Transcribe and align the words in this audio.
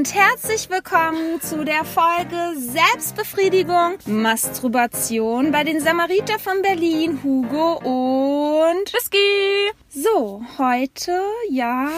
Und 0.00 0.14
herzlich 0.14 0.70
willkommen 0.70 1.42
zu 1.42 1.62
der 1.62 1.84
Folge 1.84 2.58
Selbstbefriedigung, 2.58 3.98
Masturbation 4.06 5.52
bei 5.52 5.62
den 5.62 5.78
Samariter 5.78 6.38
von 6.38 6.62
Berlin, 6.62 7.20
Hugo 7.22 7.74
und 7.74 8.94
Whisky. 8.94 9.18
So, 9.90 10.42
heute, 10.56 11.20
ja, 11.50 11.90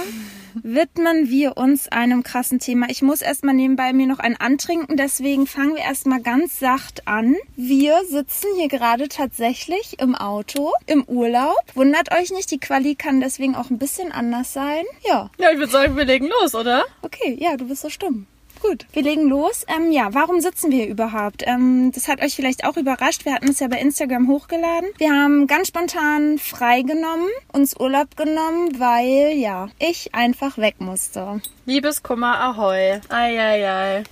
widmen 0.63 1.29
wir 1.29 1.57
uns 1.57 1.89
einem 1.89 2.23
krassen 2.23 2.59
Thema. 2.59 2.87
Ich 2.89 3.03
muss 3.03 3.23
erstmal 3.23 3.55
nebenbei 3.55 3.93
mir 3.93 4.07
noch 4.07 4.19
ein 4.19 4.37
antrinken, 4.41 4.97
deswegen 4.97 5.47
fangen 5.47 5.75
wir 5.75 5.83
erstmal 5.83 6.21
ganz 6.21 6.59
sacht 6.59 7.07
an. 7.09 7.37
Wir 7.57 8.01
sitzen 8.09 8.47
hier 8.57 8.69
gerade 8.69 9.09
tatsächlich 9.09 9.99
im 10.01 10.15
Auto, 10.15 10.73
im 10.87 11.05
Urlaub. 11.05 11.57
Wundert 11.75 12.13
euch 12.17 12.31
nicht, 12.33 12.51
die 12.51 12.59
Quali 12.61 12.95
kann 12.95 13.21
deswegen 13.21 13.55
auch 13.55 13.71
ein 13.71 13.79
bisschen 13.79 14.13
anders 14.13 14.53
sein. 14.53 14.85
Ja, 15.07 15.31
Ja, 15.39 15.51
ich 15.51 15.59
würde 15.59 15.73
sagen, 15.73 15.97
wir 15.97 16.05
legen 16.05 16.29
los, 16.41 16.55
oder? 16.55 16.85
okay, 17.03 17.37
ja, 17.41 17.57
du 17.57 17.67
bist 17.67 17.83
so 17.83 17.91
stumm. 17.91 18.27
Gut, 18.63 18.87
wir 18.93 19.03
legen 19.03 19.29
los. 19.29 19.67
Ähm, 19.67 19.91
ja, 19.91 20.15
warum 20.15 20.41
sitzen 20.41 20.71
wir 20.71 20.87
überhaupt? 20.87 21.43
Ähm, 21.45 21.91
das 21.93 22.07
hat 22.07 22.23
euch 22.23 22.37
vielleicht 22.37 22.65
auch 22.65 22.77
überrascht. 22.77 23.25
Wir 23.25 23.35
hatten 23.35 23.49
es 23.49 23.59
ja 23.59 23.67
bei 23.67 23.81
Instagram 23.81 24.29
hochgeladen. 24.29 24.89
Wir 24.99 25.11
haben 25.11 25.49
ganz 25.49 25.67
spontan 25.67 26.39
freigenommen, 26.39 27.27
uns 27.53 27.79
Urlaub 27.79 28.17
genommen, 28.17 28.79
weil 28.79 29.33
ja, 29.37 29.69
ich 29.81 30.15
einfach 30.15 30.59
weg 30.59 30.77
musste. 30.79 31.43
Liebeskummer 31.67 32.39
Ahoi. 32.39 33.01
Eieiei. 33.09 34.05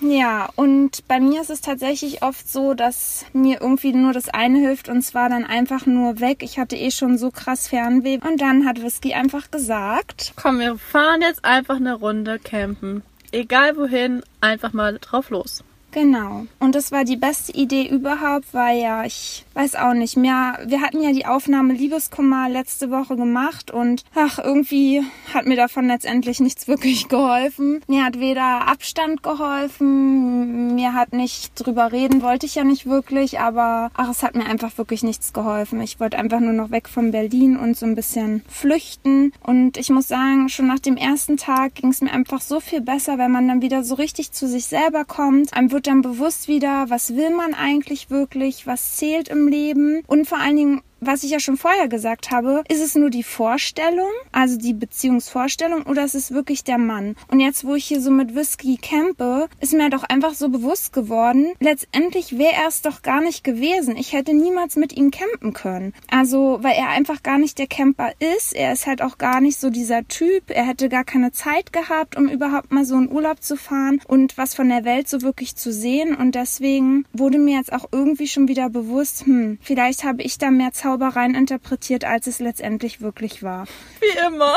Ja, 0.00 0.50
und 0.54 1.08
bei 1.08 1.18
mir 1.18 1.40
ist 1.40 1.50
es 1.50 1.60
tatsächlich 1.60 2.22
oft 2.22 2.48
so, 2.48 2.74
dass 2.74 3.24
mir 3.32 3.60
irgendwie 3.60 3.92
nur 3.92 4.12
das 4.12 4.28
eine 4.28 4.60
hilft 4.60 4.88
und 4.88 5.02
zwar 5.02 5.28
dann 5.28 5.44
einfach 5.44 5.84
nur 5.86 6.20
weg. 6.20 6.44
Ich 6.44 6.60
hatte 6.60 6.76
eh 6.76 6.92
schon 6.92 7.18
so 7.18 7.32
krass 7.32 7.66
Fernweh 7.66 8.20
und 8.22 8.40
dann 8.40 8.66
hat 8.66 8.82
Whisky 8.82 9.14
einfach 9.14 9.50
gesagt, 9.50 10.34
Komm, 10.36 10.60
wir 10.60 10.78
fahren 10.78 11.22
jetzt 11.22 11.44
einfach 11.44 11.76
eine 11.76 11.94
Runde 11.94 12.38
campen. 12.38 13.02
Egal 13.36 13.76
wohin, 13.76 14.22
einfach 14.40 14.72
mal 14.72 14.98
drauf 14.98 15.28
los. 15.28 15.62
Genau. 15.92 16.46
Und 16.58 16.74
das 16.74 16.92
war 16.92 17.04
die 17.04 17.16
beste 17.16 17.52
Idee 17.52 17.88
überhaupt, 17.88 18.52
weil 18.52 18.78
ja, 18.80 19.04
ich 19.04 19.46
weiß 19.54 19.76
auch 19.76 19.94
nicht 19.94 20.16
mehr. 20.16 20.58
Wir 20.66 20.82
hatten 20.82 21.00
ja 21.00 21.10
die 21.10 21.24
Aufnahme 21.24 21.72
Liebeskummer 21.72 22.50
letzte 22.50 22.90
Woche 22.90 23.16
gemacht 23.16 23.70
und 23.70 24.04
ach, 24.14 24.38
irgendwie 24.38 25.02
hat 25.32 25.46
mir 25.46 25.56
davon 25.56 25.86
letztendlich 25.86 26.40
nichts 26.40 26.68
wirklich 26.68 27.08
geholfen. 27.08 27.80
Mir 27.88 28.04
hat 28.04 28.20
weder 28.20 28.68
Abstand 28.68 29.22
geholfen, 29.22 30.74
mir 30.74 30.92
hat 30.92 31.14
nicht 31.14 31.52
drüber 31.54 31.92
reden, 31.92 32.20
wollte 32.20 32.44
ich 32.44 32.56
ja 32.56 32.64
nicht 32.64 32.84
wirklich, 32.84 33.40
aber 33.40 33.90
ach, 33.94 34.10
es 34.10 34.22
hat 34.22 34.34
mir 34.34 34.44
einfach 34.44 34.76
wirklich 34.76 35.02
nichts 35.02 35.32
geholfen. 35.32 35.80
Ich 35.80 35.98
wollte 35.98 36.18
einfach 36.18 36.40
nur 36.40 36.52
noch 36.52 36.70
weg 36.70 36.90
von 36.90 37.10
Berlin 37.10 37.56
und 37.56 37.74
so 37.76 37.86
ein 37.86 37.94
bisschen 37.94 38.42
flüchten. 38.48 39.32
Und 39.42 39.78
ich 39.78 39.88
muss 39.88 40.08
sagen, 40.08 40.50
schon 40.50 40.66
nach 40.66 40.78
dem 40.78 40.98
ersten 40.98 41.38
Tag 41.38 41.76
ging 41.76 41.88
es 41.88 42.02
mir 42.02 42.12
einfach 42.12 42.42
so 42.42 42.60
viel 42.60 42.82
besser, 42.82 43.16
wenn 43.16 43.32
man 43.32 43.48
dann 43.48 43.62
wieder 43.62 43.82
so 43.82 43.94
richtig 43.94 44.32
zu 44.32 44.46
sich 44.46 44.66
selber 44.66 45.06
kommt. 45.06 45.54
Einem 45.54 45.72
wird 45.72 45.85
dann 45.86 46.02
bewusst 46.02 46.48
wieder, 46.48 46.86
was 46.88 47.16
will 47.16 47.30
man 47.30 47.54
eigentlich 47.54 48.10
wirklich, 48.10 48.66
was 48.66 48.96
zählt 48.96 49.28
im 49.28 49.48
Leben 49.48 50.02
und 50.06 50.26
vor 50.26 50.38
allen 50.38 50.56
Dingen, 50.56 50.82
was 51.06 51.22
ich 51.22 51.30
ja 51.30 51.40
schon 51.40 51.56
vorher 51.56 51.88
gesagt 51.88 52.30
habe, 52.30 52.64
ist 52.68 52.82
es 52.82 52.94
nur 52.94 53.10
die 53.10 53.22
Vorstellung, 53.22 54.10
also 54.32 54.56
die 54.58 54.74
Beziehungsvorstellung, 54.74 55.82
oder 55.82 56.04
ist 56.04 56.14
es 56.14 56.32
wirklich 56.32 56.64
der 56.64 56.78
Mann? 56.78 57.16
Und 57.28 57.40
jetzt, 57.40 57.64
wo 57.64 57.74
ich 57.74 57.84
hier 57.84 58.00
so 58.00 58.10
mit 58.10 58.34
Whisky 58.34 58.78
campe, 58.80 59.48
ist 59.60 59.72
mir 59.72 59.90
doch 59.90 60.04
einfach 60.04 60.34
so 60.34 60.48
bewusst 60.48 60.92
geworden, 60.92 61.52
letztendlich 61.60 62.38
wäre 62.38 62.54
er 62.54 62.68
es 62.68 62.82
doch 62.82 63.02
gar 63.02 63.20
nicht 63.20 63.44
gewesen. 63.44 63.96
Ich 63.96 64.12
hätte 64.12 64.34
niemals 64.34 64.76
mit 64.76 64.96
ihm 64.96 65.10
campen 65.10 65.52
können. 65.52 65.92
Also, 66.10 66.58
weil 66.62 66.74
er 66.74 66.88
einfach 66.88 67.22
gar 67.22 67.38
nicht 67.38 67.58
der 67.58 67.66
Camper 67.66 68.12
ist. 68.18 68.54
Er 68.54 68.72
ist 68.72 68.86
halt 68.86 69.02
auch 69.02 69.18
gar 69.18 69.40
nicht 69.40 69.58
so 69.58 69.70
dieser 69.70 70.06
Typ. 70.08 70.44
Er 70.48 70.66
hätte 70.66 70.88
gar 70.88 71.04
keine 71.04 71.32
Zeit 71.32 71.72
gehabt, 71.72 72.16
um 72.16 72.28
überhaupt 72.28 72.72
mal 72.72 72.84
so 72.84 72.96
in 72.96 73.10
Urlaub 73.10 73.42
zu 73.42 73.56
fahren 73.56 74.00
und 74.06 74.36
was 74.38 74.54
von 74.54 74.68
der 74.68 74.84
Welt 74.84 75.08
so 75.08 75.22
wirklich 75.22 75.56
zu 75.56 75.72
sehen. 75.72 76.14
Und 76.14 76.34
deswegen 76.34 77.04
wurde 77.12 77.38
mir 77.38 77.56
jetzt 77.56 77.72
auch 77.72 77.86
irgendwie 77.92 78.28
schon 78.28 78.48
wieder 78.48 78.70
bewusst, 78.70 79.26
hm, 79.26 79.58
vielleicht 79.62 80.04
habe 80.04 80.22
ich 80.22 80.38
da 80.38 80.50
mehr 80.50 80.72
Zaubereien 80.96 81.34
interpretiert, 81.34 82.06
als 82.06 82.26
es 82.26 82.38
letztendlich 82.38 83.02
wirklich 83.02 83.42
war. 83.42 83.66
Wie 84.00 84.26
immer. 84.26 84.56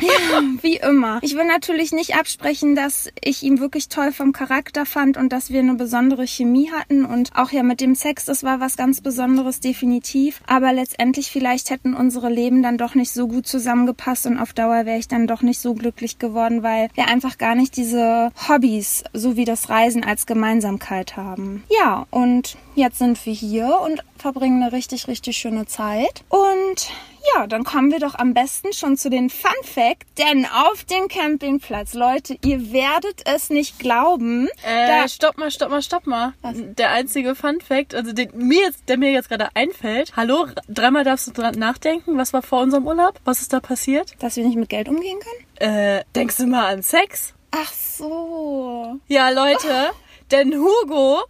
Wie 0.62 0.76
immer. 0.76 1.18
Ich 1.22 1.34
will 1.36 1.46
natürlich 1.46 1.92
nicht 1.92 2.16
absprechen, 2.16 2.74
dass 2.74 3.10
ich 3.22 3.42
ihn 3.42 3.60
wirklich 3.60 3.88
toll 3.88 4.12
vom 4.12 4.32
Charakter 4.32 4.86
fand 4.86 5.16
und 5.16 5.32
dass 5.32 5.50
wir 5.50 5.60
eine 5.60 5.74
besondere 5.74 6.26
Chemie 6.26 6.70
hatten 6.70 7.04
und 7.04 7.30
auch 7.36 7.50
ja 7.50 7.62
mit 7.62 7.80
dem 7.80 7.94
Sex, 7.94 8.24
das 8.24 8.44
war 8.44 8.60
was 8.60 8.76
ganz 8.76 9.00
Besonderes, 9.00 9.60
definitiv. 9.60 10.40
Aber 10.46 10.72
letztendlich 10.72 11.30
vielleicht 11.30 11.70
hätten 11.70 11.94
unsere 11.94 12.30
Leben 12.30 12.62
dann 12.62 12.78
doch 12.78 12.94
nicht 12.94 13.12
so 13.12 13.28
gut 13.28 13.46
zusammengepasst 13.46 14.26
und 14.26 14.38
auf 14.38 14.52
Dauer 14.52 14.86
wäre 14.86 14.98
ich 14.98 15.08
dann 15.08 15.26
doch 15.26 15.42
nicht 15.42 15.60
so 15.60 15.74
glücklich 15.74 16.18
geworden, 16.18 16.62
weil 16.62 16.88
wir 16.94 17.08
einfach 17.08 17.38
gar 17.38 17.54
nicht 17.54 17.76
diese 17.76 18.32
Hobbys, 18.48 19.04
so 19.12 19.36
wie 19.36 19.44
das 19.44 19.68
Reisen 19.68 20.04
als 20.04 20.26
Gemeinsamkeit 20.26 21.16
haben. 21.16 21.64
Ja, 21.68 22.06
und 22.10 22.56
jetzt 22.74 22.98
sind 22.98 23.24
wir 23.26 23.32
hier 23.32 23.78
und 23.84 24.02
verbringen 24.16 24.62
eine 24.62 24.72
richtig, 24.72 25.08
richtig 25.08 25.36
schöne 25.36 25.66
Zeit. 25.66 26.24
Und 26.28 26.90
ja, 27.34 27.46
dann 27.46 27.64
kommen 27.64 27.90
wir 27.90 27.98
doch 27.98 28.14
am 28.14 28.34
besten 28.34 28.72
schon 28.72 28.96
zu 28.96 29.10
den 29.10 29.30
Fun 29.30 29.50
Fact, 29.62 30.06
denn 30.18 30.46
auf 30.46 30.84
dem 30.84 31.08
Campingplatz, 31.08 31.94
Leute, 31.94 32.36
ihr 32.44 32.72
werdet 32.72 33.22
es 33.26 33.50
nicht 33.50 33.78
glauben. 33.78 34.48
Äh, 34.64 34.86
da, 34.86 35.08
stopp 35.08 35.38
mal, 35.38 35.50
stopp 35.50 35.70
mal, 35.70 35.82
stopp 35.82 36.06
mal. 36.06 36.32
Was? 36.42 36.56
Der 36.58 36.90
einzige 36.90 37.34
Fun 37.34 37.60
Fact, 37.60 37.94
also 37.94 38.12
den, 38.12 38.30
mir 38.34 38.62
jetzt, 38.62 38.88
der 38.88 38.98
mir 38.98 39.12
jetzt 39.12 39.28
gerade 39.28 39.48
einfällt. 39.54 40.12
Hallo, 40.16 40.46
dreimal 40.68 41.04
darfst 41.04 41.26
du 41.26 41.32
dran 41.32 41.54
nachdenken. 41.58 42.16
Was 42.16 42.32
war 42.32 42.42
vor 42.42 42.62
unserem 42.62 42.86
Urlaub? 42.86 43.20
Was 43.24 43.40
ist 43.40 43.52
da 43.52 43.60
passiert? 43.60 44.14
dass 44.20 44.36
wir 44.36 44.44
nicht 44.44 44.56
mit 44.56 44.68
Geld 44.68 44.88
umgehen 44.88 45.18
können? 45.18 45.74
Äh, 45.74 46.04
denkst 46.14 46.36
du 46.36 46.46
mal 46.46 46.72
an 46.72 46.82
Sex? 46.82 47.34
Ach 47.50 47.72
so. 47.72 48.98
Ja, 49.08 49.30
Leute, 49.30 49.90
denn 50.30 50.54
Hugo, 50.54 51.20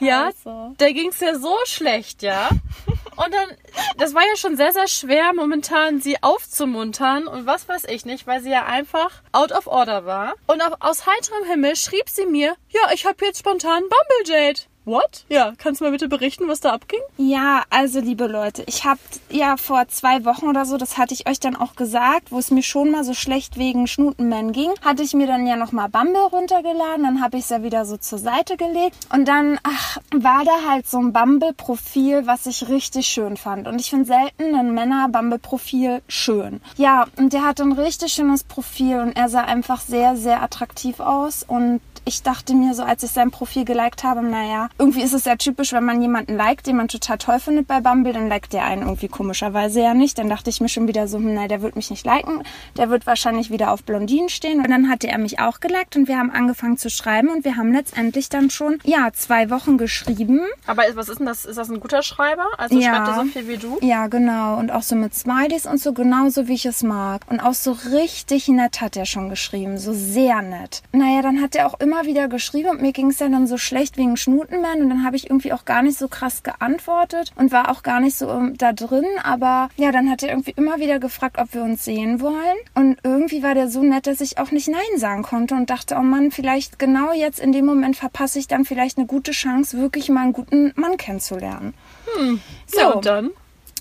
ja, 0.00 0.30
Scheiße. 0.30 0.74
der 0.78 0.92
ging's 0.92 1.20
ja 1.20 1.38
so 1.38 1.54
schlecht, 1.64 2.22
ja. 2.22 2.48
Und 3.16 3.32
dann, 3.32 3.56
das 3.96 4.14
war 4.14 4.22
ja 4.22 4.36
schon 4.36 4.56
sehr, 4.56 4.72
sehr 4.72 4.88
schwer, 4.88 5.32
momentan 5.34 6.00
sie 6.00 6.22
aufzumuntern 6.22 7.26
und 7.26 7.46
was 7.46 7.68
weiß 7.68 7.84
ich 7.84 8.04
nicht, 8.04 8.26
weil 8.26 8.40
sie 8.40 8.50
ja 8.50 8.66
einfach 8.66 9.22
out 9.32 9.52
of 9.52 9.66
order 9.66 10.04
war. 10.04 10.34
Und 10.46 10.62
auf, 10.62 10.74
aus 10.80 11.06
heiterem 11.06 11.44
Himmel 11.44 11.76
schrieb 11.76 12.08
sie 12.08 12.26
mir, 12.26 12.56
ja, 12.68 12.80
ich 12.92 13.06
habe 13.06 13.24
jetzt 13.24 13.38
spontan 13.38 13.82
Bumble 13.82 14.24
Jade. 14.24 14.60
What? 14.84 15.24
Ja, 15.30 15.52
kannst 15.56 15.80
du 15.80 15.84
mal 15.84 15.90
bitte 15.92 16.08
berichten, 16.08 16.46
was 16.46 16.60
da 16.60 16.72
abging? 16.72 17.00
Ja, 17.16 17.62
also 17.70 18.00
liebe 18.00 18.26
Leute, 18.26 18.64
ich 18.66 18.84
habe 18.84 19.00
ja 19.30 19.56
vor 19.56 19.88
zwei 19.88 20.24
Wochen 20.26 20.46
oder 20.46 20.66
so, 20.66 20.76
das 20.76 20.98
hatte 20.98 21.14
ich 21.14 21.28
euch 21.28 21.40
dann 21.40 21.56
auch 21.56 21.74
gesagt, 21.74 22.30
wo 22.30 22.38
es 22.38 22.50
mir 22.50 22.62
schon 22.62 22.90
mal 22.90 23.02
so 23.02 23.14
schlecht 23.14 23.56
wegen 23.56 23.86
Schnutenman 23.86 24.52
ging, 24.52 24.70
hatte 24.84 25.02
ich 25.02 25.14
mir 25.14 25.26
dann 25.26 25.46
ja 25.46 25.56
nochmal 25.56 25.88
Bumble 25.88 26.26
runtergeladen, 26.30 27.04
dann 27.04 27.22
habe 27.22 27.38
ich 27.38 27.44
es 27.44 27.50
ja 27.50 27.62
wieder 27.62 27.86
so 27.86 27.96
zur 27.96 28.18
Seite 28.18 28.58
gelegt 28.58 28.96
und 29.10 29.26
dann 29.26 29.58
ach, 29.62 29.98
war 30.12 30.44
da 30.44 30.68
halt 30.68 30.86
so 30.86 30.98
ein 30.98 31.12
Bumble-Profil, 31.12 32.26
was 32.26 32.44
ich 32.44 32.68
richtig 32.68 33.06
schön 33.06 33.36
fand. 33.38 33.66
Und 33.66 33.80
ich 33.80 33.90
finde 33.90 34.04
selten 34.04 34.54
ein 34.54 34.74
Männer-Bumble-Profil 34.74 36.02
schön. 36.08 36.60
Ja, 36.76 37.06
und 37.16 37.32
der 37.32 37.42
hatte 37.42 37.62
ein 37.62 37.72
richtig 37.72 38.12
schönes 38.12 38.44
Profil 38.44 38.98
und 38.98 39.16
er 39.16 39.30
sah 39.30 39.44
einfach 39.44 39.80
sehr, 39.80 40.16
sehr 40.16 40.42
attraktiv 40.42 41.00
aus 41.00 41.42
und 41.42 41.80
ich 42.04 42.22
dachte 42.22 42.54
mir 42.54 42.74
so, 42.74 42.82
als 42.82 43.02
ich 43.02 43.10
sein 43.10 43.30
Profil 43.30 43.64
geliked 43.64 44.04
habe, 44.04 44.22
naja, 44.22 44.68
irgendwie 44.78 45.02
ist 45.02 45.12
es 45.12 45.24
ja 45.24 45.36
typisch, 45.36 45.72
wenn 45.72 45.84
man 45.84 46.00
jemanden 46.02 46.36
liked, 46.36 46.66
den 46.66 46.76
man 46.76 46.88
total 46.88 47.18
toll 47.18 47.38
findet 47.40 47.66
bei 47.66 47.80
Bumble, 47.80 48.12
dann 48.12 48.28
liked 48.28 48.52
der 48.52 48.64
einen 48.64 48.82
irgendwie 48.82 49.08
komischerweise 49.08 49.80
ja 49.80 49.94
nicht. 49.94 50.18
Dann 50.18 50.28
dachte 50.28 50.50
ich 50.50 50.60
mir 50.60 50.68
schon 50.68 50.88
wieder 50.88 51.08
so, 51.08 51.18
hm, 51.18 51.34
nein, 51.34 51.48
der 51.48 51.62
wird 51.62 51.76
mich 51.76 51.90
nicht 51.90 52.04
liken. 52.04 52.42
Der 52.76 52.90
wird 52.90 53.06
wahrscheinlich 53.06 53.50
wieder 53.50 53.70
auf 53.72 53.82
Blondinen 53.84 54.28
stehen. 54.28 54.58
Und 54.58 54.70
dann 54.70 54.88
hatte 54.90 55.08
er 55.08 55.18
mich 55.18 55.38
auch 55.40 55.60
geliked 55.60 55.96
und 55.96 56.08
wir 56.08 56.18
haben 56.18 56.30
angefangen 56.30 56.76
zu 56.76 56.90
schreiben 56.90 57.28
und 57.28 57.44
wir 57.44 57.56
haben 57.56 57.72
letztendlich 57.72 58.28
dann 58.28 58.50
schon, 58.50 58.78
ja, 58.84 59.12
zwei 59.12 59.50
Wochen 59.50 59.78
geschrieben. 59.78 60.40
Aber 60.66 60.82
was 60.94 61.08
ist 61.08 61.18
denn 61.18 61.26
das? 61.26 61.44
Ist 61.44 61.56
das 61.56 61.70
ein 61.70 61.80
guter 61.80 62.02
Schreiber? 62.02 62.46
Also 62.58 62.78
Ja. 62.78 62.90
schreibt 62.94 63.08
er 63.08 63.14
so 63.14 63.24
viel 63.24 63.48
wie 63.48 63.56
du? 63.56 63.78
Ja, 63.80 64.06
genau. 64.08 64.56
Und 64.58 64.70
auch 64.72 64.82
so 64.82 64.94
mit 64.96 65.14
Smileys 65.14 65.66
und 65.66 65.80
so, 65.80 65.92
genauso 65.92 66.48
wie 66.48 66.54
ich 66.54 66.66
es 66.66 66.82
mag. 66.82 67.22
Und 67.30 67.40
auch 67.40 67.54
so 67.54 67.72
richtig 67.92 68.48
nett 68.48 68.80
hat 68.80 68.96
er 68.96 69.06
schon 69.06 69.28
geschrieben. 69.28 69.78
So 69.78 69.92
sehr 69.92 70.42
nett. 70.42 70.82
Naja, 70.92 71.22
dann 71.22 71.40
hat 71.40 71.54
er 71.54 71.66
auch 71.66 71.78
immer 71.80 71.93
immer 71.94 72.06
wieder 72.06 72.28
geschrieben 72.28 72.70
und 72.70 72.82
mir 72.82 72.92
ging 72.92 73.10
es 73.10 73.20
ja 73.20 73.28
dann 73.28 73.46
so 73.46 73.56
schlecht 73.56 73.96
wegen 73.96 74.16
Schnutenman 74.16 74.82
und 74.82 74.88
dann 74.88 75.04
habe 75.04 75.16
ich 75.16 75.30
irgendwie 75.30 75.52
auch 75.52 75.64
gar 75.64 75.82
nicht 75.82 75.96
so 75.96 76.08
krass 76.08 76.42
geantwortet 76.42 77.32
und 77.36 77.52
war 77.52 77.70
auch 77.70 77.82
gar 77.82 78.00
nicht 78.00 78.16
so 78.16 78.28
um, 78.28 78.56
da 78.58 78.72
drin. 78.72 79.04
Aber 79.22 79.68
ja, 79.76 79.92
dann 79.92 80.10
hat 80.10 80.22
er 80.22 80.30
irgendwie 80.30 80.54
immer 80.56 80.78
wieder 80.78 80.98
gefragt, 80.98 81.38
ob 81.38 81.54
wir 81.54 81.62
uns 81.62 81.84
sehen 81.84 82.20
wollen. 82.20 82.56
Und 82.74 82.98
irgendwie 83.04 83.42
war 83.42 83.54
der 83.54 83.68
so 83.68 83.82
nett, 83.82 84.08
dass 84.08 84.20
ich 84.20 84.38
auch 84.38 84.50
nicht 84.50 84.68
Nein 84.68 84.80
sagen 84.96 85.22
konnte 85.22 85.54
und 85.54 85.70
dachte, 85.70 85.94
oh 85.96 86.02
Mann, 86.02 86.32
vielleicht 86.32 86.78
genau 86.78 87.12
jetzt 87.12 87.38
in 87.38 87.52
dem 87.52 87.64
Moment 87.64 87.96
verpasse 87.96 88.40
ich 88.40 88.48
dann 88.48 88.64
vielleicht 88.64 88.98
eine 88.98 89.06
gute 89.06 89.30
Chance, 89.30 89.78
wirklich 89.78 90.08
mal 90.08 90.22
einen 90.22 90.32
guten 90.32 90.72
Mann 90.74 90.96
kennenzulernen. 90.96 91.74
Hm. 92.16 92.40
So, 92.66 92.80
ja, 92.80 92.90
und 92.90 93.06
dann? 93.06 93.30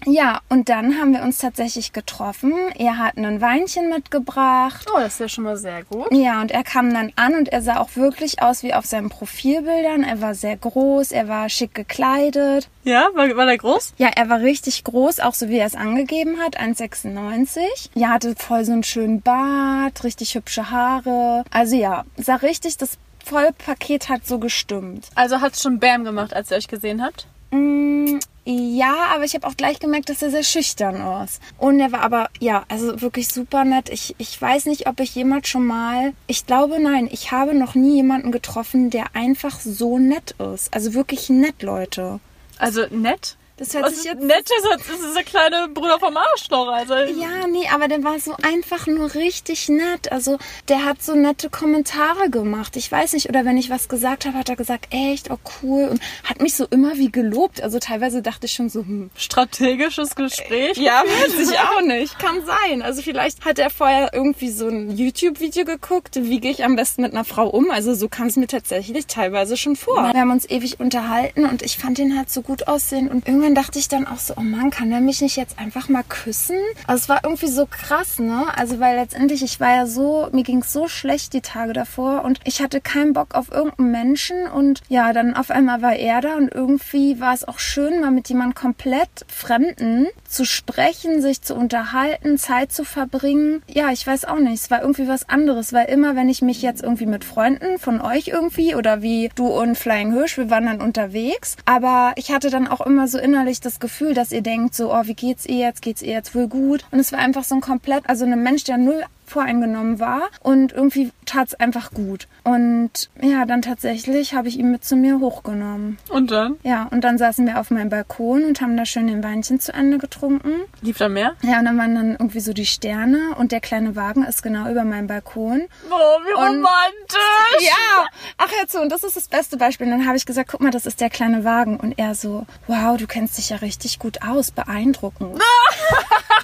Ja, 0.05 0.41
und 0.49 0.69
dann 0.69 0.99
haben 0.99 1.13
wir 1.13 1.23
uns 1.23 1.37
tatsächlich 1.37 1.93
getroffen. 1.93 2.53
Er 2.77 2.97
hat 2.97 3.17
ein 3.17 3.41
Weinchen 3.41 3.89
mitgebracht. 3.89 4.87
Oh, 4.93 4.99
das 4.99 5.13
ist 5.13 5.19
ja 5.19 5.29
schon 5.29 5.43
mal 5.43 5.57
sehr 5.57 5.83
gut. 5.83 6.07
Ja, 6.11 6.41
und 6.41 6.51
er 6.51 6.63
kam 6.63 6.93
dann 6.93 7.11
an 7.15 7.35
und 7.35 7.49
er 7.49 7.61
sah 7.61 7.79
auch 7.79 7.95
wirklich 7.95 8.41
aus 8.41 8.63
wie 8.63 8.73
auf 8.73 8.85
seinen 8.85 9.09
Profilbildern. 9.09 10.03
Er 10.03 10.21
war 10.21 10.35
sehr 10.35 10.57
groß, 10.57 11.11
er 11.11 11.27
war 11.27 11.49
schick 11.49 11.73
gekleidet. 11.73 12.69
Ja, 12.83 13.09
war, 13.13 13.35
war 13.35 13.47
er 13.47 13.57
groß? 13.57 13.93
Ja, 13.97 14.09
er 14.15 14.29
war 14.29 14.41
richtig 14.41 14.83
groß, 14.83 15.19
auch 15.19 15.33
so 15.33 15.49
wie 15.49 15.57
er 15.57 15.67
es 15.67 15.75
angegeben 15.75 16.39
hat, 16.39 16.59
1,96. 16.59 17.59
Ja, 17.93 18.09
hatte 18.09 18.35
voll 18.35 18.65
so 18.65 18.73
einen 18.73 18.83
schönen 18.83 19.21
Bart, 19.21 20.03
richtig 20.03 20.35
hübsche 20.35 20.69
Haare. 20.69 21.43
Also 21.51 21.75
ja, 21.75 22.03
sah 22.17 22.35
richtig, 22.35 22.77
das 22.77 22.97
Vollpaket 23.23 24.09
hat 24.09 24.25
so 24.27 24.37
gestimmt. 24.37 25.07
Also 25.15 25.39
hat 25.39 25.53
es 25.53 25.61
schon 25.61 25.79
Bam 25.79 26.03
gemacht, 26.03 26.33
als 26.33 26.51
ihr 26.51 26.57
euch 26.57 26.67
gesehen 26.67 27.01
habt? 27.01 27.27
Mm, 27.53 28.19
ja, 28.45 28.95
aber 29.13 29.25
ich 29.25 29.35
habe 29.35 29.45
auch 29.47 29.55
gleich 29.55 29.79
gemerkt, 29.79 30.09
dass 30.09 30.23
er 30.23 30.31
sehr 30.31 30.43
schüchtern 30.43 31.23
ist. 31.23 31.39
Und 31.59 31.79
er 31.79 31.91
war 31.91 32.01
aber, 32.01 32.29
ja, 32.39 32.65
also 32.67 33.01
wirklich 33.01 33.27
super 33.27 33.63
nett. 33.63 33.89
Ich, 33.89 34.15
ich 34.17 34.41
weiß 34.41 34.65
nicht, 34.65 34.87
ob 34.87 34.99
ich 34.99 35.13
jemals 35.13 35.47
schon 35.47 35.65
mal, 35.65 36.13
ich 36.27 36.45
glaube 36.45 36.81
nein, 36.81 37.07
ich 37.11 37.31
habe 37.31 37.53
noch 37.53 37.75
nie 37.75 37.97
jemanden 37.97 38.31
getroffen, 38.31 38.89
der 38.89 39.15
einfach 39.15 39.59
so 39.59 39.99
nett 39.99 40.31
ist. 40.53 40.73
Also 40.73 40.93
wirklich 40.93 41.29
nett, 41.29 41.61
Leute. 41.61 42.19
Also 42.57 42.85
nett? 42.89 43.37
Das 43.57 43.75
hört 43.75 43.85
Was 43.85 43.97
sich 43.97 44.05
jetzt 44.05 44.21
nett 44.21 44.49
ist, 44.49 44.67
das 44.89 44.99
ist 44.99 45.15
der 45.15 45.23
kleine 45.23 45.67
Bruder 45.67 45.99
vom 45.99 46.17
Arschloch, 46.17 46.69
also. 46.69 46.95
Ja, 46.95 47.45
nee, 47.47 47.67
aber 47.71 47.87
der 47.87 48.03
war 48.03 48.19
so 48.19 48.35
einfach 48.41 48.87
nur 48.87 49.13
richtig 49.13 49.69
nett. 49.69 50.11
Also, 50.11 50.39
der 50.69 50.85
hat 50.85 51.03
so 51.03 51.13
nette 51.13 51.51
Kommentare 51.51 52.31
gemacht. 52.31 52.75
Ich 52.77 52.91
weiß 52.91 53.13
nicht, 53.13 53.29
oder 53.29 53.45
wenn 53.45 53.57
ich 53.57 53.69
was 53.69 53.89
gesagt 53.89 54.25
habe, 54.25 54.39
hat 54.39 54.49
er 54.49 54.55
gesagt, 54.55 54.87
echt, 54.89 55.29
oh 55.29 55.37
cool. 55.61 55.87
Und 55.89 56.01
hat 56.23 56.41
mich 56.41 56.55
so 56.55 56.65
immer 56.65 56.97
wie 56.97 57.11
gelobt. 57.11 57.61
Also 57.61 57.77
teilweise 57.77 58.23
dachte 58.23 58.47
ich 58.47 58.53
schon 58.53 58.69
so, 58.69 58.79
hm. 58.79 59.11
Strategisches 59.15 60.15
Gespräch? 60.15 60.77
Ja, 60.77 61.03
weiß 61.03 61.49
ich 61.49 61.59
auch 61.59 61.81
nicht. 61.81 62.17
Kann 62.17 62.43
sein. 62.45 62.81
Also 62.81 63.03
vielleicht 63.03 63.45
hat 63.45 63.59
er 63.59 63.69
vorher 63.69 64.09
irgendwie 64.13 64.49
so 64.49 64.67
ein 64.67 64.97
YouTube-Video 64.97 65.63
geguckt, 65.63 66.15
wie 66.15 66.39
gehe 66.39 66.51
ich 66.51 66.63
am 66.63 66.75
besten 66.75 67.03
mit 67.03 67.13
einer 67.13 67.23
Frau 67.23 67.49
um. 67.49 67.69
Also 67.69 67.93
so 67.93 68.09
kam 68.09 68.27
es 68.27 68.35
mir 68.35 68.47
tatsächlich 68.47 69.05
teilweise 69.05 69.57
schon 69.57 69.75
vor. 69.75 70.11
Wir 70.11 70.19
haben 70.19 70.31
uns 70.31 70.49
ewig 70.49 70.79
unterhalten 70.79 71.45
und 71.45 71.61
ich 71.61 71.77
fand 71.77 71.99
ihn 71.99 72.17
halt 72.17 72.31
so 72.31 72.41
gut 72.41 72.67
aussehen 72.67 73.09
und 73.09 73.27
irgendwie 73.27 73.52
irgendwann 73.53 73.63
dachte 73.63 73.79
ich 73.79 73.87
dann 73.87 74.07
auch 74.07 74.17
so, 74.17 74.33
oh 74.37 74.41
Mann, 74.41 74.69
kann 74.71 74.91
er 74.91 75.01
mich 75.01 75.21
nicht 75.21 75.35
jetzt 75.35 75.59
einfach 75.59 75.89
mal 75.89 76.03
küssen? 76.03 76.57
Also 76.87 77.03
es 77.03 77.09
war 77.09 77.21
irgendwie 77.23 77.47
so 77.47 77.65
krass, 77.65 78.19
ne? 78.19 78.45
Also 78.55 78.79
weil 78.79 78.95
letztendlich, 78.95 79.43
ich 79.43 79.59
war 79.59 79.75
ja 79.75 79.85
so, 79.85 80.27
mir 80.31 80.43
ging 80.43 80.59
es 80.59 80.73
so 80.73 80.87
schlecht 80.87 81.33
die 81.33 81.41
Tage 81.41 81.73
davor 81.73 82.23
und 82.23 82.39
ich 82.45 82.61
hatte 82.61 82.81
keinen 82.81 83.13
Bock 83.13 83.35
auf 83.35 83.51
irgendeinen 83.51 83.91
Menschen 83.91 84.47
und 84.47 84.81
ja, 84.89 85.13
dann 85.13 85.35
auf 85.35 85.51
einmal 85.51 85.81
war 85.81 85.95
er 85.95 86.21
da 86.21 86.35
und 86.35 86.53
irgendwie 86.53 87.19
war 87.19 87.33
es 87.33 87.47
auch 87.47 87.59
schön, 87.59 88.01
mal 88.01 88.11
mit 88.11 88.29
jemandem 88.29 88.55
komplett 88.55 89.25
Fremden 89.27 90.07
zu 90.27 90.45
sprechen, 90.45 91.21
sich 91.21 91.41
zu 91.41 91.55
unterhalten, 91.55 92.37
Zeit 92.37 92.71
zu 92.71 92.83
verbringen. 92.83 93.61
Ja, 93.67 93.91
ich 93.91 94.05
weiß 94.05 94.25
auch 94.25 94.39
nicht, 94.39 94.63
es 94.63 94.71
war 94.71 94.81
irgendwie 94.81 95.07
was 95.07 95.29
anderes, 95.29 95.73
weil 95.73 95.85
immer, 95.89 96.15
wenn 96.15 96.29
ich 96.29 96.41
mich 96.41 96.61
jetzt 96.61 96.81
irgendwie 96.81 97.05
mit 97.05 97.23
Freunden 97.23 97.77
von 97.77 98.01
euch 98.01 98.29
irgendwie 98.29 98.75
oder 98.75 99.01
wie 99.01 99.29
du 99.35 99.47
und 99.47 99.77
Flying 99.77 100.11
Hirsch, 100.11 100.37
wir 100.37 100.49
waren 100.49 100.65
dann 100.65 100.81
unterwegs, 100.81 101.55
aber 101.65 102.13
ich 102.15 102.31
hatte 102.31 102.49
dann 102.49 102.67
auch 102.67 102.81
immer 102.81 103.07
so 103.07 103.19
in 103.19 103.32
innerlich 103.33 103.61
das 103.61 103.79
Gefühl, 103.79 104.13
dass 104.13 104.31
ihr 104.31 104.43
denkt, 104.43 104.75
so, 104.75 104.93
oh, 104.93 105.01
wie 105.05 105.15
geht's 105.15 105.47
ihr 105.47 105.57
jetzt? 105.57 105.81
Geht's 105.81 106.03
ihr 106.03 106.13
jetzt 106.13 106.35
wohl 106.35 106.47
gut? 106.47 106.85
Und 106.91 106.99
es 106.99 107.11
war 107.11 107.19
einfach 107.19 107.43
so 107.43 107.55
ein 107.55 107.61
komplett, 107.61 108.07
also 108.07 108.25
ein 108.25 108.43
Mensch, 108.43 108.63
der 108.63 108.77
null 108.77 109.03
voreingenommen 109.25 109.99
war 109.99 110.29
und 110.41 110.71
irgendwie 110.71 111.11
tat 111.25 111.49
es 111.49 111.55
einfach 111.55 111.91
gut. 111.91 112.27
Und 112.43 113.09
ja, 113.21 113.45
dann 113.45 113.61
tatsächlich 113.61 114.33
habe 114.33 114.47
ich 114.47 114.57
ihn 114.57 114.71
mit 114.71 114.83
zu 114.83 114.95
mir 114.95 115.19
hochgenommen. 115.19 115.97
Und 116.09 116.31
dann? 116.31 116.57
Ja, 116.63 116.87
und 116.91 117.03
dann 117.03 117.17
saßen 117.17 117.45
wir 117.45 117.59
auf 117.59 117.71
meinem 117.71 117.89
Balkon 117.89 118.43
und 118.43 118.61
haben 118.61 118.77
da 118.77 118.85
schön 118.85 119.07
den 119.07 119.23
Weinchen 119.23 119.59
zu 119.59 119.73
Ende 119.73 119.97
getrunken. 119.97 120.61
Lief 120.81 120.97
da 120.97 121.09
mehr? 121.09 121.35
Ja, 121.41 121.59
und 121.59 121.65
dann 121.65 121.77
waren 121.77 121.95
dann 121.95 122.11
irgendwie 122.11 122.39
so 122.39 122.53
die 122.53 122.65
Sterne 122.65 123.35
und 123.37 123.51
der 123.51 123.61
kleine 123.61 123.95
Wagen 123.95 124.23
ist 124.23 124.43
genau 124.43 124.69
über 124.69 124.83
meinem 124.83 125.07
Balkon. 125.07 125.63
Oh, 125.89 125.93
wie 125.93 126.33
und, 126.33 126.57
romantisch! 126.57 127.61
Ja! 127.61 128.07
Ach, 128.37 128.51
hör 128.51 128.67
zu, 128.67 128.81
und 128.81 128.89
das 128.91 129.03
ist 129.03 129.15
das 129.15 129.27
beste 129.27 129.57
Beispiel. 129.57 129.87
Und 129.87 129.99
dann 129.99 130.07
habe 130.07 130.17
ich 130.17 130.25
gesagt, 130.25 130.49
guck 130.51 130.61
mal, 130.61 130.71
das 130.71 130.85
ist 130.85 131.01
der 131.01 131.09
kleine 131.09 131.43
Wagen. 131.43 131.77
Und 131.77 131.97
er 131.97 132.15
so, 132.15 132.45
wow, 132.67 132.97
du 132.97 133.07
kennst 133.07 133.37
dich 133.37 133.49
ja 133.49 133.57
richtig 133.57 133.99
gut 133.99 134.19
aus, 134.21 134.51
beeindruckend. 134.51 135.39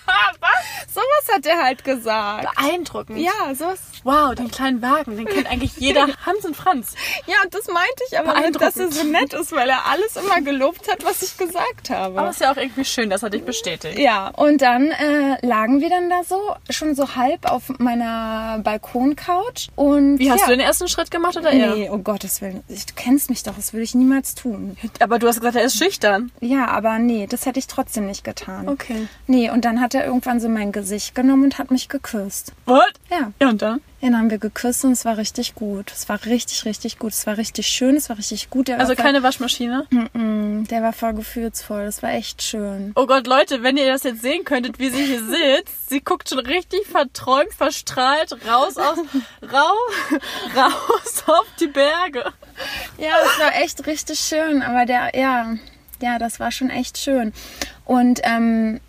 Was? 0.85 0.93
Sowas 0.93 1.35
hat 1.35 1.45
er 1.45 1.63
halt 1.63 1.83
gesagt. 1.83 2.47
Beeindruckend. 2.55 3.19
Ja, 3.19 3.53
sowas. 3.53 3.79
Wow, 4.03 4.33
den 4.33 4.49
kleinen 4.49 4.81
Wagen, 4.81 5.17
den 5.17 5.25
kennt 5.25 5.47
eigentlich 5.47 5.77
jeder 5.77 6.07
Hans 6.25 6.45
und 6.45 6.55
Franz. 6.55 6.95
Ja, 7.27 7.35
und 7.43 7.53
das 7.53 7.67
meinte 7.67 8.03
ich 8.09 8.17
aber, 8.17 8.49
dass 8.51 8.77
er 8.77 8.91
so 8.91 9.03
nett 9.03 9.33
ist, 9.33 9.51
weil 9.51 9.69
er 9.69 9.85
alles 9.87 10.15
immer 10.15 10.41
gelobt 10.41 10.89
hat, 10.89 11.03
was 11.03 11.21
ich 11.21 11.37
gesagt 11.37 11.89
habe. 11.89 12.19
Aber 12.19 12.29
ist 12.29 12.41
ja 12.41 12.51
auch 12.51 12.57
irgendwie 12.57 12.85
schön, 12.85 13.09
dass 13.09 13.23
er 13.23 13.29
dich 13.29 13.43
bestätigt. 13.43 13.97
Ja, 13.99 14.29
und 14.29 14.61
dann 14.61 14.91
äh, 14.91 15.45
lagen 15.45 15.81
wir 15.81 15.89
dann 15.89 16.09
da 16.09 16.23
so, 16.23 16.55
schon 16.69 16.95
so 16.95 17.15
halb 17.15 17.49
auf 17.49 17.63
meiner 17.77 18.59
Balkoncouch. 18.63 19.69
Und 19.75 20.19
Wie 20.19 20.31
hast 20.31 20.41
ja. 20.41 20.47
du 20.47 20.51
den 20.51 20.61
ersten 20.61 20.87
Schritt 20.87 21.11
gemacht 21.11 21.37
oder 21.37 21.51
er? 21.51 21.75
Nee, 21.75 21.89
oh 21.89 21.97
Gottes 21.97 22.41
Willen. 22.41 22.63
Du 22.67 22.93
kennst 22.95 23.29
mich 23.29 23.43
doch, 23.43 23.55
das 23.55 23.73
würde 23.73 23.83
ich 23.83 23.95
niemals 23.95 24.35
tun. 24.35 24.77
Aber 24.99 25.19
du 25.19 25.27
hast 25.27 25.39
gesagt, 25.39 25.55
er 25.55 25.63
ist 25.63 25.77
schüchtern. 25.77 26.31
Ja, 26.39 26.67
aber 26.67 26.99
nee, 26.99 27.27
das 27.27 27.45
hätte 27.45 27.59
ich 27.59 27.67
trotzdem 27.67 28.05
nicht 28.05 28.23
getan. 28.23 28.67
Okay. 28.67 29.07
Nee, 29.27 29.49
und 29.49 29.65
dann 29.65 29.81
hat 29.81 29.93
er 29.93 30.05
irgendwann 30.05 30.39
so 30.39 30.48
mein 30.49 30.71
Gesicht 30.71 31.15
genommen 31.15 31.45
und 31.45 31.57
hat 31.57 31.71
mich 31.71 31.89
geküsst. 31.89 32.53
What? 32.65 32.93
Ja. 33.09 33.31
Ja, 33.41 33.49
und 33.49 33.61
dann? 33.61 33.81
Ja, 34.01 34.09
dann 34.09 34.17
haben 34.17 34.29
wir 34.29 34.37
geküsst 34.37 34.85
und 34.85 34.93
es 34.93 35.03
war 35.03 35.17
richtig 35.17 35.55
gut. 35.55 35.91
Es 35.91 36.07
war 36.07 36.25
richtig, 36.25 36.63
richtig 36.65 36.99
gut. 36.99 37.11
Es 37.11 37.27
war 37.27 37.37
richtig 37.37 37.67
schön, 37.67 37.95
es 37.97 38.09
war 38.09 38.17
richtig 38.17 38.49
gut. 38.49 38.69
Der 38.69 38.79
also 38.79 38.95
keine 38.95 39.23
Waschmaschine? 39.23 39.87
Mm 39.89 40.05
-mm, 40.13 40.67
der 40.67 40.81
war 40.81 40.93
voll 40.93 41.13
gefühlsvoll. 41.13 41.85
Das 41.85 42.01
war 42.01 42.11
echt 42.11 42.41
schön. 42.41 42.93
Oh 42.95 43.05
Gott, 43.07 43.27
Leute, 43.27 43.61
wenn 43.61 43.75
ihr 43.75 43.91
das 43.91 44.03
jetzt 44.03 44.21
sehen 44.21 44.45
könntet, 44.45 44.79
wie 44.79 44.89
sie 44.89 45.05
hier 45.05 45.23
sitzt, 45.23 45.89
sie 45.89 46.01
guckt 46.01 46.29
schon 46.29 46.39
richtig 46.39 46.87
verträumt, 46.87 47.53
verstrahlt 47.53 48.31
raus 48.47 48.77
aus, 48.77 48.99
rau, 49.41 49.75
raus 50.55 51.23
auf 51.27 51.47
die 51.59 51.67
Berge. 51.67 52.23
Ja, 52.97 53.15
es 53.25 53.39
war 53.39 53.55
echt 53.61 53.85
richtig 53.85 54.19
schön. 54.19 54.61
Aber 54.61 54.85
der, 54.85 55.11
ja, 55.13 55.55
ja, 56.01 56.19
das 56.19 56.39
war 56.39 56.51
schon 56.51 56.69
echt 56.69 56.97
schön. 56.97 57.33
Und 57.85 58.21
ähm, 58.23 58.79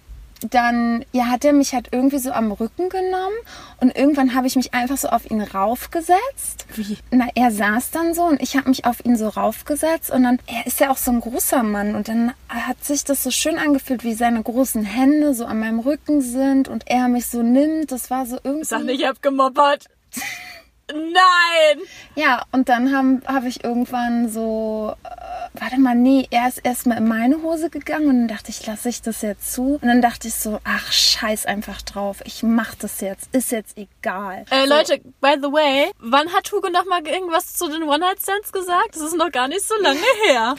dann 0.48 1.04
ja, 1.12 1.26
hat 1.26 1.44
er 1.44 1.52
mich 1.52 1.74
halt 1.74 1.88
irgendwie 1.92 2.18
so 2.18 2.32
am 2.32 2.52
Rücken 2.52 2.88
genommen 2.88 3.36
und 3.80 3.96
irgendwann 3.96 4.34
habe 4.34 4.46
ich 4.46 4.56
mich 4.56 4.74
einfach 4.74 4.96
so 4.96 5.08
auf 5.08 5.30
ihn 5.30 5.40
raufgesetzt. 5.40 6.66
Wie? 6.74 6.98
Na, 7.10 7.28
er 7.34 7.50
saß 7.50 7.90
dann 7.90 8.14
so 8.14 8.24
und 8.24 8.40
ich 8.40 8.56
habe 8.56 8.68
mich 8.68 8.84
auf 8.84 9.04
ihn 9.04 9.16
so 9.16 9.28
raufgesetzt 9.28 10.10
und 10.10 10.22
dann, 10.22 10.38
er 10.46 10.66
ist 10.66 10.80
ja 10.80 10.90
auch 10.90 10.96
so 10.96 11.10
ein 11.10 11.20
großer 11.20 11.62
Mann 11.62 11.94
und 11.94 12.08
dann 12.08 12.32
hat 12.48 12.82
sich 12.84 13.04
das 13.04 13.22
so 13.22 13.30
schön 13.30 13.58
angefühlt, 13.58 14.04
wie 14.04 14.14
seine 14.14 14.42
großen 14.42 14.84
Hände 14.84 15.34
so 15.34 15.44
an 15.44 15.60
meinem 15.60 15.80
Rücken 15.80 16.20
sind 16.20 16.68
und 16.68 16.84
er 16.86 17.08
mich 17.08 17.26
so 17.26 17.42
nimmt. 17.42 17.92
Das 17.92 18.10
war 18.10 18.26
so 18.26 18.38
irgendwie... 18.42 18.64
Sag 18.64 18.84
nicht, 18.84 19.00
ich 19.00 19.06
hab 19.06 19.22
gemoppert. 19.22 19.86
Nein! 20.94 21.86
Ja, 22.14 22.44
und 22.52 22.68
dann 22.68 22.94
habe 22.94 23.20
hab 23.26 23.44
ich 23.44 23.64
irgendwann 23.64 24.28
so, 24.28 24.94
äh, 25.04 25.60
warte 25.60 25.78
mal, 25.78 25.94
nee, 25.94 26.26
er 26.30 26.48
ist 26.48 26.58
erstmal 26.58 26.98
in 26.98 27.08
meine 27.08 27.42
Hose 27.42 27.70
gegangen 27.70 28.08
und 28.08 28.18
dann 28.20 28.28
dachte 28.28 28.50
ich, 28.50 28.66
lasse 28.66 28.88
ich 28.88 29.02
das 29.02 29.22
jetzt 29.22 29.52
zu? 29.52 29.78
Und 29.80 29.88
dann 29.88 30.02
dachte 30.02 30.28
ich 30.28 30.34
so, 30.34 30.60
ach, 30.64 30.92
scheiß 30.92 31.46
einfach 31.46 31.82
drauf, 31.82 32.20
ich 32.24 32.42
mach 32.42 32.74
das 32.74 33.00
jetzt, 33.00 33.34
ist 33.34 33.52
jetzt 33.52 33.76
egal. 33.76 34.44
Äh, 34.50 34.66
so. 34.66 34.74
Leute, 34.74 35.00
by 35.20 35.34
the 35.40 35.52
way, 35.52 35.90
wann 35.98 36.32
hat 36.32 36.50
Hugo 36.52 36.68
noch 36.68 36.86
mal 36.86 37.06
irgendwas 37.06 37.54
zu 37.54 37.68
den 37.68 37.82
One-Night-Stands 37.82 38.52
gesagt? 38.52 38.94
Das 38.94 39.02
ist 39.02 39.16
noch 39.16 39.30
gar 39.30 39.48
nicht 39.48 39.66
so 39.66 39.74
lange 39.80 40.00
her. 40.26 40.56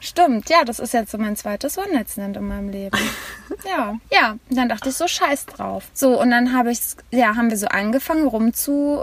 Stimmt, 0.00 0.48
ja, 0.48 0.64
das 0.64 0.78
ist 0.78 0.94
jetzt 0.94 1.10
so 1.10 1.18
mein 1.18 1.36
zweites 1.36 1.76
One-Night-Stand 1.76 2.36
in 2.36 2.46
meinem 2.46 2.68
Leben. 2.68 2.96
ja, 3.68 3.96
ja, 4.12 4.36
dann 4.48 4.68
dachte 4.68 4.90
ich 4.90 4.94
so, 4.94 5.08
scheiß 5.08 5.46
drauf. 5.46 5.84
So, 5.92 6.20
und 6.20 6.30
dann 6.30 6.56
habe 6.56 6.70
ich, 6.70 6.80
ja, 7.10 7.34
haben 7.34 7.50
wir 7.50 7.56
so 7.56 7.66
angefangen 7.66 8.26
rumzu 8.26 9.02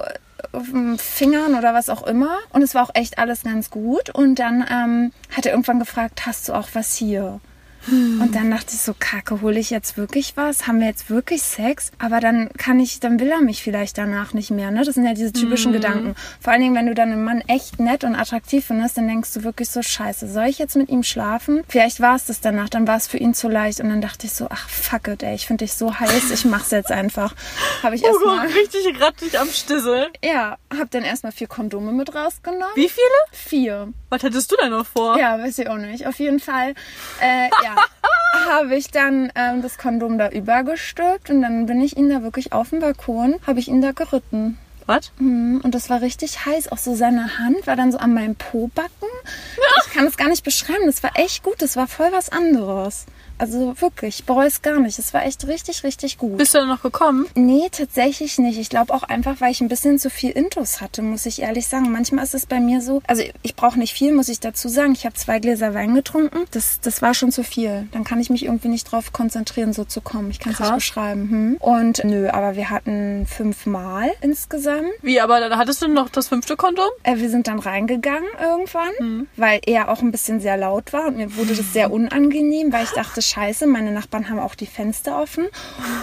Fingern 0.98 1.56
oder 1.56 1.74
was 1.74 1.90
auch 1.90 2.04
immer. 2.04 2.38
Und 2.52 2.62
es 2.62 2.76
war 2.76 2.84
auch 2.84 2.92
echt 2.94 3.18
alles 3.18 3.44
ganz 3.44 3.70
gut. 3.70 4.10
Und 4.10 4.36
dann 4.40 4.66
ähm, 4.70 5.12
hat 5.36 5.46
er 5.46 5.52
irgendwann 5.52 5.80
gefragt, 5.80 6.26
hast 6.26 6.50
du 6.50 6.54
auch 6.54 6.70
was 6.74 6.96
hier? 6.96 7.40
Und 7.88 8.32
dann 8.34 8.50
dachte 8.52 8.72
ich 8.74 8.80
so, 8.82 8.96
kacke, 8.98 9.42
hole 9.42 9.60
ich 9.60 9.70
jetzt 9.70 9.98
wirklich 9.98 10.36
was? 10.36 10.68
Haben 10.68 10.80
wir 10.80 10.88
jetzt 10.88 11.10
wirklich 11.10 11.44
Sex? 11.44 11.92
Aber 12.00 12.20
dann 12.20 12.50
kann 12.58 12.80
ich, 12.80 13.00
dann 13.00 13.20
will 13.20 13.30
er 13.30 13.42
mich 13.42 13.62
vielleicht 13.62 13.98
danach 13.98 14.34
nicht 14.34 14.50
mehr. 14.52 14.72
Ne? 14.72 14.84
Das 14.84 14.96
sind 14.96 15.06
ja 15.06 15.14
diese 15.14 15.32
typischen 15.34 15.72
Gedanken. 15.72 16.16
Vor 16.42 16.52
allen 16.54 16.62
Dingen, 16.62 16.76
wenn 16.76 16.88
du 16.88 16.94
dann 16.96 17.12
einen 17.12 17.24
Mann 17.24 17.42
echt 17.48 17.80
nett 17.80 18.04
und 18.04 18.16
attraktiv 18.16 18.66
findest, 18.66 18.98
dann 18.98 19.08
denkst 19.08 19.34
du 19.34 19.44
wirklich 19.44 19.70
so, 19.70 19.82
scheiße, 19.82 20.28
soll 20.28 20.46
ich 20.46 20.58
jetzt 20.58 20.76
mit 20.76 20.90
ihm 20.90 21.04
schlafen? 21.04 21.64
Vielleicht 21.68 22.00
war 22.00 22.16
es 22.16 22.26
das 22.26 22.42
danach, 22.42 22.70
dann 22.70 22.88
war 22.88 22.98
es 22.98 23.08
für 23.08 23.18
ihn 23.18 23.34
zu 23.34 23.50
leicht. 23.50 23.80
Und 23.82 23.90
dann 23.90 24.02
dachte 24.02 24.26
ich 24.28 24.34
so, 24.34 24.48
ach 24.50 24.68
fuck 24.70 25.08
it, 25.08 25.24
ey, 25.24 25.36
ich 25.36 25.46
finde 25.48 25.66
dich 25.66 25.74
so 25.74 26.00
heiß, 26.00 26.32
ich 26.32 26.46
mach's 26.46 26.72
jetzt 26.72 26.92
einfach. 26.92 27.36
Habe 27.84 27.96
ich 27.96 28.04
Oh 28.04 28.08
erstmal, 28.08 28.48
richtig 28.48 29.00
rattig 29.00 29.40
am 29.40 29.50
Stissel. 29.50 30.08
ja, 30.24 30.58
hab 30.78 30.90
dann 30.92 31.04
erstmal 31.04 31.32
vier 31.32 31.48
Kondome 31.48 31.92
mit 31.92 32.14
rausgenommen. 32.16 32.66
Wie 32.76 32.90
viele? 32.90 33.06
Vier. 33.32 33.90
Was 34.10 34.24
hättest 34.24 34.52
du 34.52 34.56
denn 34.62 34.72
noch 34.72 34.86
vor? 34.86 35.18
Ja, 35.20 35.38
weiß 35.40 35.60
ich 35.60 35.68
auch 35.70 35.78
nicht. 35.78 36.08
Auf 36.08 36.20
jeden 36.20 36.40
Fall, 36.40 36.74
äh, 37.22 37.50
ja, 37.64 37.75
habe 38.50 38.76
ich 38.76 38.92
dann 38.92 39.32
ähm, 39.36 39.62
das 39.62 39.78
Kondom 39.78 40.18
da 40.18 40.30
übergestülpt 40.30 41.30
und 41.30 41.42
dann 41.42 41.66
bin 41.66 41.82
ich 41.82 41.98
ihn 41.98 42.10
da 42.10 42.22
wirklich 42.24 42.54
auf 42.54 42.70
dem 42.70 42.80
Balkon, 42.80 43.36
habe 43.48 43.60
ich 43.60 43.68
ihn 43.68 43.82
da 43.82 43.92
geritten. 43.92 44.58
Was? 44.88 45.12
Mhm, 45.18 45.62
Und 45.64 45.74
das 45.74 45.90
war 45.90 46.02
richtig 46.02 46.46
heiß. 46.46 46.72
Auch 46.72 46.78
so 46.78 46.94
seine 46.96 47.40
Hand 47.40 47.66
war 47.66 47.76
dann 47.76 47.92
so 47.92 47.98
an 47.98 48.14
meinem 48.14 48.36
Pobacken. 48.36 48.90
Ich 49.88 49.94
kann 49.94 50.08
es 50.08 50.18
gar 50.18 50.28
nicht 50.28 50.44
beschreiben. 50.44 50.86
Das 50.88 51.02
war 51.04 51.12
echt 51.16 51.42
gut. 51.42 51.62
Das 51.62 51.78
war 51.78 51.88
voll 51.88 52.12
was 52.12 52.30
anderes. 52.30 53.06
Also 53.38 53.80
wirklich, 53.82 54.20
ich 54.20 54.26
bereue 54.26 54.48
es 54.48 54.62
gar 54.62 54.80
nicht. 54.80 55.00
Es 55.00 55.14
war 55.14 55.26
echt 55.26 55.48
richtig, 55.48 55.84
richtig 55.84 56.18
gut. 56.18 56.38
Bist 56.38 56.54
du 56.54 56.60
denn 56.60 56.68
noch 56.68 56.82
gekommen? 56.82 57.28
Nee, 57.36 57.68
tatsächlich 57.72 58.38
nicht. 58.38 58.58
Ich 58.58 58.70
glaube 58.70 58.94
auch 58.94 59.04
einfach, 59.04 59.42
weil 59.42 59.52
ich 59.52 59.62
ein 59.62 59.68
bisschen 59.68 60.00
zu 60.00 60.10
viel 60.10 60.32
Intus 60.32 60.82
hatte, 60.82 61.02
muss 61.02 61.26
ich 61.26 61.42
ehrlich 61.42 61.68
sagen. 61.68 61.92
Manchmal 61.92 62.24
ist 62.24 62.34
es 62.34 62.46
bei 62.46 62.60
mir 62.60 62.82
so, 62.82 63.02
also 63.08 63.24
ich 63.42 63.56
brauche 63.56 63.78
nicht 63.78 63.94
viel, 63.94 64.14
muss 64.14 64.30
ich 64.30 64.40
dazu 64.40 64.70
sagen. 64.70 64.94
Ich 64.94 65.06
habe 65.06 65.16
zwei 65.16 65.40
Gläser 65.40 65.74
Wein 65.74 65.96
getrunken. 65.96 66.46
Das, 66.52 66.80
das 66.82 67.02
war 67.02 67.14
schon 67.14 67.32
zu 67.32 67.44
viel. 67.44 67.88
Dann 67.92 68.04
kann 68.04 68.20
ich 68.20 68.30
mich 68.30 68.46
irgendwie 68.46 68.70
nicht 68.70 68.92
drauf 68.92 69.12
konzentrieren, 69.12 69.74
so 69.74 69.84
zu 69.84 70.02
kommen. 70.02 70.32
Ich 70.32 70.40
kann 70.40 70.54
es 70.54 70.60
nicht 70.60 70.76
beschreiben. 70.76 71.30
Hm. 71.30 71.58
Und 71.60 72.04
nö, 72.04 72.30
aber 72.30 72.56
wir 72.56 72.70
hatten 72.70 73.26
fünfmal 73.28 74.12
insgesamt. 74.22 74.88
Wie, 75.02 75.20
aber 75.20 75.40
dann 75.40 75.58
hattest 75.58 75.82
du 75.82 75.88
noch 75.88 76.10
das 76.10 76.30
fünfte 76.30 76.56
Kondom? 76.56 76.90
Äh, 77.04 77.18
wir 77.18 77.30
sind 77.30 77.48
dann 77.48 77.60
reingegangen 77.60 78.30
irgendwann, 78.42 79.28
weil 79.36 79.60
er 79.66 79.90
auch 79.90 80.02
ein 80.02 80.12
bisschen 80.12 80.40
sehr 80.40 80.58
laut 80.58 80.94
war 80.94 81.08
und 81.08 81.18
mir 81.18 81.36
wurde 81.36 81.56
das 81.56 81.74
sehr 81.74 81.92
unangenehm, 81.92 82.72
weil 82.72 82.84
ich 82.84 82.92
dachte, 82.92 83.22
scheiße, 83.26 83.68
meine 83.68 83.92
Nachbarn 83.92 84.30
haben 84.30 84.40
auch 84.40 84.56
die 84.56 84.66
Fenster 84.66 85.22
offen 85.22 85.48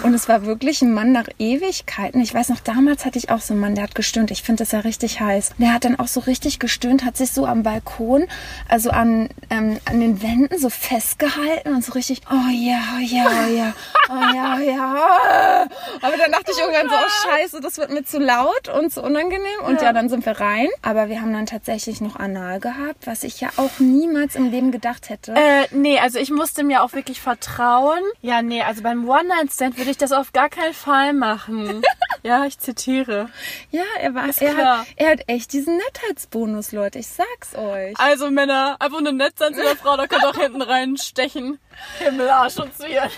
und 0.03 0.13
es 0.13 0.27
war 0.29 0.45
wirklich 0.45 0.81
ein 0.81 0.93
Mann 0.93 1.11
nach 1.11 1.27
Ewigkeiten. 1.39 2.21
Ich 2.21 2.33
weiß 2.33 2.49
noch, 2.49 2.59
damals 2.59 3.05
hatte 3.05 3.17
ich 3.17 3.29
auch 3.29 3.41
so 3.41 3.53
einen 3.53 3.61
Mann, 3.61 3.75
der 3.75 3.85
hat 3.85 3.95
gestöhnt. 3.95 4.31
Ich 4.31 4.43
finde 4.43 4.63
das 4.63 4.71
ja 4.71 4.79
richtig 4.79 5.19
heiß. 5.19 5.51
Der 5.57 5.73
hat 5.73 5.85
dann 5.85 5.99
auch 5.99 6.07
so 6.07 6.19
richtig 6.21 6.59
gestöhnt, 6.59 7.05
hat 7.05 7.17
sich 7.17 7.31
so 7.31 7.45
am 7.45 7.63
Balkon, 7.63 8.25
also 8.67 8.89
an, 8.89 9.29
ähm, 9.49 9.79
an 9.85 9.99
den 9.99 10.21
Wänden 10.21 10.57
so 10.59 10.69
festgehalten 10.69 11.73
und 11.73 11.83
so 11.83 11.93
richtig, 11.93 12.21
oh 12.29 12.49
ja, 12.51 12.79
oh 12.95 13.01
ja, 13.01 13.25
oh 13.25 13.55
ja, 13.55 13.73
oh 14.09 14.35
ja, 14.35 14.57
oh 14.57 14.61
ja. 14.61 15.67
Aber 16.01 16.17
dann 16.17 16.31
dachte 16.31 16.51
ich 16.51 16.59
irgendwann 16.59 16.89
so, 16.89 16.95
oh 16.95 17.29
scheiße, 17.29 17.61
das 17.61 17.77
wird 17.77 17.91
mir 17.91 18.03
zu 18.03 18.19
laut 18.19 18.69
und 18.69 18.91
zu 18.91 19.01
unangenehm. 19.01 19.43
Und 19.65 19.81
ja. 19.81 19.93
dann 19.93 20.09
sind 20.09 20.25
wir 20.25 20.39
rein. 20.39 20.67
Aber 20.81 21.09
wir 21.09 21.21
haben 21.21 21.33
dann 21.33 21.45
tatsächlich 21.45 22.01
noch 22.01 22.15
Anal 22.15 22.59
gehabt, 22.59 23.05
was 23.05 23.23
ich 23.23 23.39
ja 23.41 23.49
auch 23.57 23.79
niemals 23.79 24.35
im 24.35 24.51
Leben 24.51 24.71
gedacht 24.71 25.09
hätte. 25.09 25.33
Äh, 25.33 25.67
nee, 25.71 25.99
also 25.99 26.19
ich 26.19 26.31
musste 26.31 26.63
mir 26.63 26.83
auch 26.83 26.93
wirklich 26.93 27.12
vertrauen. 27.21 28.01
Ja, 28.21 28.41
nee, 28.41 28.61
also 28.61 28.81
beim 28.81 29.07
One-Night-Stand 29.07 29.77
würde 29.77 29.91
ich 29.91 29.97
das 29.97 30.11
auf 30.11 30.33
gar 30.33 30.49
keinen 30.49 30.73
Fall 30.73 31.13
machen. 31.13 31.81
ja, 32.23 32.45
ich 32.45 32.59
zitiere. 32.59 33.29
ja, 33.71 33.83
er 33.99 34.15
war, 34.15 34.25
er 34.39 34.57
hat, 34.57 34.87
er 34.95 35.11
hat 35.11 35.19
echt 35.27 35.53
diesen 35.53 35.77
Nettheitsbonus, 35.77 36.71
Leute. 36.71 36.99
Ich 36.99 37.07
sag's 37.07 37.55
euch. 37.55 37.99
Also 37.99 38.29
Männer, 38.29 38.77
einfach 38.79 39.01
nur 39.01 39.11
nett 39.11 39.37
sein 39.37 39.53
zu 39.53 39.61
der 39.61 39.75
Frau, 39.75 39.97
da 39.97 40.07
könnt 40.07 40.23
ihr 40.23 40.29
auch 40.29 40.39
hinten 40.39 40.61
reinstechen. 40.61 41.59
Himmel, 41.99 42.29
Arsch 42.29 42.57
und 42.57 42.75
Zwirn. 42.75 43.09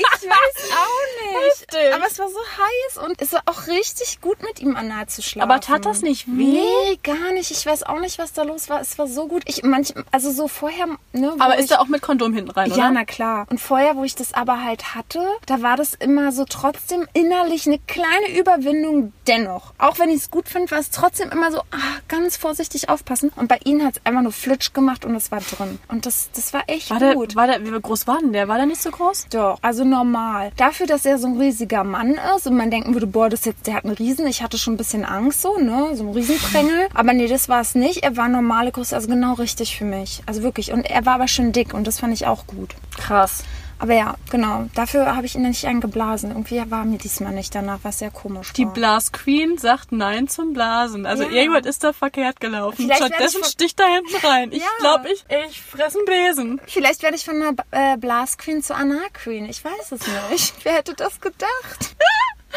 Ich 0.00 0.28
weiß 0.28 0.70
auch 0.72 1.24
nicht. 1.26 1.60
Heftig. 1.60 1.94
Aber 1.94 2.06
es 2.06 2.18
war 2.18 2.28
so 2.28 2.38
heiß 2.38 3.06
und 3.08 3.20
es 3.22 3.32
war 3.32 3.42
auch 3.46 3.66
richtig 3.66 4.20
gut 4.20 4.42
mit 4.42 4.60
ihm 4.60 4.76
anal 4.76 5.06
zu 5.06 5.22
schlafen. 5.22 5.50
Aber 5.50 5.60
tat 5.60 5.84
das 5.86 6.02
nicht 6.02 6.26
weh? 6.26 6.60
Nee, 6.60 6.98
gar 7.02 7.32
nicht. 7.32 7.50
Ich 7.50 7.64
weiß 7.64 7.82
auch 7.84 8.00
nicht, 8.00 8.18
was 8.18 8.32
da 8.32 8.42
los 8.42 8.68
war. 8.68 8.80
Es 8.80 8.98
war 8.98 9.06
so 9.06 9.26
gut. 9.26 9.42
Ich 9.46 9.62
manch, 9.62 9.94
also 10.10 10.30
so 10.30 10.48
vorher, 10.48 10.86
ne, 11.12 11.34
Aber 11.38 11.58
ist 11.58 11.70
da 11.70 11.78
auch 11.78 11.86
mit 11.88 12.02
Kondom 12.02 12.34
hinten 12.34 12.50
rein, 12.50 12.70
ja, 12.70 12.76
oder? 12.76 12.90
na 12.90 13.04
klar. 13.04 13.46
Und 13.50 13.60
vorher, 13.60 13.96
wo 13.96 14.04
ich 14.04 14.14
das 14.14 14.34
aber 14.34 14.62
halt 14.64 14.94
hatte, 14.94 15.20
da 15.46 15.62
war 15.62 15.76
das 15.76 15.94
immer 15.94 16.32
so 16.32 16.44
trotzdem 16.44 17.06
innerlich 17.12 17.66
eine 17.66 17.78
kleine 17.78 18.38
Überwindung 18.38 19.12
dennoch. 19.26 19.72
Auch 19.78 19.98
wenn 19.98 20.10
ich 20.10 20.16
es 20.16 20.30
gut 20.30 20.48
finde, 20.48 20.70
war 20.70 20.78
es 20.78 20.90
trotzdem 20.90 21.30
immer 21.30 21.50
so, 21.52 21.58
ah, 21.58 21.98
ganz 22.08 22.36
vorsichtig 22.36 22.88
aufpassen. 22.88 23.32
Und 23.36 23.48
bei 23.48 23.58
ihnen 23.64 23.84
hat 23.86 23.96
es 23.96 24.06
einfach 24.06 24.22
nur 24.22 24.32
flitsch 24.32 24.72
gemacht 24.72 25.04
und 25.04 25.14
es 25.14 25.30
war 25.30 25.40
drin. 25.40 25.78
Und 25.88 26.06
das, 26.06 26.30
das 26.34 26.52
war 26.52 26.62
echt 26.66 26.90
War 26.90 26.98
der, 26.98 27.14
gut. 27.14 27.36
war 27.36 27.46
der, 27.46 27.64
wie 27.64 27.80
groß 27.80 28.06
war 28.06 28.18
denn 28.20 28.32
der? 28.32 28.48
War 28.48 28.56
der 28.56 28.66
nicht 28.66 28.82
so 28.82 28.90
groß? 28.90 29.26
Doch, 29.30 29.58
also 29.62 29.84
normal. 29.90 30.52
Dafür, 30.56 30.86
dass 30.86 31.04
er 31.04 31.18
so 31.18 31.26
ein 31.26 31.38
riesiger 31.38 31.84
Mann 31.84 32.16
ist 32.36 32.46
und 32.46 32.56
man 32.56 32.70
denken 32.70 32.94
würde, 32.94 33.06
boah, 33.06 33.28
das 33.28 33.44
jetzt, 33.44 33.66
der 33.66 33.74
hat 33.74 33.84
einen 33.84 33.94
Riesen. 33.94 34.26
Ich 34.26 34.42
hatte 34.42 34.56
schon 34.56 34.74
ein 34.74 34.78
bisschen 34.78 35.04
Angst 35.04 35.42
so, 35.42 35.58
ne, 35.58 35.90
so 35.94 36.04
ein 36.04 36.14
Riesenprängel. 36.14 36.88
Aber 36.94 37.12
nee, 37.12 37.26
das 37.26 37.48
war 37.48 37.60
es 37.60 37.74
nicht. 37.74 38.02
Er 38.02 38.16
war 38.16 38.28
normale 38.28 38.72
Größe, 38.72 38.94
also 38.94 39.08
genau 39.08 39.34
richtig 39.34 39.76
für 39.76 39.84
mich. 39.84 40.22
Also 40.26 40.42
wirklich. 40.42 40.72
Und 40.72 40.88
er 40.88 41.04
war 41.04 41.14
aber 41.14 41.28
schön 41.28 41.52
dick 41.52 41.74
und 41.74 41.86
das 41.86 41.98
fand 41.98 42.14
ich 42.14 42.26
auch 42.26 42.46
gut. 42.46 42.74
Krass. 42.96 43.44
Aber 43.80 43.94
ja, 43.94 44.14
genau. 44.30 44.66
Dafür 44.74 45.16
habe 45.16 45.24
ich 45.26 45.34
ihn 45.34 45.42
nicht 45.42 45.64
eingeblasen. 45.64 46.30
Irgendwie 46.30 46.62
war 46.70 46.84
mir 46.84 46.98
diesmal 46.98 47.32
nicht 47.32 47.54
danach, 47.54 47.78
was 47.82 47.98
sehr 48.00 48.10
komisch 48.10 48.52
Die 48.52 48.66
war. 48.66 48.74
Blas 48.74 49.10
Queen 49.10 49.56
sagt 49.56 49.90
Nein 49.90 50.28
zum 50.28 50.52
Blasen. 50.52 51.06
Also 51.06 51.22
Ja. 51.24 51.30
irgendwas 51.30 51.64
ist 51.66 51.82
da 51.82 51.92
verkehrt 51.94 52.40
gelaufen. 52.40 52.76
Vielleicht 52.76 53.02
Stattdessen 53.06 53.42
sticht 53.44 53.80
da 53.80 53.86
hinten 53.86 54.14
rein. 54.26 54.52
Ich 54.52 54.60
Ja. 54.60 54.68
glaube, 54.80 55.08
ich, 55.10 55.24
ich 55.48 55.62
fress 55.62 55.96
einen 55.96 56.04
Besen. 56.04 56.60
Vielleicht 56.66 57.02
werde 57.02 57.16
ich 57.16 57.24
von 57.24 57.42
einer 57.42 57.54
äh, 57.70 57.96
Blas 57.96 58.36
Queen 58.36 58.62
zu 58.62 58.74
Anna 58.74 59.00
Queen. 59.14 59.46
Ich 59.46 59.64
weiß 59.64 59.92
es 59.92 60.00
nicht. 60.30 60.54
Wer 60.62 60.74
hätte 60.74 60.92
das 60.94 61.18
gedacht? 61.20 61.89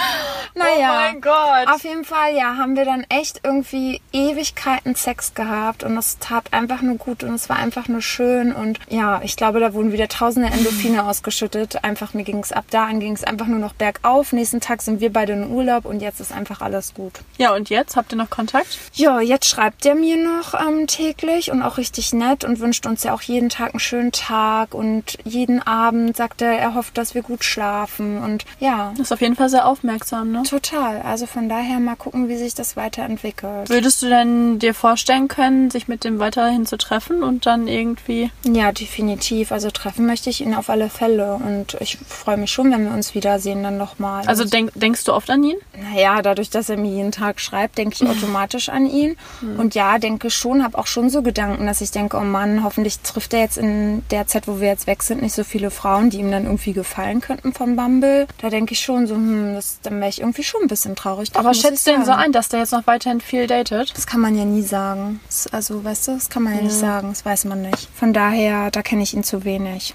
naja. 0.55 0.91
Oh 0.91 1.11
mein 1.11 1.21
Gott. 1.21 1.67
Auf 1.67 1.83
jeden 1.83 2.05
Fall, 2.05 2.35
ja, 2.35 2.57
haben 2.57 2.75
wir 2.75 2.85
dann 2.85 3.05
echt 3.09 3.41
irgendwie 3.43 4.01
Ewigkeiten 4.11 4.95
Sex 4.95 5.33
gehabt 5.33 5.83
und 5.83 5.97
es 5.97 6.19
tat 6.19 6.53
einfach 6.53 6.81
nur 6.81 6.95
gut 6.97 7.23
und 7.23 7.33
es 7.33 7.49
war 7.49 7.57
einfach 7.57 7.87
nur 7.87 8.01
schön 8.01 8.53
und 8.53 8.79
ja, 8.89 9.21
ich 9.23 9.35
glaube, 9.35 9.59
da 9.59 9.73
wurden 9.73 9.91
wieder 9.91 10.07
tausende 10.07 10.49
Endorphine 10.49 11.03
ausgeschüttet. 11.07 11.83
Einfach, 11.83 12.13
mir 12.13 12.23
ging 12.23 12.39
es 12.39 12.51
ab 12.51 12.65
da 12.69 12.85
an, 12.85 12.99
ging 12.99 13.13
es 13.13 13.23
einfach 13.23 13.47
nur 13.47 13.59
noch 13.59 13.73
bergauf. 13.73 14.33
Nächsten 14.33 14.61
Tag 14.61 14.81
sind 14.81 14.99
wir 14.99 15.11
beide 15.11 15.33
in 15.33 15.49
Urlaub 15.49 15.85
und 15.85 16.01
jetzt 16.01 16.19
ist 16.19 16.31
einfach 16.31 16.61
alles 16.61 16.93
gut. 16.93 17.21
Ja, 17.37 17.53
und 17.53 17.69
jetzt? 17.69 17.95
Habt 17.95 18.13
ihr 18.13 18.17
noch 18.17 18.29
Kontakt? 18.29 18.77
Ja, 18.93 19.21
jetzt 19.21 19.47
schreibt 19.47 19.85
er 19.85 19.95
mir 19.95 20.17
noch 20.17 20.53
ähm, 20.53 20.87
täglich 20.87 21.51
und 21.51 21.61
auch 21.61 21.77
richtig 21.77 22.13
nett 22.13 22.43
und 22.43 22.59
wünscht 22.59 22.85
uns 22.85 23.03
ja 23.03 23.13
auch 23.13 23.21
jeden 23.21 23.49
Tag 23.49 23.71
einen 23.71 23.79
schönen 23.79 24.11
Tag 24.11 24.73
und 24.73 25.17
jeden 25.23 25.61
Abend 25.61 26.15
sagt 26.15 26.41
er, 26.41 26.51
er 26.57 26.75
hofft, 26.75 26.97
dass 26.97 27.15
wir 27.15 27.21
gut 27.21 27.43
schlafen 27.43 28.21
und 28.21 28.45
ja, 28.59 28.93
Ist 28.99 29.11
auf 29.11 29.21
jeden 29.21 29.35
Fall 29.35 29.49
sehr 29.49 29.65
aufmerksam, 29.65 29.92
ne? 30.31 30.43
total. 30.43 31.01
Also 31.01 31.25
von 31.25 31.49
daher 31.49 31.79
mal 31.79 31.95
gucken, 31.95 32.29
wie 32.29 32.37
sich 32.37 32.53
das 32.53 32.75
weiterentwickelt. 32.75 33.69
Würdest 33.69 34.01
du 34.01 34.09
denn 34.09 34.59
dir 34.59 34.73
vorstellen 34.73 35.27
können, 35.27 35.71
sich 35.71 35.87
mit 35.87 36.03
dem 36.03 36.19
weiterhin 36.19 36.65
zu 36.65 36.77
treffen 36.77 37.23
und 37.23 37.45
dann 37.45 37.67
irgendwie... 37.67 38.31
Ja, 38.43 38.71
definitiv. 38.71 39.51
Also 39.51 39.71
treffen 39.71 40.05
möchte 40.05 40.29
ich 40.29 40.41
ihn 40.41 40.53
auf 40.53 40.69
alle 40.69 40.89
Fälle 40.89 41.35
und 41.35 41.77
ich 41.79 41.97
freue 41.97 42.37
mich 42.37 42.51
schon, 42.51 42.71
wenn 42.71 42.85
wir 42.85 42.93
uns 42.93 43.15
wiedersehen 43.15 43.63
dann 43.63 43.77
nochmal. 43.77 44.25
Also 44.27 44.45
denk, 44.45 44.71
denkst 44.75 45.03
du 45.05 45.13
oft 45.13 45.29
an 45.29 45.43
ihn? 45.43 45.57
Naja, 45.77 46.21
dadurch, 46.21 46.49
dass 46.49 46.69
er 46.69 46.77
mir 46.77 46.91
jeden 46.91 47.11
Tag 47.11 47.39
schreibt, 47.39 47.77
denke 47.77 47.95
ich 47.95 48.09
automatisch 48.09 48.69
an 48.69 48.85
ihn. 48.85 49.15
Und 49.57 49.75
ja, 49.75 49.97
denke 49.99 50.29
schon, 50.29 50.63
habe 50.63 50.77
auch 50.77 50.87
schon 50.87 51.09
so 51.09 51.21
Gedanken, 51.21 51.65
dass 51.65 51.81
ich 51.81 51.91
denke, 51.91 52.17
oh 52.17 52.21
Mann, 52.21 52.63
hoffentlich 52.63 52.99
trifft 52.99 53.33
er 53.33 53.41
jetzt 53.41 53.57
in 53.57 54.03
der 54.11 54.27
Zeit, 54.27 54.47
wo 54.47 54.59
wir 54.59 54.67
jetzt 54.67 54.87
weg 54.87 55.03
sind, 55.03 55.21
nicht 55.21 55.33
so 55.33 55.43
viele 55.43 55.71
Frauen, 55.71 56.09
die 56.09 56.19
ihm 56.19 56.31
dann 56.31 56.45
irgendwie 56.45 56.73
gefallen 56.73 57.21
könnten 57.21 57.53
vom 57.53 57.75
Bumble. 57.75 58.27
Da 58.39 58.49
denke 58.49 58.73
ich 58.73 58.79
schon 58.79 59.07
so, 59.07 59.15
hm, 59.15 59.53
das, 59.55 59.79
dann 59.85 59.99
wäre 59.99 60.09
ich 60.09 60.19
irgendwie 60.19 60.43
schon 60.43 60.61
ein 60.61 60.67
bisschen 60.67 60.95
traurig. 60.95 61.31
Doch, 61.31 61.39
Aber 61.39 61.53
schätzt 61.53 61.87
ihn 61.87 62.05
so 62.05 62.11
ein, 62.11 62.31
dass 62.31 62.49
der 62.49 62.59
jetzt 62.59 62.71
noch 62.71 62.87
weiterhin 62.87 63.21
viel 63.21 63.47
datet? 63.47 63.95
Das 63.95 64.07
kann 64.07 64.21
man 64.21 64.35
ja 64.35 64.45
nie 64.45 64.61
sagen. 64.61 65.19
Das, 65.27 65.47
also, 65.47 65.83
weißt 65.83 66.07
du, 66.07 66.11
das 66.13 66.29
kann 66.29 66.43
man 66.43 66.55
ja, 66.55 66.61
nicht 66.61 66.75
sagen. 66.75 67.09
Das 67.09 67.25
weiß 67.25 67.45
man 67.45 67.61
nicht. 67.61 67.89
Von 67.95 68.13
daher, 68.13 68.71
da 68.71 68.81
kenne 68.81 69.03
ich 69.03 69.13
ihn 69.13 69.23
zu 69.23 69.43
wenig. 69.43 69.93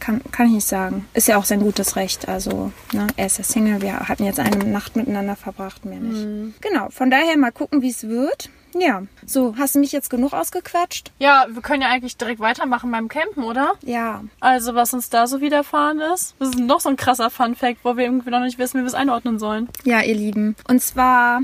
Kann, 0.00 0.20
kann 0.32 0.46
ich 0.46 0.52
nicht 0.52 0.66
sagen. 0.66 1.06
Ist 1.14 1.28
ja 1.28 1.36
auch 1.36 1.44
sein 1.44 1.60
gutes 1.60 1.94
Recht. 1.96 2.28
Also, 2.28 2.72
ne, 2.92 3.06
er 3.16 3.26
ist 3.26 3.38
ja 3.38 3.44
Single. 3.44 3.82
Wir 3.82 4.08
hatten 4.08 4.24
jetzt 4.24 4.40
eine 4.40 4.64
Nacht 4.64 4.96
miteinander 4.96 5.36
verbracht, 5.36 5.84
mehr 5.84 6.00
nicht. 6.00 6.60
Genau, 6.60 6.88
von 6.90 7.10
daher 7.10 7.36
mal 7.36 7.52
gucken, 7.52 7.82
wie 7.82 7.90
es 7.90 8.08
wird. 8.08 8.50
Ja. 8.74 9.02
So, 9.26 9.54
hast 9.58 9.74
du 9.74 9.78
mich 9.78 9.92
jetzt 9.92 10.10
genug 10.10 10.32
ausgequatscht? 10.32 11.10
Ja, 11.18 11.46
wir 11.50 11.62
können 11.62 11.82
ja 11.82 11.88
eigentlich 11.88 12.16
direkt 12.16 12.40
weitermachen 12.40 12.90
beim 12.90 13.08
Campen, 13.08 13.44
oder? 13.44 13.72
Ja. 13.82 14.24
Also, 14.40 14.74
was 14.74 14.94
uns 14.94 15.10
da 15.10 15.26
so 15.26 15.40
widerfahren 15.40 16.00
ist. 16.00 16.34
Das 16.38 16.50
ist 16.50 16.58
noch 16.58 16.80
so 16.80 16.88
ein 16.88 16.96
krasser 16.96 17.30
Fun-Fact, 17.30 17.78
wo 17.84 17.96
wir 17.96 18.04
irgendwie 18.04 18.30
noch 18.30 18.40
nicht 18.40 18.58
wissen, 18.58 18.78
wie 18.78 18.82
wir 18.82 18.88
es 18.88 18.94
einordnen 18.94 19.38
sollen. 19.38 19.68
Ja, 19.84 20.02
ihr 20.02 20.14
Lieben. 20.14 20.56
Und 20.68 20.82
zwar 20.82 21.40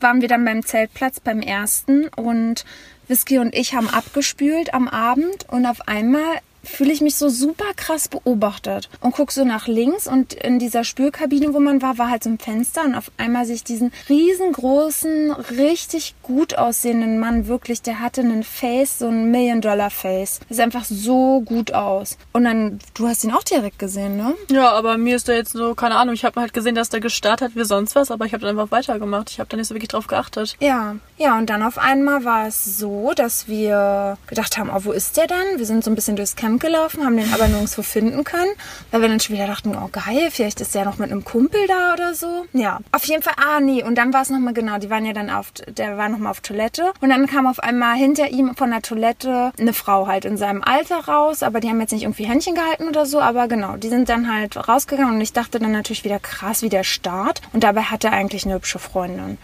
waren 0.00 0.20
wir 0.20 0.28
dann 0.28 0.44
beim 0.44 0.64
Zeltplatz 0.64 1.20
beim 1.20 1.40
ersten 1.40 2.08
und 2.08 2.64
Whisky 3.08 3.38
und 3.38 3.54
ich 3.54 3.74
haben 3.74 3.88
abgespült 3.88 4.74
am 4.74 4.88
Abend 4.88 5.46
und 5.48 5.66
auf 5.66 5.88
einmal 5.88 6.40
fühle 6.64 6.92
ich 6.92 7.00
mich 7.00 7.16
so 7.16 7.28
super 7.28 7.72
krass 7.76 8.08
beobachtet 8.08 8.88
und 9.00 9.14
guck 9.14 9.32
so 9.32 9.44
nach 9.44 9.66
links 9.66 10.06
und 10.06 10.34
in 10.34 10.58
dieser 10.58 10.84
Spülkabine, 10.84 11.54
wo 11.54 11.60
man 11.60 11.82
war, 11.82 11.98
war 11.98 12.10
halt 12.10 12.24
so 12.24 12.30
ein 12.30 12.38
Fenster 12.38 12.84
und 12.84 12.94
auf 12.94 13.10
einmal 13.16 13.46
sehe 13.46 13.56
ich 13.56 13.64
diesen 13.64 13.92
riesengroßen, 14.08 15.32
richtig 15.32 16.14
gut 16.22 16.56
aussehenden 16.56 17.18
Mann, 17.18 17.46
wirklich, 17.46 17.82
der 17.82 18.00
hatte 18.00 18.22
einen 18.22 18.42
Face, 18.42 18.98
so 18.98 19.08
ein 19.08 19.30
Million-Dollar-Face. 19.30 20.40
Das 20.48 20.56
sah 20.56 20.62
einfach 20.62 20.84
so 20.84 21.40
gut 21.42 21.72
aus. 21.72 22.16
Und 22.32 22.44
dann, 22.44 22.78
du 22.94 23.06
hast 23.06 23.24
ihn 23.24 23.32
auch 23.32 23.42
direkt 23.42 23.78
gesehen, 23.78 24.16
ne? 24.16 24.34
Ja, 24.50 24.70
aber 24.72 24.96
mir 24.96 25.16
ist 25.16 25.28
da 25.28 25.32
jetzt 25.32 25.52
so, 25.52 25.74
keine 25.74 25.96
Ahnung, 25.96 26.14
ich 26.14 26.24
habe 26.24 26.40
halt 26.40 26.52
gesehen, 26.52 26.74
dass 26.74 26.88
der 26.88 27.00
gestartet 27.00 27.50
hat 27.50 27.56
wie 27.56 27.64
sonst 27.64 27.94
was, 27.94 28.10
aber 28.10 28.24
ich 28.26 28.32
habe 28.32 28.42
dann 28.42 28.58
einfach 28.58 28.70
weitergemacht. 28.70 29.30
Ich 29.30 29.40
habe 29.40 29.48
da 29.48 29.56
nicht 29.56 29.68
so 29.68 29.74
wirklich 29.74 29.88
drauf 29.88 30.06
geachtet. 30.06 30.56
Ja, 30.60 30.96
ja, 31.16 31.38
und 31.38 31.50
dann 31.50 31.62
auf 31.62 31.78
einmal 31.78 32.24
war 32.24 32.46
es 32.46 32.78
so, 32.78 33.12
dass 33.14 33.48
wir 33.48 34.18
gedacht 34.26 34.58
haben, 34.58 34.70
oh, 34.70 34.80
wo 34.84 34.92
ist 34.92 35.16
der 35.16 35.26
denn? 35.26 35.58
Wir 35.58 35.66
sind 35.66 35.84
so 35.84 35.90
ein 35.90 35.94
bisschen 35.94 36.16
durchs 36.16 36.36
Camp 36.36 36.53
gelaufen, 36.60 37.04
haben 37.04 37.16
den 37.16 37.32
aber 37.32 37.48
nirgendwo 37.48 37.82
finden 37.82 38.24
können, 38.24 38.50
weil 38.90 39.00
wir 39.00 39.08
dann 39.08 39.20
schon 39.20 39.36
wieder 39.36 39.46
dachten, 39.46 39.76
oh 39.76 39.88
geil, 39.90 40.28
vielleicht 40.30 40.60
ist 40.60 40.74
der 40.74 40.84
noch 40.84 40.98
mit 40.98 41.10
einem 41.10 41.24
Kumpel 41.24 41.60
da 41.66 41.94
oder 41.94 42.14
so. 42.14 42.46
Ja, 42.52 42.80
auf 42.92 43.04
jeden 43.04 43.22
Fall, 43.22 43.34
ah 43.36 43.60
nee, 43.60 43.82
und 43.82 43.96
dann 43.96 44.12
war 44.12 44.22
es 44.22 44.30
nochmal 44.30 44.54
genau, 44.54 44.78
die 44.78 44.90
waren 44.90 45.04
ja 45.04 45.12
dann 45.12 45.30
auf, 45.30 45.52
der 45.52 45.96
war 45.96 46.08
nochmal 46.08 46.30
auf 46.30 46.40
Toilette 46.40 46.92
und 47.00 47.10
dann 47.10 47.26
kam 47.26 47.46
auf 47.46 47.60
einmal 47.60 47.96
hinter 47.96 48.28
ihm 48.28 48.54
von 48.54 48.70
der 48.70 48.82
Toilette 48.82 49.52
eine 49.58 49.72
Frau 49.72 50.06
halt 50.06 50.24
in 50.24 50.36
seinem 50.36 50.62
Alter 50.62 51.00
raus, 51.06 51.42
aber 51.42 51.60
die 51.60 51.68
haben 51.68 51.80
jetzt 51.80 51.92
nicht 51.92 52.02
irgendwie 52.02 52.24
Händchen 52.24 52.54
gehalten 52.54 52.88
oder 52.88 53.06
so, 53.06 53.20
aber 53.20 53.48
genau, 53.48 53.76
die 53.76 53.88
sind 53.88 54.08
dann 54.08 54.32
halt 54.32 54.56
rausgegangen 54.68 55.14
und 55.14 55.20
ich 55.20 55.32
dachte 55.32 55.58
dann 55.58 55.72
natürlich 55.72 56.04
wieder 56.04 56.18
krass, 56.18 56.62
wie 56.62 56.68
der 56.68 56.84
Start 56.84 57.40
und 57.52 57.64
dabei 57.64 57.82
hat 57.82 58.04
er 58.04 58.12
eigentlich 58.12 58.44
eine 58.44 58.54
hübsche 58.54 58.78
Freundin. 58.78 59.38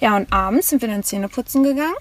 Ja, 0.00 0.16
und 0.16 0.32
abends 0.32 0.68
sind 0.68 0.82
wir 0.82 0.88
dann 0.88 1.02
Zähneputzen 1.02 1.62
gegangen. 1.62 1.94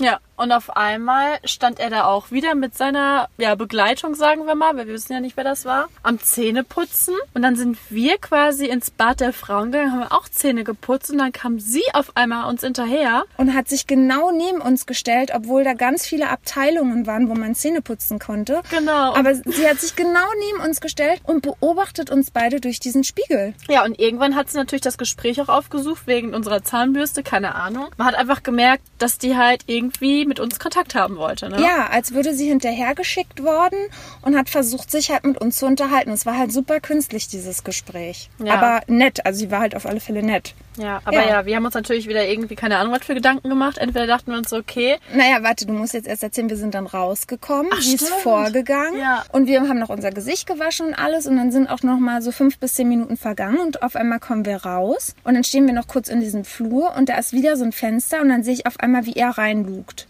Ja, 0.00 0.18
und 0.38 0.52
auf 0.52 0.76
einmal 0.76 1.38
stand 1.44 1.80
er 1.80 1.90
da 1.90 2.04
auch 2.04 2.30
wieder 2.30 2.54
mit 2.54 2.76
seiner 2.76 3.28
ja, 3.38 3.54
Begleitung, 3.56 4.14
sagen 4.14 4.46
wir 4.46 4.54
mal, 4.54 4.76
weil 4.76 4.86
wir 4.86 4.94
wissen 4.94 5.12
ja 5.12 5.20
nicht, 5.20 5.36
wer 5.36 5.44
das 5.44 5.64
war, 5.64 5.88
am 6.02 6.20
Zähneputzen. 6.20 7.14
Und 7.34 7.42
dann 7.42 7.56
sind 7.56 7.76
wir 7.90 8.18
quasi 8.18 8.66
ins 8.66 8.90
Bad 8.90 9.20
der 9.20 9.32
Frauen 9.32 9.72
gegangen, 9.72 9.92
haben 9.92 10.12
auch 10.12 10.28
Zähne 10.28 10.62
geputzt 10.62 11.10
und 11.10 11.18
dann 11.18 11.32
kam 11.32 11.58
sie 11.58 11.82
auf 11.92 12.16
einmal 12.16 12.48
uns 12.48 12.62
hinterher. 12.62 13.24
Und 13.36 13.54
hat 13.54 13.68
sich 13.68 13.86
genau 13.86 14.30
neben 14.30 14.60
uns 14.60 14.86
gestellt, 14.86 15.32
obwohl 15.34 15.64
da 15.64 15.74
ganz 15.74 16.06
viele 16.06 16.28
Abteilungen 16.28 17.06
waren, 17.06 17.28
wo 17.28 17.34
man 17.34 17.54
Zähne 17.54 17.82
putzen 17.82 18.18
konnte. 18.18 18.62
Genau. 18.70 19.14
Aber 19.14 19.34
sie 19.34 19.68
hat 19.68 19.80
sich 19.80 19.96
genau 19.96 20.26
neben 20.46 20.64
uns 20.64 20.80
gestellt 20.80 21.20
und 21.24 21.42
beobachtet 21.42 22.10
uns 22.10 22.30
beide 22.30 22.60
durch 22.60 22.78
diesen 22.78 23.02
Spiegel. 23.02 23.54
Ja, 23.68 23.84
und 23.84 23.98
irgendwann 23.98 24.36
hat 24.36 24.50
sie 24.50 24.56
natürlich 24.56 24.82
das 24.82 24.98
Gespräch 24.98 25.40
auch 25.40 25.48
aufgesucht 25.48 26.06
wegen 26.06 26.34
unserer 26.34 26.62
Zahnbürste, 26.62 27.24
keine 27.24 27.56
Ahnung. 27.56 27.88
Man 27.96 28.06
hat 28.06 28.14
einfach 28.14 28.44
gemerkt, 28.44 28.84
dass 28.98 29.18
die 29.18 29.36
halt 29.36 29.64
irgendwie 29.66 30.27
mit 30.28 30.38
uns 30.40 30.58
Kontakt 30.60 30.94
haben 30.94 31.16
wollte. 31.16 31.48
Ne? 31.48 31.60
Ja, 31.60 31.88
als 31.90 32.12
würde 32.14 32.34
sie 32.34 32.46
hinterhergeschickt 32.48 33.42
worden 33.42 33.78
und 34.22 34.36
hat 34.36 34.48
versucht, 34.48 34.90
sich 34.90 35.10
halt 35.10 35.24
mit 35.24 35.38
uns 35.40 35.58
zu 35.58 35.66
unterhalten. 35.66 36.10
Es 36.10 36.26
war 36.26 36.38
halt 36.38 36.52
super 36.52 36.80
künstlich, 36.80 37.28
dieses 37.28 37.64
Gespräch. 37.64 38.30
Ja. 38.44 38.54
Aber 38.54 38.82
nett, 38.86 39.24
also 39.26 39.38
sie 39.40 39.50
war 39.50 39.60
halt 39.60 39.74
auf 39.74 39.86
alle 39.86 40.00
Fälle 40.00 40.22
nett. 40.22 40.54
Ja, 40.76 41.00
aber 41.04 41.16
ja. 41.24 41.28
Ja. 41.28 41.46
wir 41.46 41.56
haben 41.56 41.64
uns 41.64 41.74
natürlich 41.74 42.08
wieder 42.08 42.24
irgendwie 42.26 42.54
keine 42.54 42.78
Ahnung 42.78 42.92
was 42.92 43.04
für 43.04 43.14
Gedanken 43.14 43.48
gemacht. 43.48 43.78
Entweder 43.78 44.06
dachten 44.06 44.30
wir 44.30 44.38
uns 44.38 44.52
okay, 44.52 44.96
Naja, 45.12 45.42
warte, 45.42 45.66
du 45.66 45.72
musst 45.72 45.92
jetzt 45.94 46.06
erst 46.06 46.22
erzählen, 46.22 46.48
wir 46.48 46.56
sind 46.56 46.74
dann 46.74 46.86
rausgekommen, 46.86 47.72
Ach, 47.74 47.80
sie 47.80 47.96
ist 47.96 48.08
vorgegangen 48.08 49.00
Ja. 49.00 49.24
und 49.32 49.46
wir 49.48 49.60
haben 49.60 49.78
noch 49.78 49.88
unser 49.88 50.10
Gesicht 50.10 50.46
gewaschen 50.46 50.86
und 50.86 50.94
alles 50.94 51.26
und 51.26 51.36
dann 51.36 51.50
sind 51.50 51.68
auch 51.68 51.82
noch 51.82 51.98
mal 51.98 52.22
so 52.22 52.30
fünf 52.30 52.58
bis 52.58 52.74
zehn 52.74 52.88
Minuten 52.88 53.16
vergangen 53.16 53.58
und 53.58 53.82
auf 53.82 53.96
einmal 53.96 54.20
kommen 54.20 54.46
wir 54.46 54.56
raus 54.64 55.14
und 55.24 55.34
dann 55.34 55.44
stehen 55.44 55.66
wir 55.66 55.74
noch 55.74 55.88
kurz 55.88 56.08
in 56.08 56.20
diesem 56.20 56.44
Flur 56.44 56.94
und 56.96 57.08
da 57.08 57.16
ist 57.18 57.32
wieder 57.32 57.56
so 57.56 57.64
ein 57.64 57.72
Fenster 57.72 58.20
und 58.20 58.28
dann 58.28 58.44
sehe 58.44 58.54
ich 58.54 58.66
auf 58.66 58.78
einmal, 58.78 59.04
wie 59.06 59.14
er 59.14 59.30
reinlugt 59.30 60.06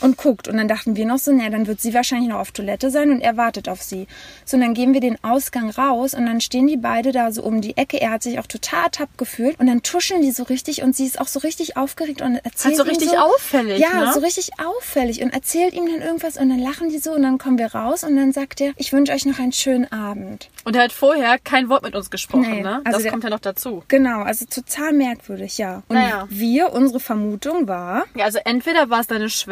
und 0.00 0.16
guckt 0.16 0.48
und 0.48 0.56
dann 0.56 0.68
dachten 0.68 0.96
wir 0.96 1.06
noch 1.06 1.18
so, 1.18 1.32
naja, 1.32 1.50
dann 1.50 1.66
wird 1.66 1.80
sie 1.80 1.94
wahrscheinlich 1.94 2.28
noch 2.28 2.38
auf 2.38 2.50
Toilette 2.52 2.90
sein 2.90 3.10
und 3.10 3.20
er 3.20 3.36
wartet 3.36 3.68
auf 3.68 3.82
sie. 3.82 4.06
So, 4.44 4.56
und 4.56 4.62
dann 4.62 4.74
gehen 4.74 4.92
wir 4.94 5.00
den 5.00 5.22
Ausgang 5.22 5.70
raus 5.70 6.14
und 6.14 6.26
dann 6.26 6.40
stehen 6.40 6.66
die 6.66 6.76
beide 6.76 7.12
da 7.12 7.32
so 7.32 7.42
um 7.42 7.60
die 7.60 7.76
Ecke. 7.76 8.00
Er 8.00 8.10
hat 8.12 8.22
sich 8.22 8.38
auch 8.38 8.46
total 8.46 8.84
ertappt 8.84 9.16
gefühlt 9.18 9.60
und 9.60 9.66
dann 9.68 9.82
tuscheln 9.82 10.22
die 10.22 10.32
so 10.32 10.42
richtig 10.42 10.82
und 10.82 10.96
sie 10.96 11.06
ist 11.06 11.20
auch 11.20 11.28
so 11.28 11.38
richtig 11.38 11.76
aufgeregt 11.76 12.20
und 12.20 12.36
erzählt 12.44 12.76
halt 12.76 12.76
so 12.78 12.82
ihm 12.84 12.88
richtig 12.88 13.10
so, 13.10 13.16
auffällig. 13.16 13.78
ja, 13.78 14.06
ne? 14.06 14.12
so 14.12 14.20
richtig 14.20 14.50
auffällig 14.58 15.22
und 15.22 15.32
erzählt 15.32 15.72
ihm 15.74 15.86
dann 15.86 16.02
irgendwas 16.02 16.36
und 16.36 16.48
dann 16.48 16.58
lachen 16.58 16.88
die 16.88 16.98
so 16.98 17.12
und 17.12 17.22
dann 17.22 17.38
kommen 17.38 17.58
wir 17.58 17.74
raus 17.74 18.02
und 18.02 18.16
dann 18.16 18.32
sagt 18.32 18.60
er, 18.60 18.72
ich 18.76 18.92
wünsche 18.92 19.12
euch 19.12 19.24
noch 19.24 19.38
einen 19.38 19.52
schönen 19.52 19.90
Abend. 19.92 20.48
Und 20.64 20.74
er 20.76 20.82
hat 20.84 20.92
vorher 20.92 21.38
kein 21.38 21.68
Wort 21.68 21.82
mit 21.84 21.94
uns 21.94 22.10
gesprochen, 22.10 22.50
Nee, 22.50 22.62
ne? 22.62 22.80
also 22.84 22.92
das 22.96 23.02
der- 23.02 23.12
kommt 23.12 23.24
ja 23.24 23.30
noch 23.30 23.38
dazu. 23.40 23.84
Genau, 23.88 24.22
also 24.22 24.44
total 24.46 24.92
merkwürdig, 24.92 25.58
ja. 25.58 25.82
Und 25.88 25.94
Naja. 25.96 26.26
wir, 26.28 26.72
unsere 26.72 26.98
Vermutung 27.00 27.68
war, 27.68 28.04
Ja, 28.14 28.24
also 28.24 28.38
entweder 28.44 28.90
war 28.90 29.00
es 29.00 29.06
seine 29.06 29.30
Schwester 29.30 29.51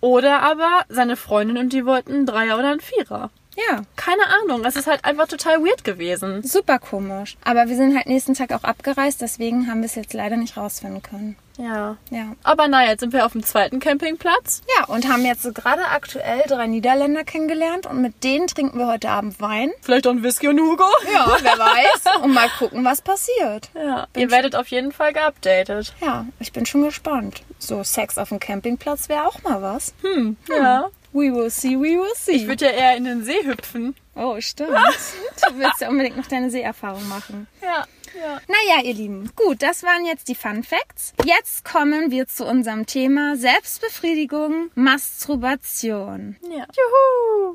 oder 0.00 0.42
aber 0.42 0.84
seine 0.88 1.16
Freundin 1.16 1.58
und 1.58 1.72
die 1.72 1.84
wollten 1.84 2.12
einen 2.12 2.26
Dreier 2.26 2.58
oder 2.58 2.70
einen 2.70 2.80
Vierer. 2.80 3.30
Ja, 3.56 3.82
Keine 3.96 4.22
Ahnung, 4.42 4.64
es 4.64 4.76
ist 4.76 4.86
halt 4.86 5.04
einfach 5.04 5.28
total 5.28 5.62
weird 5.64 5.84
gewesen. 5.84 6.42
super 6.42 6.78
komisch. 6.78 7.36
Aber 7.44 7.68
wir 7.68 7.76
sind 7.76 7.94
halt 7.96 8.06
nächsten 8.06 8.34
Tag 8.34 8.52
auch 8.52 8.64
abgereist, 8.64 9.20
deswegen 9.20 9.68
haben 9.68 9.80
wir 9.80 9.86
es 9.86 9.94
jetzt 9.94 10.14
leider 10.14 10.36
nicht 10.36 10.56
rausfinden 10.56 11.02
können. 11.02 11.36
Ja. 11.58 11.98
Ja. 12.10 12.34
Aber 12.42 12.66
naja, 12.66 12.90
jetzt 12.92 13.00
sind 13.00 13.12
wir 13.12 13.26
auf 13.26 13.32
dem 13.32 13.44
zweiten 13.44 13.78
Campingplatz. 13.78 14.62
Ja, 14.78 14.86
und 14.86 15.06
haben 15.12 15.24
jetzt 15.24 15.42
so 15.42 15.52
gerade 15.52 15.84
aktuell 15.86 16.42
drei 16.48 16.66
Niederländer 16.66 17.24
kennengelernt 17.24 17.84
und 17.86 18.00
mit 18.00 18.24
denen 18.24 18.46
trinken 18.46 18.78
wir 18.78 18.86
heute 18.86 19.10
Abend 19.10 19.38
Wein. 19.40 19.70
Vielleicht 19.82 20.06
auch 20.06 20.12
ein 20.12 20.22
Whisky 20.22 20.48
und 20.48 20.58
Hugo. 20.58 20.84
Ja, 21.12 21.36
wer 21.42 21.58
weiß. 21.58 22.22
Und 22.22 22.32
mal 22.32 22.48
gucken, 22.58 22.84
was 22.86 23.02
passiert. 23.02 23.68
Ja, 23.74 24.06
ihr 24.16 24.30
werdet 24.30 24.56
auf 24.56 24.68
jeden 24.68 24.92
Fall 24.92 25.12
geupdatet. 25.12 25.92
Ja, 26.00 26.24
ich 26.40 26.52
bin 26.52 26.64
schon 26.64 26.84
gespannt. 26.84 27.42
So 27.58 27.84
Sex 27.84 28.16
auf 28.16 28.30
dem 28.30 28.40
Campingplatz 28.40 29.10
wäre 29.10 29.26
auch 29.26 29.42
mal 29.42 29.60
was. 29.60 29.92
Hm, 30.00 30.38
ja. 30.48 30.88
We 31.12 31.30
will 31.30 31.50
see, 31.50 31.76
we 31.76 31.98
will 31.98 32.14
see. 32.14 32.32
Ich 32.32 32.46
würde 32.46 32.66
ja 32.66 32.70
eher 32.72 32.96
in 32.96 33.04
den 33.04 33.22
See 33.24 33.44
hüpfen. 33.44 33.94
oh, 34.14 34.40
stimmt. 34.40 34.70
du 34.70 35.58
willst 35.58 35.80
ja 35.80 35.88
unbedingt 35.88 36.16
noch 36.16 36.26
deine 36.26 36.50
Seeerfahrung 36.50 37.06
machen. 37.08 37.46
Ja, 37.62 37.86
ja. 38.18 38.40
Naja, 38.48 38.84
ihr 38.84 38.94
Lieben, 38.94 39.30
gut, 39.36 39.62
das 39.62 39.82
waren 39.82 40.04
jetzt 40.04 40.28
die 40.28 40.34
Fun 40.34 40.62
Facts. 40.62 41.12
Jetzt 41.24 41.64
kommen 41.64 42.10
wir 42.10 42.26
zu 42.26 42.44
unserem 42.44 42.86
Thema 42.86 43.36
Selbstbefriedigung, 43.36 44.70
Masturbation. 44.74 46.36
Ja. 46.42 46.66
Juhu. 46.76 47.54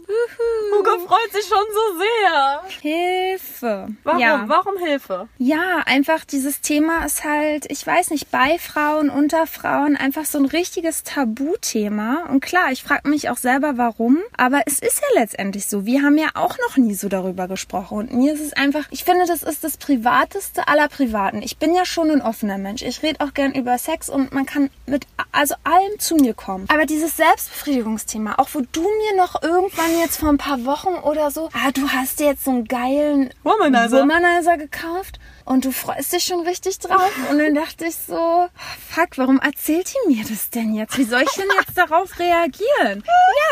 Hugo 0.77 1.07
freut 1.07 1.31
sich 1.31 1.45
schon 1.45 1.65
so 1.73 1.99
sehr. 1.99 2.61
Hilfe. 2.81 3.87
Warum? 4.03 4.19
Ja. 4.19 4.43
Warum 4.47 4.77
Hilfe? 4.77 5.27
Ja, 5.37 5.83
einfach 5.85 6.25
dieses 6.25 6.61
Thema 6.61 7.05
ist 7.05 7.23
halt, 7.23 7.69
ich 7.69 7.85
weiß 7.85 8.09
nicht, 8.11 8.31
bei 8.31 8.57
Frauen, 8.59 9.09
unter 9.09 9.47
Frauen 9.47 9.95
einfach 9.95 10.25
so 10.25 10.37
ein 10.37 10.45
richtiges 10.45 11.03
Tabuthema. 11.03 12.25
Und 12.29 12.41
klar, 12.41 12.71
ich 12.71 12.83
frage 12.83 13.09
mich 13.09 13.29
auch 13.29 13.37
selber, 13.37 13.77
warum. 13.77 14.19
Aber 14.35 14.61
es 14.65 14.79
ist 14.79 15.01
ja 15.01 15.19
letztendlich 15.21 15.67
so. 15.67 15.85
Wir 15.85 16.01
haben 16.01 16.17
ja 16.17 16.29
auch 16.33 16.57
noch 16.67 16.77
nie 16.77 16.93
so 16.93 17.09
darüber 17.09 17.47
gesprochen. 17.47 17.97
Und 17.97 18.13
mir 18.13 18.33
ist 18.33 18.41
es 18.41 18.53
einfach, 18.53 18.87
ich 18.91 19.03
finde, 19.03 19.25
das 19.25 19.43
ist 19.43 19.63
das 19.63 19.77
Privateste 19.77 20.46
aller 20.65 20.87
Privaten. 20.87 21.41
Ich 21.41 21.57
bin 21.57 21.75
ja 21.75 21.85
schon 21.85 22.11
ein 22.11 22.21
offener 22.21 22.57
Mensch. 22.57 22.81
Ich 22.81 23.03
rede 23.03 23.23
auch 23.23 23.33
gern 23.33 23.53
über 23.53 23.77
Sex 23.77 24.09
und 24.09 24.33
man 24.33 24.45
kann 24.45 24.69
mit 24.85 25.05
also 25.31 25.55
allem 25.63 25.99
zu 25.99 26.15
mir 26.15 26.33
kommen. 26.33 26.65
Aber 26.69 26.85
dieses 26.85 27.17
Selbstbefriedigungsthema, 27.17 28.35
auch 28.37 28.49
wo 28.53 28.61
du 28.71 28.81
mir 28.81 29.17
noch 29.17 29.41
irgendwann 29.41 29.99
jetzt 29.99 30.17
vor 30.17 30.29
ein 30.29 30.37
paar 30.37 30.65
Wochen 30.65 30.95
oder 31.03 31.31
so, 31.31 31.49
ah, 31.53 31.71
du 31.71 31.89
hast 31.89 32.19
dir 32.19 32.27
jetzt 32.27 32.45
so 32.45 32.51
einen 32.51 32.65
geilen 32.65 33.29
Womanizer. 33.43 34.01
Womanizer 34.01 34.57
gekauft 34.57 35.19
und 35.47 35.63
du 35.63 35.71
freust 35.71 36.11
dich 36.11 36.25
schon 36.25 36.41
richtig 36.41 36.77
drauf. 36.79 37.11
Und 37.31 37.39
dann 37.39 37.55
dachte 37.55 37.85
ich 37.85 37.95
so, 37.95 38.47
fuck, 38.89 39.17
warum 39.17 39.39
erzählt 39.39 39.89
die 39.93 40.13
mir 40.13 40.25
das 40.27 40.49
denn 40.49 40.75
jetzt? 40.75 40.97
Wie 40.97 41.05
soll 41.05 41.21
ich 41.21 41.31
denn 41.31 41.47
jetzt 41.57 41.77
darauf 41.77 42.19
reagieren? 42.19 43.03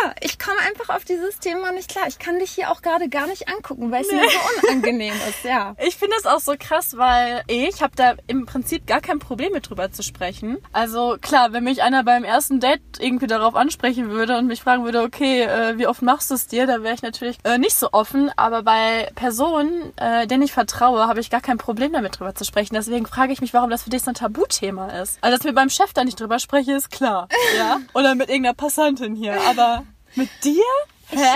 Ja, 0.04 0.14
ich 0.20 0.38
komme 0.38 0.58
einfach 0.68 0.94
auf 0.94 1.06
dieses 1.06 1.40
Thema 1.40 1.72
nicht 1.72 1.90
klar. 1.90 2.06
Ich 2.08 2.20
kann 2.20 2.38
dich 2.40 2.52
hier 2.52 2.70
auch 2.70 2.82
gerade 2.82 3.08
gar 3.08 3.28
nicht 3.28 3.48
angucken, 3.48 3.92
weil 3.92 4.02
es 4.02 4.12
mir 4.12 4.28
so 4.30 4.68
unangenehm 4.68 5.14
ist, 5.30 5.44
ja. 5.44 5.76
Ich 5.86 5.96
finde 5.96 6.18
das 6.22 6.26
auch 6.26 6.40
so 6.42 6.56
krass, 6.60 6.98
weil 6.98 7.44
ich 7.48 7.82
habe 7.82 7.96
da 7.96 8.16
im 8.28 8.46
Prinzip 8.46 8.86
gar 8.88 9.00
kein 9.00 9.20
Problem 9.20 9.54
mit 9.54 9.70
drüber 9.70 9.92
zu 9.92 10.04
sprechen. 10.04 10.58
Also 10.74 11.18
klar, 11.22 11.54
wenn 11.54 11.64
mich 11.64 11.82
einer 11.82 12.04
beim 12.04 12.26
ersten 12.26 12.60
Date 12.60 12.82
irgendwie 13.00 13.28
darauf 13.28 13.56
ansprechen 13.56 14.10
würde 14.10 14.38
und 14.38 14.48
mich 14.48 14.62
fragen 14.62 14.84
würde, 14.84 15.02
okay, 15.02 15.44
äh, 15.44 15.78
wie 15.78 15.88
oft 15.88 16.02
machst 16.02 16.30
du 16.30 16.36
es 16.36 16.48
dir, 16.48 16.68
da 16.68 16.84
wäre 16.84 16.94
ich 16.94 17.04
natürlich 17.04 17.38
äh, 17.46 17.58
nicht 17.58 17.76
so 17.76 17.94
offen. 17.94 18.32
Aber 18.36 18.64
bei 18.64 19.10
Personen, 19.16 19.94
äh, 19.98 20.28
denen 20.28 20.44
ich 20.44 20.52
vertraue, 20.52 21.08
habe 21.08 21.22
ich 21.22 21.30
gar 21.30 21.42
kein 21.42 21.58
Problem 21.58 21.85
damit 21.94 22.20
drüber 22.20 22.36
zu 22.36 22.46
sprechen. 22.46 22.76
Deswegen 22.76 23.06
frage 23.06 23.34
ich 23.34 23.42
mich, 23.42 23.54
warum 23.54 23.70
das 23.70 23.84
für 23.84 23.90
dich 23.90 24.04
so 24.04 24.12
ein 24.12 24.16
Tabuthema 24.16 24.88
ist. 25.02 25.18
Also 25.22 25.36
dass 25.36 25.42
ich 25.42 25.46
mit 25.46 25.56
meinem 25.56 25.70
Chef 25.70 25.94
da 25.94 26.04
nicht 26.04 26.20
drüber 26.20 26.40
spreche, 26.40 26.74
ist 26.74 26.92
klar. 26.92 27.28
Ja. 27.58 27.80
Oder 27.94 28.16
mit 28.16 28.30
irgendeiner 28.30 28.56
Passantin 28.56 29.16
hier. 29.16 29.40
Aber 29.50 29.84
mit 30.16 30.30
dir? 30.44 30.64
Hä? 31.10 31.36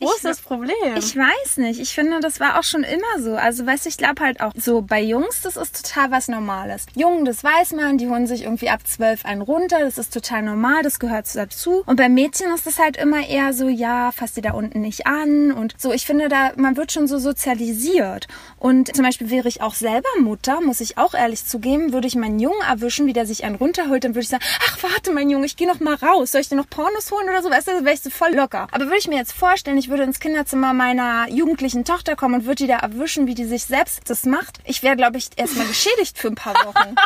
Wo 0.00 0.08
ich- 0.10 0.16
ist 0.16 0.24
das 0.24 0.40
Problem? 0.40 0.74
Ich 0.96 1.16
weiß 1.16 1.58
nicht. 1.58 1.80
Ich 1.80 1.94
finde, 1.94 2.20
das 2.20 2.40
war 2.40 2.58
auch 2.58 2.62
schon 2.64 2.82
immer 2.84 3.22
so. 3.22 3.34
Also, 3.34 3.66
weißt 3.66 3.84
du, 3.84 3.88
ich 3.88 3.96
glaube 3.96 4.22
halt 4.22 4.40
auch 4.40 4.52
so 4.56 4.82
bei 4.82 5.00
Jungs, 5.00 5.42
das 5.42 5.56
ist 5.56 5.86
total 5.86 6.10
was 6.10 6.28
Normales. 6.28 6.86
Jungen, 6.94 7.24
das 7.24 7.44
weiß 7.44 7.72
man, 7.72 7.98
die 7.98 8.08
holen 8.08 8.26
sich 8.26 8.42
irgendwie 8.44 8.70
ab 8.70 8.80
zwölf 8.86 9.24
einen 9.24 9.42
runter. 9.42 9.80
Das 9.80 9.98
ist 9.98 10.12
total 10.12 10.42
normal, 10.42 10.82
das 10.82 10.98
gehört 10.98 11.26
dazu. 11.34 11.82
Und 11.86 11.96
bei 11.96 12.08
Mädchen 12.08 12.52
ist 12.54 12.66
das 12.66 12.78
halt 12.78 12.96
immer 12.96 13.26
eher 13.26 13.52
so, 13.52 13.68
ja, 13.68 14.10
fass 14.12 14.32
die 14.32 14.40
da 14.40 14.52
unten 14.52 14.80
nicht 14.80 15.06
an. 15.06 15.52
Und 15.52 15.74
so, 15.78 15.92
ich 15.92 16.06
finde 16.06 16.28
da, 16.28 16.52
man 16.56 16.76
wird 16.76 16.92
schon 16.92 17.06
so 17.06 17.18
sozialisiert. 17.18 18.26
Und 18.58 18.94
zum 18.94 19.04
Beispiel 19.04 19.30
wäre 19.30 19.48
ich 19.48 19.60
auch 19.62 19.74
selber 19.74 20.08
Mutter, 20.20 20.60
muss 20.60 20.80
ich 20.80 20.98
auch 20.98 21.14
ehrlich 21.14 21.44
zugeben, 21.46 21.92
würde 21.92 22.06
ich 22.08 22.14
meinen 22.16 22.38
Jungen 22.38 22.60
erwischen, 22.68 23.06
wie 23.06 23.12
der 23.12 23.26
sich 23.26 23.44
einen 23.44 23.56
runterholt, 23.56 24.04
dann 24.04 24.12
würde 24.14 24.22
ich 24.22 24.28
sagen, 24.28 24.44
ach, 24.66 24.82
warte, 24.82 25.12
mein 25.12 25.30
Junge, 25.30 25.46
ich 25.46 25.56
gehe 25.56 25.66
noch 25.68 25.80
mal 25.80 25.94
raus. 25.94 26.32
Soll 26.32 26.40
ich 26.40 26.48
dir 26.48 26.56
noch 26.56 26.68
Pornos 26.70 27.10
holen 27.10 27.28
oder 27.28 27.42
so? 27.42 27.50
Weißt 27.50 27.68
du, 27.68 27.84
wäre 27.84 27.94
ich 27.94 28.00
so 28.00 28.10
voll 28.10 28.34
locker. 28.34 28.66
Aber 28.72 28.84
würde 28.84 28.98
ich 28.98 29.08
mir 29.08 29.16
jetzt 29.16 29.32
vorstellen, 29.32 29.78
ich 29.78 29.89
würde 29.90 30.04
ins 30.04 30.20
Kinderzimmer 30.20 30.72
meiner 30.72 31.28
jugendlichen 31.28 31.84
Tochter 31.84 32.16
kommen 32.16 32.36
und 32.36 32.44
würde 32.46 32.64
die 32.64 32.66
da 32.66 32.78
erwischen, 32.78 33.26
wie 33.26 33.34
die 33.34 33.44
sich 33.44 33.64
selbst 33.64 34.08
das 34.08 34.24
macht, 34.24 34.58
ich 34.64 34.82
wäre, 34.82 34.96
glaube 34.96 35.18
ich, 35.18 35.30
erstmal 35.36 35.66
geschädigt 35.66 36.18
für 36.18 36.28
ein 36.28 36.34
paar 36.34 36.54
Wochen. 36.54 36.94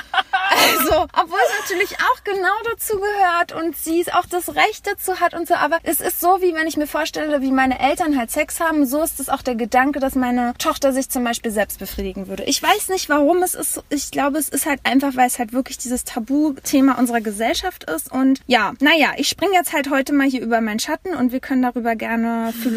Also, 0.55 1.07
obwohl 1.13 1.39
es 1.47 1.61
natürlich 1.61 1.97
auch 1.99 2.23
genau 2.23 2.55
dazu 2.71 2.97
gehört 2.99 3.53
und 3.53 3.77
sie 3.77 4.05
auch 4.13 4.27
das 4.27 4.55
Recht 4.55 4.87
dazu 4.87 5.19
hat 5.19 5.35
und 5.35 5.49
so, 5.49 5.55
aber 5.55 5.79
es 5.83 6.01
ist 6.01 6.21
so, 6.21 6.41
wie 6.41 6.55
wenn 6.55 6.67
ich 6.67 6.77
mir 6.77 6.87
vorstelle, 6.87 7.41
wie 7.41 7.51
meine 7.51 7.81
Eltern 7.81 8.17
halt 8.17 8.31
Sex 8.31 8.61
haben, 8.61 8.87
so 8.87 9.03
ist 9.03 9.19
es 9.21 9.29
auch 9.29 9.43
der 9.43 9.57
Gedanke, 9.57 10.01
dass 10.01 10.15
meine 10.15 10.55
Tochter 10.59 10.93
sich 10.93 11.09
zum 11.09 11.25
Beispiel 11.25 11.51
selbst 11.51 11.79
befriedigen 11.79 12.29
würde. 12.29 12.45
Ich 12.45 12.63
weiß 12.63 12.89
nicht, 12.89 13.09
warum 13.09 13.43
es 13.43 13.55
ist. 13.55 13.83
Ich 13.89 14.11
glaube, 14.11 14.39
es 14.39 14.49
ist 14.49 14.67
halt 14.67 14.81
einfach, 14.85 15.17
weil 15.17 15.27
es 15.27 15.39
halt 15.39 15.53
wirklich 15.53 15.79
dieses 15.79 16.05
Tabuthema 16.05 16.99
unserer 16.99 17.21
Gesellschaft 17.21 17.85
ist. 17.85 18.13
Und 18.13 18.41
ja, 18.47 18.75
naja, 18.81 19.13
ich 19.17 19.29
springe 19.29 19.55
jetzt 19.55 19.73
halt 19.73 19.91
heute 19.91 20.13
mal 20.13 20.29
hier 20.29 20.43
über 20.43 20.61
meinen 20.61 20.79
Schatten 20.79 21.15
und 21.15 21.33
wir 21.33 21.41
können 21.41 21.63
darüber 21.63 21.97
gerne 21.97 22.53
philosophieren. 22.53 22.74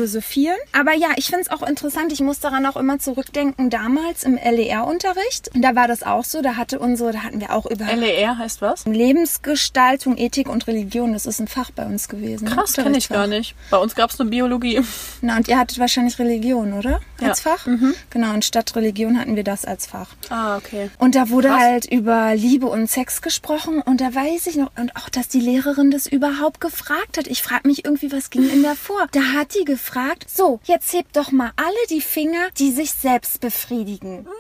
Aber 0.74 0.94
ja, 0.94 1.10
ich 1.16 1.26
finde 1.28 1.42
es 1.42 1.50
auch 1.50 1.68
interessant. 1.68 2.12
Ich 2.12 2.20
muss 2.22 2.40
daran 2.40 2.66
auch 2.66 2.76
immer 2.78 3.00
zurückdenken, 3.00 3.70
damals 3.70 4.24
im 4.24 4.36
LER-Unterricht. 4.36 5.50
Da 5.56 5.76
war 5.76 5.88
das 5.88 6.04
auch 6.04 6.24
so. 6.24 6.42
Da 6.42 6.56
hatte 6.56 6.80
unsere, 6.80 7.12
da 7.12 7.20
hatten 7.24 7.40
wir 7.42 7.54
auch 7.54 7.66
über 7.66 7.86
LER 7.86 8.38
heißt 8.38 8.62
was? 8.62 8.86
Lebensgestaltung, 8.86 10.18
Ethik 10.18 10.50
und 10.50 10.68
Religion. 10.68 11.14
Das 11.14 11.26
ist 11.26 11.40
ein 11.40 11.48
Fach 11.48 11.72
bei 11.72 11.86
uns 11.86 12.08
gewesen. 12.10 12.48
Krass, 12.48 12.74
kenne 12.74 12.98
ich 12.98 13.10
gar 13.10 13.28
nicht. 13.28 13.56
Bei 13.70 13.78
uns 13.78 13.96
gab 13.96 14.10
es 14.12 14.20
nur 14.20 14.28
Biologie. 14.30 14.82
Na, 15.22 15.38
und 15.38 15.48
ihr 15.48 15.58
hattet 15.58 15.80
wahrscheinlich 15.80 16.20
Religion, 16.20 16.74
oder? 16.74 17.00
Als 17.22 17.44
Ja. 17.44 17.52
Fach? 17.52 17.68
Genau, 18.10 18.34
und 18.34 18.46
statt 18.46 18.76
Religion 18.76 19.20
hatten 19.20 19.36
wir 19.36 19.44
das 19.44 19.66
als 19.66 19.88
Fach. 19.88 20.10
Ah, 20.30 20.58
okay. 20.58 20.90
Und 21.00 21.16
da 21.16 21.30
wurde 21.30 21.50
Krass. 21.50 21.60
halt 21.62 21.86
über 21.92 22.36
Liebe 22.36 22.68
und 22.68 22.90
Sex 22.90 23.22
gesprochen 23.22 23.82
und 23.82 24.02
da 24.02 24.14
weiß 24.14 24.48
ich 24.48 24.56
noch, 24.56 24.72
und 24.78 24.96
auch, 24.96 25.10
dass 25.10 25.28
die 25.28 25.40
Lehrerin 25.40 25.92
das 25.92 26.08
überhaupt 26.08 26.62
gefragt 26.62 27.18
hat. 27.18 27.28
Ich 27.28 27.42
frage 27.42 27.68
mich 27.68 27.86
irgendwie, 27.86 28.12
was 28.12 28.30
ging 28.30 28.48
denn 28.48 28.64
da 28.64 28.76
vor? 28.76 29.08
Da 29.12 29.22
hat 29.38 29.56
die 29.60 29.66
gefragt, 29.66 29.87
so, 30.30 30.60
jetzt 30.64 30.94
hebt 30.94 31.16
doch 31.16 31.32
mal 31.32 31.52
alle 31.56 31.88
die 31.90 32.02
Finger, 32.02 32.50
die 32.58 32.72
sich 32.72 32.92
selbst 32.92 33.40
befriedigen. 33.40 34.24
Nein! 34.24 34.38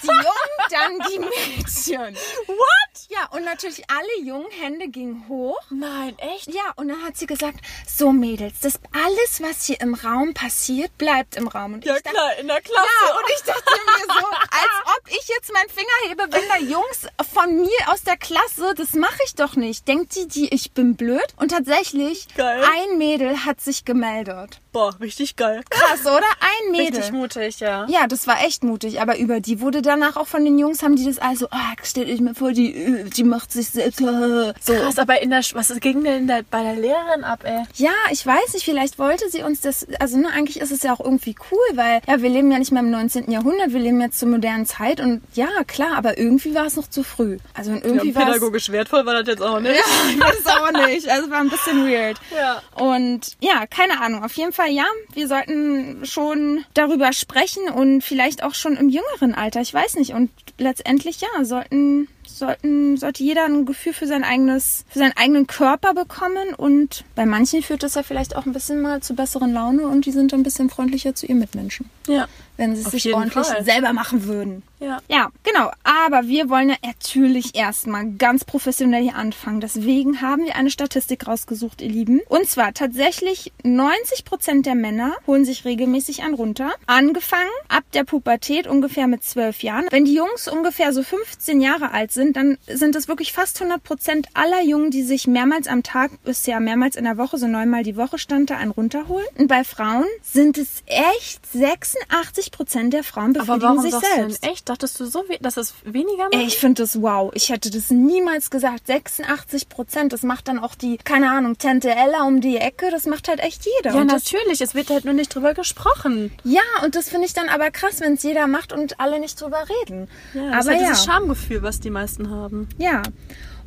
Erst 0.00 0.04
die 0.04 0.08
Jungen, 0.08 0.70
dann 0.70 1.08
die 1.10 1.18
Mädchen. 1.18 2.16
What? 2.46 3.08
Ja, 3.08 3.26
und 3.32 3.44
natürlich 3.44 3.82
alle 3.90 4.24
jungen 4.26 4.50
Hände 4.50 4.88
gingen 4.88 5.26
hoch. 5.28 5.58
Nein, 5.70 6.16
echt? 6.18 6.52
Ja, 6.54 6.72
und 6.76 6.88
dann 6.88 7.02
hat 7.04 7.16
sie 7.16 7.26
gesagt, 7.26 7.60
so 7.86 8.12
Mädels, 8.12 8.60
das 8.60 8.74
alles, 8.92 9.40
was 9.42 9.64
hier 9.64 9.80
im 9.80 9.94
Raum 9.94 10.32
passiert, 10.34 10.96
bleibt 10.98 11.36
im 11.36 11.48
Raum. 11.48 11.74
Und 11.74 11.84
Ja 11.84 11.96
ich 11.96 12.02
dachte, 12.02 12.14
klar, 12.16 12.36
in 12.38 12.46
der 12.46 12.60
Klasse. 12.60 12.88
ja, 13.08 13.14
und 13.16 13.24
ich 13.34 13.42
dachte 13.42 13.62
mir 13.64 14.14
so, 14.20 14.26
als 14.26 14.96
ob 14.96 15.08
ich 15.08 15.28
jetzt 15.28 15.52
meinen 15.52 15.68
Finger 15.70 16.08
hebe, 16.08 16.26
wenn 16.30 16.48
da 16.48 16.56
Jungs 16.58 17.06
von 17.32 17.60
mir 17.60 17.88
aus 17.92 18.02
der 18.02 18.16
Klasse, 18.16 18.74
das 18.76 18.92
mache 18.92 19.18
ich 19.24 19.34
doch 19.34 19.56
nicht. 19.56 19.86
Denkt 19.88 20.14
die, 20.14 20.28
die, 20.28 20.48
ich 20.54 20.72
bin 20.72 20.96
blöd? 20.96 21.26
Und 21.36 21.50
tatsächlich, 21.50 22.28
Geil. 22.36 22.62
ein 22.64 22.98
Mädel 22.98 23.44
hat 23.44 23.60
sich 23.60 23.84
gemeldet. 23.84 24.60
Boah, 24.72 24.94
richtig 25.00 25.36
geil. 25.36 25.62
Krass, 25.68 26.02
oder? 26.02 26.26
Ein 26.40 26.72
Mädel. 26.72 26.96
Richtig 26.96 27.12
mutig, 27.12 27.60
ja. 27.60 27.86
Ja, 27.88 28.06
das 28.06 28.26
war 28.26 28.42
echt 28.44 28.64
mutig, 28.64 29.00
aber 29.00 29.18
über 29.18 29.40
die 29.40 29.60
wurde 29.60 29.82
danach 29.82 30.16
auch 30.16 30.26
von 30.26 30.44
den 30.44 30.58
Jungs, 30.58 30.82
haben 30.82 30.96
die 30.96 31.04
das 31.04 31.18
also, 31.18 31.48
ah, 31.50 31.74
stellt 31.82 32.08
euch 32.08 32.20
mir 32.20 32.34
vor, 32.34 32.52
die, 32.52 33.04
die 33.14 33.24
macht 33.24 33.52
sich 33.52 33.70
selbst, 33.70 33.98
so. 34.60 34.74
Krass, 34.74 34.98
aber 34.98 35.20
in 35.22 35.30
der, 35.30 35.40
was 35.54 35.72
ging 35.80 36.04
denn 36.04 36.26
da 36.26 36.40
bei 36.50 36.62
der 36.62 36.76
Lehrerin 36.76 37.24
ab, 37.24 37.40
ey? 37.44 37.64
Ja, 37.74 37.92
ich 38.10 38.24
weiß 38.24 38.54
nicht, 38.54 38.64
vielleicht 38.64 38.98
wollte 38.98 39.28
sie 39.28 39.42
uns 39.42 39.60
das, 39.60 39.86
also 39.98 40.18
ne, 40.18 40.28
eigentlich 40.28 40.60
ist 40.60 40.70
es 40.70 40.82
ja 40.82 40.92
auch 40.92 41.00
irgendwie 41.00 41.34
cool, 41.50 41.76
weil 41.76 42.00
ja, 42.06 42.22
wir 42.22 42.30
leben 42.30 42.50
ja 42.50 42.58
nicht 42.58 42.72
mehr 42.72 42.82
im 42.82 42.90
19. 42.90 43.30
Jahrhundert, 43.30 43.72
wir 43.72 43.80
leben 43.80 44.00
jetzt 44.00 44.18
zur 44.18 44.28
modernen 44.28 44.66
Zeit 44.66 45.00
und 45.00 45.22
ja, 45.34 45.48
klar, 45.66 45.96
aber 45.96 46.18
irgendwie 46.18 46.54
war 46.54 46.66
es 46.66 46.76
noch 46.76 46.88
zu 46.88 47.02
früh. 47.02 47.38
Also 47.54 47.72
irgendwie 47.72 48.14
war 48.14 48.22
es... 48.22 48.28
pädagogisch 48.28 48.70
wertvoll 48.70 49.04
war 49.06 49.14
das 49.14 49.26
jetzt 49.26 49.42
auch 49.42 49.60
nicht. 49.60 49.80
Ja, 50.20 50.26
weiß 50.26 50.46
auch 50.46 50.86
nicht. 50.86 51.08
Also 51.08 51.30
war 51.30 51.38
ein 51.38 51.48
bisschen 51.48 51.86
weird. 51.86 52.18
Ja. 52.34 52.62
Und 52.74 53.36
ja, 53.40 53.66
keine 53.66 54.00
Ahnung. 54.00 54.24
Auf 54.24 54.32
jeden 54.34 54.52
Fall, 54.52 54.59
ja, 54.66 54.86
wir 55.12 55.28
sollten 55.28 56.04
schon 56.04 56.64
darüber 56.74 57.12
sprechen 57.12 57.68
und 57.68 58.02
vielleicht 58.02 58.42
auch 58.42 58.54
schon 58.54 58.76
im 58.76 58.88
jüngeren 58.88 59.34
Alter. 59.34 59.60
Ich 59.60 59.72
weiß 59.72 59.96
nicht. 59.96 60.12
Und 60.12 60.30
letztendlich, 60.58 61.20
ja, 61.20 61.44
sollten, 61.44 62.08
sollten, 62.26 62.96
sollte 62.96 63.22
jeder 63.22 63.44
ein 63.44 63.66
Gefühl 63.66 63.92
für 63.92 64.06
sein 64.06 64.24
eigenes, 64.24 64.84
für 64.88 64.98
seinen 64.98 65.16
eigenen 65.16 65.46
Körper 65.46 65.94
bekommen. 65.94 66.54
Und 66.56 67.04
bei 67.14 67.26
manchen 67.26 67.62
führt 67.62 67.82
das 67.82 67.94
ja 67.94 68.02
vielleicht 68.02 68.36
auch 68.36 68.46
ein 68.46 68.52
bisschen 68.52 68.80
mal 68.80 69.00
zu 69.02 69.14
besseren 69.14 69.52
Laune 69.52 69.86
und 69.86 70.06
die 70.06 70.12
sind 70.12 70.32
ein 70.34 70.42
bisschen 70.42 70.70
freundlicher 70.70 71.14
zu 71.14 71.26
ihren 71.26 71.38
Mitmenschen. 71.38 71.88
Ja. 72.06 72.28
Wenn 72.60 72.76
sie 72.76 72.82
es 72.82 72.90
sich 72.90 73.14
ordentlich 73.14 73.46
Fall. 73.46 73.64
selber 73.64 73.94
machen 73.94 74.24
würden. 74.24 74.62
Ja. 74.80 74.98
Ja, 75.08 75.30
genau. 75.44 75.70
Aber 75.82 76.26
wir 76.26 76.50
wollen 76.50 76.70
ja 76.70 76.76
natürlich 76.82 77.54
erstmal 77.54 78.10
ganz 78.12 78.44
professionell 78.44 79.02
hier 79.02 79.14
anfangen. 79.14 79.60
Deswegen 79.60 80.20
haben 80.20 80.44
wir 80.44 80.56
eine 80.56 80.70
Statistik 80.70 81.26
rausgesucht, 81.26 81.80
ihr 81.80 81.88
Lieben. 81.88 82.20
Und 82.28 82.48
zwar 82.48 82.74
tatsächlich 82.74 83.52
90 83.62 84.26
Prozent 84.26 84.66
der 84.66 84.74
Männer 84.74 85.14
holen 85.26 85.46
sich 85.46 85.64
regelmäßig 85.64 86.22
einen 86.22 86.34
runter. 86.34 86.72
Angefangen 86.86 87.48
ab 87.68 87.84
der 87.94 88.04
Pubertät 88.04 88.66
ungefähr 88.66 89.06
mit 89.06 89.24
12 89.24 89.62
Jahren. 89.62 89.86
Wenn 89.90 90.04
die 90.04 90.14
Jungs 90.14 90.46
ungefähr 90.46 90.92
so 90.92 91.02
15 91.02 91.60
Jahre 91.60 91.92
alt 91.92 92.12
sind, 92.12 92.36
dann 92.36 92.58
sind 92.66 92.94
es 92.94 93.08
wirklich 93.08 93.32
fast 93.32 93.60
100 93.60 93.82
Prozent 93.82 94.28
aller 94.34 94.62
Jungen, 94.62 94.90
die 94.90 95.02
sich 95.02 95.26
mehrmals 95.26 95.66
am 95.66 95.82
Tag, 95.82 96.10
bisher 96.24 96.60
mehrmals 96.60 96.96
in 96.96 97.04
der 97.04 97.16
Woche, 97.16 97.38
so 97.38 97.46
neunmal 97.46 97.84
die 97.84 97.96
Woche 97.96 98.18
stand 98.18 98.50
da, 98.50 98.56
einen 98.56 98.70
runterholen. 98.70 99.26
Und 99.38 99.48
bei 99.48 99.64
Frauen 99.64 100.06
sind 100.22 100.58
es 100.58 100.82
echt 100.86 101.40
86 101.52 102.49
Prozent 102.50 102.92
der 102.92 103.04
Frauen 103.04 103.36
Aber 103.36 103.56
befriedigen 103.56 103.62
warum 103.62 103.80
sich 103.80 103.92
sagst 103.92 104.14
selbst. 104.14 104.36
du 104.36 104.40
denn 104.42 104.52
echt? 104.52 104.68
Dachtest 104.68 105.00
du 105.00 105.06
so, 105.06 105.24
dass 105.40 105.56
es 105.56 105.74
weniger 105.84 106.24
macht? 106.24 106.34
Ich 106.34 106.58
finde 106.58 106.82
das 106.82 107.00
wow. 107.00 107.30
Ich 107.34 107.50
hätte 107.50 107.70
das 107.70 107.90
niemals 107.90 108.50
gesagt. 108.50 108.86
86 108.86 109.68
Prozent. 109.68 110.12
Das 110.12 110.22
macht 110.22 110.48
dann 110.48 110.58
auch 110.58 110.74
die, 110.74 110.98
keine 110.98 111.30
Ahnung, 111.30 111.58
Tante 111.58 111.90
Ella 111.90 112.26
um 112.26 112.40
die 112.40 112.56
Ecke. 112.56 112.90
Das 112.90 113.06
macht 113.06 113.28
halt 113.28 113.40
echt 113.40 113.66
jeder. 113.78 113.94
Ja, 113.94 114.00
und 114.00 114.06
natürlich. 114.06 114.60
Es 114.60 114.74
wird 114.74 114.90
halt 114.90 115.04
nur 115.04 115.14
nicht 115.14 115.34
drüber 115.34 115.54
gesprochen. 115.54 116.32
ja, 116.44 116.62
und 116.84 116.94
das 116.94 117.08
finde 117.08 117.26
ich 117.26 117.32
dann 117.32 117.48
aber 117.48 117.70
krass, 117.70 118.00
wenn 118.00 118.14
es 118.14 118.22
jeder 118.22 118.46
macht 118.46 118.72
und 118.72 119.00
alle 119.00 119.20
nicht 119.20 119.40
drüber 119.40 119.64
reden. 119.82 120.08
Ja, 120.34 120.50
das 120.50 120.52
aber 120.52 120.60
ist 120.60 120.66
halt 120.68 120.80
ja. 120.80 120.88
dieses 120.88 121.04
Schamgefühl, 121.04 121.62
was 121.62 121.80
die 121.80 121.90
meisten 121.90 122.30
haben. 122.30 122.68
Ja. 122.78 123.02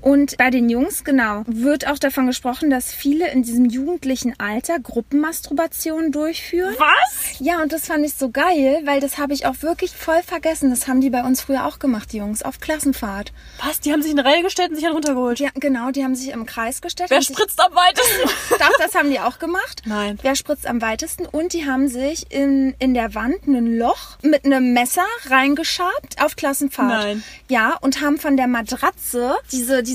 Und 0.03 0.35
bei 0.35 0.49
den 0.49 0.69
Jungs, 0.69 1.05
genau, 1.05 1.43
wird 1.45 1.87
auch 1.87 1.97
davon 1.97 2.27
gesprochen, 2.27 2.69
dass 2.69 2.93
viele 2.93 3.31
in 3.31 3.41
diesem 3.41 3.69
jugendlichen 3.69 4.37
Alter 4.37 4.77
Gruppenmasturbation 4.79 6.11
durchführen. 6.11 6.75
Was? 6.77 7.39
Ja, 7.39 7.61
und 7.61 7.71
das 7.71 7.87
fand 7.87 8.05
ich 8.05 8.13
so 8.13 8.29
geil, 8.29 8.81
weil 8.83 8.99
das 8.99 9.17
habe 9.17 9.33
ich 9.33 9.45
auch 9.45 9.61
wirklich 9.61 9.91
voll 9.91 10.21
vergessen. 10.21 10.71
Das 10.71 10.89
haben 10.89 10.99
die 10.99 11.09
bei 11.09 11.23
uns 11.23 11.39
früher 11.39 11.65
auch 11.65 11.79
gemacht, 11.79 12.11
die 12.11 12.17
Jungs, 12.17 12.43
auf 12.43 12.59
Klassenfahrt. 12.59 13.31
Was? 13.65 13.79
Die 13.79 13.93
haben 13.93 14.01
sich 14.01 14.11
in 14.11 14.19
eine 14.19 14.27
Reihe 14.27 14.43
gestellt 14.43 14.71
und 14.71 14.75
sich 14.75 14.83
einen 14.83 14.95
runtergeholt. 14.95 15.39
Ja, 15.39 15.51
genau, 15.55 15.91
die 15.91 16.03
haben 16.03 16.15
sich 16.15 16.31
im 16.31 16.45
Kreis 16.45 16.81
gestellt. 16.81 17.09
Wer 17.09 17.21
spritzt 17.21 17.61
am 17.61 17.73
weitesten? 17.73 18.29
Doch, 18.59 18.77
das 18.79 18.95
haben 18.95 19.09
die 19.09 19.21
auch 19.21 19.39
gemacht. 19.39 19.83
Nein. 19.85 20.19
Wer 20.21 20.35
spritzt 20.35 20.67
am 20.67 20.81
weitesten? 20.81 21.25
Und 21.25 21.53
die 21.53 21.65
haben 21.65 21.87
sich 21.87 22.29
in, 22.29 22.75
in 22.77 22.93
der 22.93 23.15
Wand 23.15 23.47
ein 23.47 23.77
Loch 23.77 24.17
mit 24.21 24.43
einem 24.43 24.73
Messer 24.73 25.05
reingeschabt 25.27 26.21
auf 26.21 26.35
Klassenfahrt. 26.35 26.89
Nein. 26.89 27.23
Ja, 27.47 27.77
und 27.79 28.01
haben 28.01 28.17
von 28.17 28.35
der 28.35 28.47
Matratze, 28.47 29.35
diese, 29.53 29.81
diese 29.81 29.92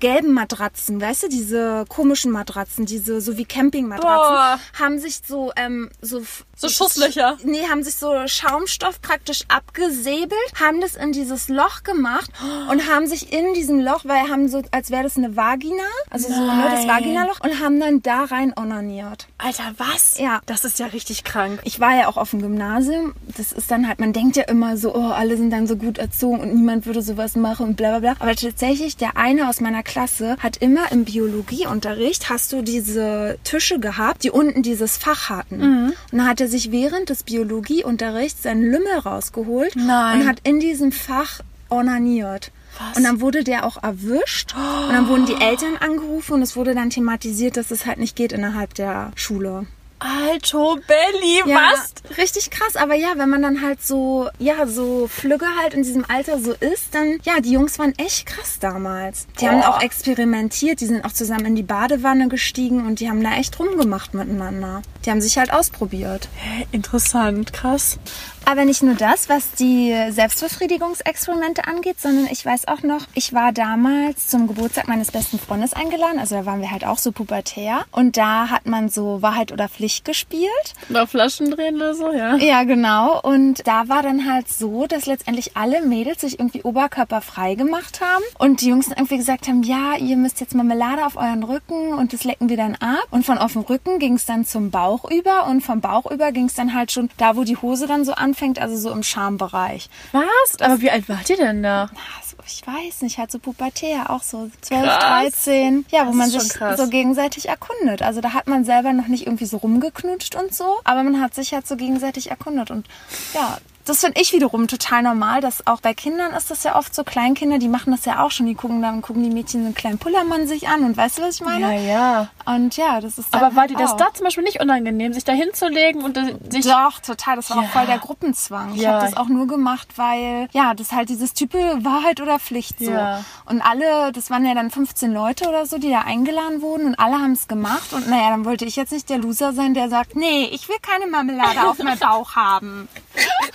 gelben 0.00 0.32
Matratzen, 0.32 1.00
weißt 1.00 1.24
du, 1.24 1.28
diese 1.28 1.84
komischen 1.88 2.30
Matratzen, 2.32 2.86
diese 2.86 3.20
so 3.20 3.36
wie 3.36 3.44
Campingmatratzen, 3.44 4.60
haben 4.78 4.98
sich 4.98 5.20
so, 5.26 5.52
ähm, 5.56 5.90
so, 6.00 6.22
So 6.68 6.84
Schusslöcher. 6.84 7.36
Nee, 7.44 7.66
haben 7.68 7.82
sich 7.82 7.96
so 7.96 8.26
Schaumstoff 8.26 9.00
praktisch 9.02 9.44
abgesäbelt, 9.48 10.38
haben 10.58 10.80
das 10.80 10.94
in 10.94 11.12
dieses 11.12 11.48
Loch 11.48 11.82
gemacht 11.82 12.30
und 12.70 12.88
haben 12.88 13.06
sich 13.06 13.32
in 13.32 13.54
diesem 13.54 13.80
Loch, 13.80 14.04
weil 14.04 14.28
haben 14.30 14.48
so, 14.48 14.62
als 14.70 14.90
wäre 14.90 15.02
das 15.02 15.16
eine 15.16 15.36
Vagina, 15.36 15.82
also 16.10 16.28
so 16.28 16.40
ne, 16.40 16.68
das 16.70 16.84
Nein. 16.84 16.88
Vaginaloch 16.88 17.40
und 17.40 17.60
haben 17.60 17.80
dann 17.80 18.02
da 18.02 18.24
rein 18.24 18.52
onaniert. 18.56 19.28
Alter, 19.38 19.74
was? 19.76 20.18
Ja. 20.18 20.40
Das 20.46 20.64
ist 20.64 20.78
ja 20.78 20.86
richtig 20.86 21.24
krank. 21.24 21.60
Ich 21.64 21.80
war 21.80 21.94
ja 21.96 22.08
auch 22.08 22.16
auf 22.16 22.30
dem 22.30 22.40
Gymnasium. 22.40 23.14
Das 23.36 23.52
ist 23.52 23.70
dann 23.70 23.86
halt, 23.88 24.00
man 24.00 24.12
denkt 24.12 24.36
ja 24.36 24.44
immer 24.44 24.76
so, 24.76 24.94
oh, 24.94 25.10
alle 25.10 25.36
sind 25.36 25.50
dann 25.50 25.66
so 25.66 25.76
gut 25.76 25.98
erzogen 25.98 26.40
und 26.40 26.54
niemand 26.54 26.86
würde 26.86 27.02
sowas 27.02 27.36
machen 27.36 27.66
und 27.66 27.76
bla 27.76 27.98
bla 27.98 27.98
bla. 27.98 28.16
Aber 28.20 28.34
tatsächlich, 28.34 28.96
der 28.96 29.16
eine 29.16 29.48
aus 29.48 29.60
meiner 29.60 29.82
Klasse 29.82 30.36
hat 30.38 30.56
immer 30.58 30.90
im 30.92 31.04
Biologieunterricht, 31.04 32.30
hast 32.30 32.52
du 32.52 32.62
diese 32.62 33.38
Tische 33.44 33.78
gehabt, 33.78 34.24
die 34.24 34.30
unten 34.30 34.62
dieses 34.62 34.96
Fach 34.96 35.28
hatten. 35.28 35.58
Mhm. 35.58 35.92
Und 36.12 36.18
dann 36.18 36.28
hat 36.28 36.40
er 36.40 36.48
sich 36.54 36.70
während 36.70 37.08
des 37.10 37.24
Biologieunterrichts 37.24 38.44
seinen 38.44 38.62
Lümmel 38.62 38.98
rausgeholt 39.04 39.74
Nein. 39.76 40.20
und 40.20 40.28
hat 40.28 40.38
in 40.44 40.60
diesem 40.60 40.92
Fach 40.92 41.40
onaniert. 41.68 42.52
Was? 42.78 42.96
Und 42.96 43.04
dann 43.04 43.20
wurde 43.20 43.44
der 43.44 43.64
auch 43.66 43.82
erwischt 43.82 44.54
und 44.54 44.92
dann 44.92 45.08
wurden 45.08 45.26
die 45.26 45.40
Eltern 45.40 45.76
angerufen 45.78 46.34
und 46.34 46.42
es 46.42 46.56
wurde 46.56 46.74
dann 46.74 46.90
thematisiert, 46.90 47.56
dass 47.56 47.70
es 47.70 47.86
halt 47.86 47.98
nicht 47.98 48.16
geht 48.16 48.32
innerhalb 48.32 48.74
der 48.74 49.10
Schule. 49.16 49.66
Alto 50.00 50.76
Belly, 50.86 51.40
Ja, 51.46 51.70
was? 51.72 52.18
richtig 52.18 52.50
krass. 52.50 52.76
Aber 52.76 52.94
ja, 52.94 53.14
wenn 53.16 53.30
man 53.30 53.42
dann 53.42 53.62
halt 53.62 53.82
so, 53.82 54.28
ja, 54.38 54.66
so 54.66 55.06
flügge 55.08 55.46
halt 55.60 55.72
in 55.74 55.82
diesem 55.82 56.04
Alter 56.08 56.38
so 56.40 56.52
ist, 56.52 56.94
dann, 56.94 57.20
ja, 57.22 57.40
die 57.40 57.52
Jungs 57.52 57.78
waren 57.78 57.94
echt 57.96 58.26
krass 58.26 58.58
damals. 58.60 59.26
Die 59.40 59.48
haben 59.48 59.60
Boah. 59.60 59.70
auch 59.76 59.82
experimentiert, 59.82 60.80
die 60.80 60.86
sind 60.86 61.04
auch 61.04 61.12
zusammen 61.12 61.46
in 61.46 61.54
die 61.56 61.62
Badewanne 61.62 62.28
gestiegen 62.28 62.86
und 62.86 63.00
die 63.00 63.08
haben 63.08 63.22
da 63.22 63.34
echt 63.36 63.58
rumgemacht 63.58 64.14
miteinander. 64.14 64.82
Die 65.04 65.10
haben 65.10 65.20
sich 65.20 65.36
halt 65.38 65.52
ausprobiert. 65.52 66.28
Interessant, 66.72 67.52
krass. 67.52 67.98
Aber 68.46 68.66
nicht 68.66 68.82
nur 68.82 68.94
das, 68.94 69.30
was 69.30 69.52
die 69.52 69.94
Selbstbefriedigungsexperimente 70.10 71.66
angeht, 71.66 71.98
sondern 71.98 72.26
ich 72.30 72.44
weiß 72.44 72.68
auch 72.68 72.82
noch, 72.82 73.06
ich 73.14 73.32
war 73.32 73.52
damals 73.52 74.28
zum 74.28 74.46
Geburtstag 74.46 74.86
meines 74.86 75.10
besten 75.10 75.38
Freundes 75.38 75.72
eingeladen. 75.72 76.18
Also 76.18 76.34
da 76.34 76.46
waren 76.46 76.60
wir 76.60 76.70
halt 76.70 76.84
auch 76.84 76.98
so 76.98 77.10
pubertär. 77.10 77.86
Und 77.90 78.18
da 78.18 78.50
hat 78.50 78.66
man 78.66 78.90
so 78.90 79.22
Wahrheit 79.22 79.50
oder 79.50 79.68
Pflicht 79.68 80.04
gespielt. 80.04 80.50
Mal 80.90 81.06
Flaschen 81.06 81.50
drehen 81.50 81.76
oder 81.76 81.94
so, 81.94 82.12
ja. 82.12 82.36
Ja, 82.36 82.64
genau. 82.64 83.18
Und 83.22 83.66
da 83.66 83.88
war 83.88 84.02
dann 84.02 84.30
halt 84.30 84.50
so, 84.50 84.86
dass 84.86 85.06
letztendlich 85.06 85.56
alle 85.56 85.80
Mädels 85.80 86.20
sich 86.20 86.38
irgendwie 86.38 86.62
oberkörperfrei 86.62 87.54
gemacht 87.54 88.00
haben 88.02 88.24
und 88.38 88.60
die 88.60 88.68
Jungs 88.68 88.88
dann 88.88 88.98
irgendwie 88.98 89.16
gesagt 89.16 89.48
haben, 89.48 89.62
ja, 89.62 89.96
ihr 89.96 90.16
müsst 90.16 90.40
jetzt 90.40 90.54
Marmelade 90.54 91.06
auf 91.06 91.16
euren 91.16 91.44
Rücken 91.44 91.94
und 91.94 92.12
das 92.12 92.24
lecken 92.24 92.50
wir 92.50 92.58
dann 92.58 92.74
ab. 92.74 93.06
Und 93.10 93.24
von 93.24 93.38
auf 93.38 93.54
dem 93.54 93.62
Rücken 93.62 93.98
ging 93.98 94.14
es 94.14 94.26
dann 94.26 94.44
zum 94.44 94.70
Bauch 94.70 94.93
über 95.02 95.46
und 95.48 95.62
vom 95.62 95.80
Bauch 95.80 96.08
über 96.08 96.30
ging 96.30 96.44
es 96.44 96.54
dann 96.54 96.74
halt 96.74 96.92
schon 96.92 97.10
da, 97.16 97.34
wo 97.36 97.42
die 97.42 97.56
Hose 97.56 97.88
dann 97.88 98.04
so 98.04 98.12
anfängt, 98.12 98.60
also 98.60 98.76
so 98.76 98.90
im 98.92 99.02
Schambereich. 99.02 99.88
Was? 100.12 100.60
Aber 100.60 100.80
wie 100.80 100.90
alt 100.92 101.08
wart 101.08 101.28
ihr 101.30 101.36
denn 101.36 101.64
da? 101.64 101.90
Also, 102.20 102.36
ich 102.46 102.64
weiß 102.64 103.02
nicht, 103.02 103.18
halt 103.18 103.32
so 103.32 103.38
pubertär, 103.40 104.10
auch 104.10 104.22
so 104.22 104.48
12, 104.60 104.82
Krass. 104.84 105.02
13. 105.02 105.86
Ja, 105.90 106.02
wo 106.02 106.10
Das 106.10 106.14
man 106.14 106.30
sich 106.30 106.48
krass. 106.50 106.78
so 106.78 106.86
gegenseitig 106.88 107.48
erkundet. 107.48 108.02
Also 108.02 108.20
da 108.20 108.32
hat 108.34 108.46
man 108.46 108.64
selber 108.64 108.92
noch 108.92 109.08
nicht 109.08 109.26
irgendwie 109.26 109.46
so 109.46 109.56
rumgeknutscht 109.56 110.36
und 110.36 110.54
so, 110.54 110.78
aber 110.84 111.02
man 111.02 111.20
hat 111.20 111.34
sich 111.34 111.52
halt 111.54 111.66
so 111.66 111.76
gegenseitig 111.76 112.30
erkundet. 112.30 112.70
Und 112.70 112.86
ja, 113.34 113.58
das 113.84 114.00
finde 114.00 114.20
ich 114.20 114.32
wiederum 114.32 114.66
total 114.68 115.02
normal, 115.02 115.40
dass 115.40 115.66
auch 115.66 115.80
bei 115.80 115.94
Kindern 115.94 116.32
ist 116.32 116.50
das 116.50 116.64
ja 116.64 116.76
oft 116.76 116.94
so, 116.94 117.04
Kleinkinder, 117.04 117.58
die 117.58 117.68
machen 117.68 117.90
das 117.92 118.04
ja 118.04 118.22
auch 118.24 118.30
schon. 118.30 118.46
Die 118.46 118.54
gucken 118.54 118.80
dann, 118.82 119.02
gucken 119.02 119.22
die 119.22 119.30
Mädchen 119.30 119.60
so 119.60 119.66
einen 119.66 119.74
kleinen 119.74 119.98
Pullermann 119.98 120.46
sich 120.46 120.68
an 120.68 120.84
und 120.84 120.96
weißt 120.96 121.18
du, 121.18 121.22
was 121.22 121.36
ich 121.36 121.40
meine? 121.42 121.86
ja. 121.86 122.28
Und 122.46 122.76
ja, 122.76 123.00
das 123.00 123.16
ist 123.18 123.32
Aber 123.34 123.56
war 123.56 123.66
dir 123.68 123.76
das 123.78 123.92
auch. 123.92 123.96
da 123.96 124.12
zum 124.12 124.24
Beispiel 124.24 124.44
nicht 124.44 124.60
unangenehm, 124.60 125.14
sich 125.14 125.24
da 125.24 125.32
hinzulegen 125.32 126.02
und 126.02 126.18
sich... 126.52 126.64
Doch, 126.66 126.98
total. 127.00 127.36
Das 127.36 127.48
war 127.50 127.56
Ja. 127.56 127.62
auch 127.62 127.72
voll 127.72 127.86
der 127.86 127.98
Gruppenzwang. 127.98 128.74
Ich 128.74 128.82
Ja. 128.82 128.92
habe 128.92 129.04
das 129.06 129.16
auch 129.16 129.28
nur 129.28 129.46
gemacht, 129.46 129.88
weil, 129.96 130.48
ja, 130.52 130.74
das 130.74 130.92
halt 130.92 131.08
dieses 131.08 131.32
Type 131.32 131.58
Wahrheit 131.82 132.20
oder 132.20 132.38
Pflicht 132.38 132.78
so. 132.80 132.90
Ja. 132.90 133.24
Und 133.46 133.62
alle, 133.62 134.12
das 134.12 134.28
waren 134.30 134.44
ja 134.44 134.54
dann 134.54 134.70
15 134.70 135.12
Leute 135.12 135.48
oder 135.48 135.64
so, 135.64 135.78
die 135.78 135.90
da 135.90 136.00
eingeladen 136.02 136.60
wurden 136.60 136.86
und 136.88 136.98
alle 136.98 137.14
haben 137.14 137.32
es 137.32 137.48
gemacht. 137.48 137.92
Und 137.94 138.08
naja, 138.10 138.28
dann 138.30 138.44
wollte 138.44 138.66
ich 138.66 138.76
jetzt 138.76 138.92
nicht 138.92 139.08
der 139.08 139.18
Loser 139.18 139.52
sein, 139.54 139.72
der 139.72 139.88
sagt, 139.88 140.14
nee, 140.14 140.44
ich 140.52 140.68
will 140.68 140.76
keine 140.82 141.06
Marmelade 141.06 141.62
auf 141.66 141.78
meinem 141.78 141.98
Bauch 141.98 142.36
haben. 142.36 142.88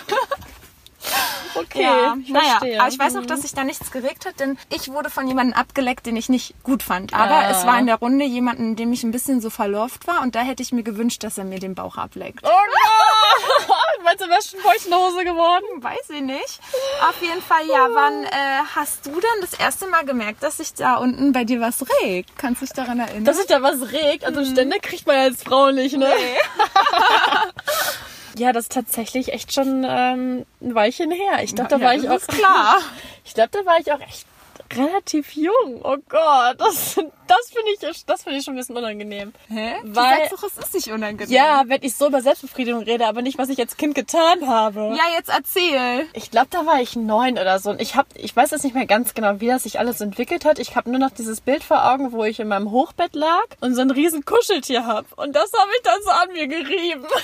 Okay, 1.55 1.81
ja, 1.81 2.15
ich 2.21 2.29
naja, 2.29 2.49
verstehe. 2.59 2.79
aber 2.79 2.89
ich 2.89 2.99
weiß 2.99 3.15
auch, 3.17 3.25
dass 3.25 3.41
sich 3.41 3.53
da 3.53 3.63
nichts 3.63 3.89
geregt 3.91 4.25
hat, 4.25 4.39
denn 4.39 4.57
ich 4.69 4.89
wurde 4.91 5.09
von 5.09 5.27
jemandem 5.27 5.57
abgeleckt, 5.59 6.05
den 6.05 6.15
ich 6.15 6.29
nicht 6.29 6.53
gut 6.63 6.83
fand. 6.83 7.13
Aber 7.13 7.33
Ah. 7.35 7.49
es 7.51 7.65
war 7.65 7.79
in 7.79 7.87
der 7.87 7.95
Runde 7.95 8.23
jemanden, 8.25 8.75
dem 8.75 8.93
ich 8.93 9.03
ein 9.03 9.11
bisschen 9.11 9.41
so 9.41 9.49
verlorft 9.49 10.07
war 10.07 10.21
und 10.21 10.35
da 10.35 10.41
hätte 10.41 10.61
ich 10.61 10.71
mir 10.71 10.83
gewünscht, 10.83 11.23
dass 11.23 11.37
er 11.37 11.45
mir 11.45 11.59
den 11.59 11.73
Bauch 11.73 11.97
ableckt. 11.97 12.41
Oh 12.43 12.47
no! 12.47 13.73
Meinst 14.03 14.23
du, 14.23 14.29
wärst 14.29 14.51
schon 14.51 14.59
feuchte 14.59 14.93
Hose 14.95 15.23
geworden? 15.25 15.65
Weiß 15.81 16.09
ich 16.09 16.21
nicht. 16.21 16.59
Auf 17.09 17.19
jeden 17.21 17.41
Fall, 17.41 17.65
ja. 17.67 17.87
Wann 17.91 18.23
äh, 18.25 18.29
hast 18.75 19.05
du 19.07 19.11
denn 19.11 19.41
das 19.41 19.53
erste 19.53 19.87
Mal 19.87 20.05
gemerkt, 20.05 20.43
dass 20.43 20.57
sich 20.57 20.73
da 20.75 20.95
unten 20.97 21.31
bei 21.33 21.43
dir 21.43 21.59
was 21.59 21.83
regt? 22.03 22.29
Kannst 22.37 22.61
du 22.61 22.65
dich 22.65 22.73
daran 22.75 22.99
erinnern? 22.99 23.25
Dass 23.25 23.37
sich 23.37 23.47
da 23.47 23.61
was 23.61 23.91
regt. 23.91 24.23
Also 24.25 24.45
Stände 24.45 24.79
kriegt 24.79 25.07
man 25.07 25.15
ja 25.15 25.21
als 25.23 25.43
Frau 25.43 25.71
nicht, 25.71 25.97
ne? 25.97 26.07
ja, 28.37 28.51
das 28.53 28.65
ist 28.65 28.71
tatsächlich 28.73 29.33
echt 29.33 29.53
schon 29.53 29.85
ähm, 29.87 30.45
ein 30.61 30.75
Weilchen 30.75 31.11
her. 31.11 31.43
Ich 31.43 31.55
glaube, 31.55 31.69
da 31.69 31.77
Ja, 31.77 31.85
war 31.85 31.95
ich 31.95 32.09
auch... 32.09 32.19
klar. 32.27 32.77
Ich 33.25 33.33
glaube, 33.35 33.49
da 33.51 33.63
war 33.65 33.79
ich 33.79 33.91
auch 33.91 33.99
echt 33.99 34.25
relativ 34.75 35.33
jung. 35.35 35.81
Oh 35.83 35.97
Gott, 36.07 36.59
das, 36.59 36.95
das 37.27 37.51
finde 37.51 37.71
ich, 37.73 38.05
das 38.05 38.23
finde 38.23 38.39
ich 38.39 38.45
schon 38.45 38.53
ein 38.53 38.57
bisschen 38.57 38.77
unangenehm. 38.77 39.33
Hä? 39.49 39.75
Du 39.83 39.95
Weil- 39.95 40.17
sagst 40.27 40.33
doch, 40.33 40.43
es 40.43 40.57
ist 40.57 40.73
nicht 40.73 40.91
unangenehm. 40.91 41.33
Ja, 41.33 41.63
wenn 41.67 41.81
ich 41.83 41.95
so 41.95 42.07
über 42.07 42.21
Selbstbefriedigung 42.21 42.83
rede, 42.83 43.07
aber 43.07 43.21
nicht, 43.21 43.37
was 43.37 43.49
ich 43.49 43.59
als 43.59 43.77
Kind 43.77 43.95
getan 43.95 44.47
habe. 44.47 44.95
Ja, 44.97 45.15
jetzt 45.15 45.29
erzähl. 45.29 46.07
Ich 46.13 46.31
glaube, 46.31 46.47
da 46.51 46.65
war 46.65 46.81
ich 46.81 46.95
neun 46.95 47.33
oder 47.37 47.59
so. 47.59 47.69
Und 47.71 47.81
ich 47.81 47.95
hab, 47.95 48.07
ich 48.15 48.35
weiß 48.35 48.51
jetzt 48.51 48.63
nicht 48.63 48.75
mehr 48.75 48.85
ganz 48.85 49.13
genau, 49.13 49.39
wie 49.39 49.47
das 49.47 49.63
sich 49.63 49.79
alles 49.79 50.01
entwickelt 50.01 50.45
hat. 50.45 50.59
Ich 50.59 50.75
habe 50.75 50.89
nur 50.89 50.99
noch 50.99 51.11
dieses 51.11 51.41
Bild 51.41 51.63
vor 51.63 51.85
Augen, 51.91 52.11
wo 52.11 52.23
ich 52.23 52.39
in 52.39 52.47
meinem 52.47 52.71
Hochbett 52.71 53.15
lag 53.15 53.45
und 53.61 53.75
so 53.75 53.81
ein 53.81 53.91
riesen 53.91 54.25
Kuscheltier 54.25 54.85
hab. 54.85 55.05
Und 55.17 55.35
das 55.35 55.51
habe 55.53 55.71
ich 55.75 55.81
dann 55.83 56.01
so 56.03 56.09
an 56.11 56.31
mir 56.33 56.47
gerieben. 56.47 57.05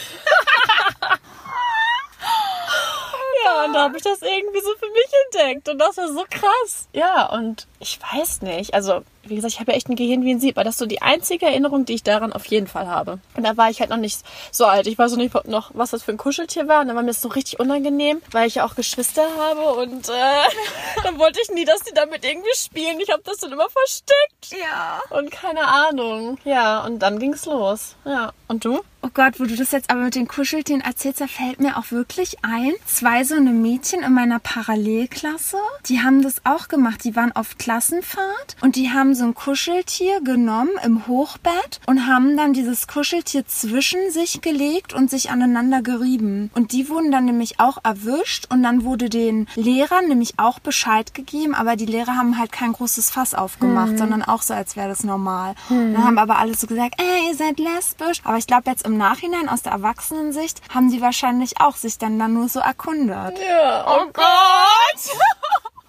ja, 3.45 3.65
und 3.65 3.73
da 3.73 3.83
habe 3.83 3.97
ich 3.97 4.03
das 4.03 4.21
irgendwie 4.21 4.59
so 4.59 4.71
für 4.79 4.91
mich 4.91 5.09
entdeckt. 5.25 5.69
Und 5.69 5.77
das 5.77 5.97
war 5.97 6.07
so 6.07 6.23
krass. 6.29 6.87
Ja, 6.93 7.27
und 7.31 7.67
ich 7.79 7.99
weiß 8.01 8.41
nicht. 8.41 8.73
Also, 8.73 9.03
wie 9.23 9.35
gesagt, 9.35 9.53
ich 9.53 9.59
habe 9.59 9.71
ja 9.71 9.77
echt 9.77 9.89
ein 9.89 9.95
Gehirn 9.95 10.23
wie 10.23 10.31
ein 10.31 10.39
Sieb, 10.39 10.57
aber 10.57 10.63
das 10.63 10.75
ist 10.75 10.79
so 10.79 10.85
die 10.85 11.01
einzige 11.01 11.45
Erinnerung, 11.45 11.85
die 11.85 11.93
ich 11.93 12.03
daran 12.03 12.33
auf 12.33 12.45
jeden 12.45 12.67
Fall 12.67 12.87
habe. 12.87 13.19
Und 13.35 13.43
da 13.43 13.57
war 13.57 13.69
ich 13.69 13.79
halt 13.79 13.89
noch 13.89 13.97
nicht 13.97 14.21
so 14.51 14.65
alt. 14.65 14.87
Ich 14.87 14.97
weiß 14.97 15.11
noch 15.11 15.17
nicht 15.17 15.33
noch, 15.45 15.71
was 15.73 15.91
das 15.91 16.03
für 16.03 16.11
ein 16.11 16.17
Kuscheltier 16.17 16.67
war. 16.67 16.81
Und 16.81 16.87
dann 16.87 16.95
war 16.95 17.03
mir 17.03 17.09
das 17.09 17.21
so 17.21 17.29
richtig 17.29 17.59
unangenehm, 17.59 18.21
weil 18.31 18.47
ich 18.47 18.55
ja 18.55 18.65
auch 18.65 18.75
Geschwister 18.75 19.23
habe. 19.37 19.73
Und 19.81 20.09
äh, 20.09 21.03
dann 21.03 21.19
wollte 21.19 21.39
ich 21.41 21.49
nie, 21.49 21.65
dass 21.65 21.81
die 21.81 21.93
damit 21.93 22.25
irgendwie 22.25 22.55
spielen. 22.55 22.99
Ich 22.99 23.11
habe 23.11 23.23
das 23.23 23.37
dann 23.37 23.51
immer 23.51 23.69
versteckt. 23.69 24.59
Ja. 24.59 25.01
Und 25.09 25.31
keine 25.31 25.67
Ahnung. 25.67 26.37
Ja, 26.45 26.83
und 26.83 26.99
dann 26.99 27.19
ging's 27.19 27.45
los. 27.45 27.95
Ja. 28.05 28.33
Und 28.47 28.65
du? 28.65 28.81
Gott, 29.15 29.39
wo 29.39 29.45
du 29.45 29.55
das 29.55 29.71
jetzt 29.71 29.89
aber 29.89 30.01
mit 30.01 30.15
den 30.15 30.27
Kuscheltieren 30.27 30.81
erzählst, 30.81 31.21
da 31.21 31.27
fällt 31.27 31.61
mir 31.61 31.77
auch 31.77 31.89
wirklich 31.91 32.43
ein. 32.43 32.73
Zwei 32.85 33.23
so 33.23 33.35
eine 33.35 33.51
Mädchen 33.51 34.03
in 34.03 34.11
meiner 34.11 34.39
Parallelklasse, 34.39 35.55
die 35.85 36.01
haben 36.01 36.21
das 36.21 36.41
auch 36.43 36.67
gemacht. 36.67 37.05
Die 37.05 37.15
waren 37.15 37.31
auf 37.31 37.57
Klassenfahrt 37.57 38.57
und 38.59 38.75
die 38.75 38.91
haben 38.91 39.15
so 39.15 39.23
ein 39.23 39.33
Kuscheltier 39.33 40.19
genommen 40.19 40.71
im 40.83 41.07
Hochbett 41.07 41.79
und 41.85 42.07
haben 42.07 42.35
dann 42.35 42.51
dieses 42.51 42.87
Kuscheltier 42.87 43.47
zwischen 43.47 44.11
sich 44.11 44.41
gelegt 44.41 44.93
und 44.93 45.09
sich 45.09 45.31
aneinander 45.31 45.81
gerieben. 45.81 46.51
Und 46.53 46.73
die 46.73 46.89
wurden 46.89 47.09
dann 47.09 47.23
nämlich 47.23 47.61
auch 47.61 47.77
erwischt 47.85 48.47
und 48.51 48.63
dann 48.63 48.83
wurde 48.83 49.09
den 49.09 49.47
Lehrern 49.55 50.09
nämlich 50.09 50.39
auch 50.39 50.59
Bescheid 50.59 51.13
gegeben, 51.13 51.55
aber 51.55 51.77
die 51.77 51.85
Lehrer 51.85 52.17
haben 52.17 52.37
halt 52.37 52.51
kein 52.51 52.73
großes 52.73 53.11
Fass 53.11 53.33
aufgemacht, 53.33 53.97
sondern 53.97 54.23
auch 54.23 54.41
so, 54.41 54.53
als 54.53 54.75
wäre 54.75 54.89
das 54.89 55.05
normal. 55.05 55.55
Dann 55.69 56.03
haben 56.03 56.17
aber 56.17 56.37
alle 56.37 56.53
so 56.53 56.67
gesagt, 56.67 56.95
ey, 56.99 57.29
ihr 57.29 57.35
seid 57.35 57.59
lesbisch. 57.59 58.19
Aber 58.25 58.37
ich 58.37 58.47
glaube 58.47 58.69
jetzt 58.69 58.85
im 58.85 59.04
Nachhinein 59.09 59.49
aus 59.49 59.61
der 59.61 59.73
Erwachsenensicht 59.73 60.61
haben 60.73 60.89
die 60.89 60.99
wahrscheinlich 61.01 61.61
auch 61.61 61.75
sich 61.75 61.97
dann 61.99 62.17
da 62.17 62.27
nur 62.27 62.47
so 62.49 62.59
erkundet. 62.59 63.37
Ja. 63.39 63.85
Oh 63.87 64.05
Gott! 64.11 64.23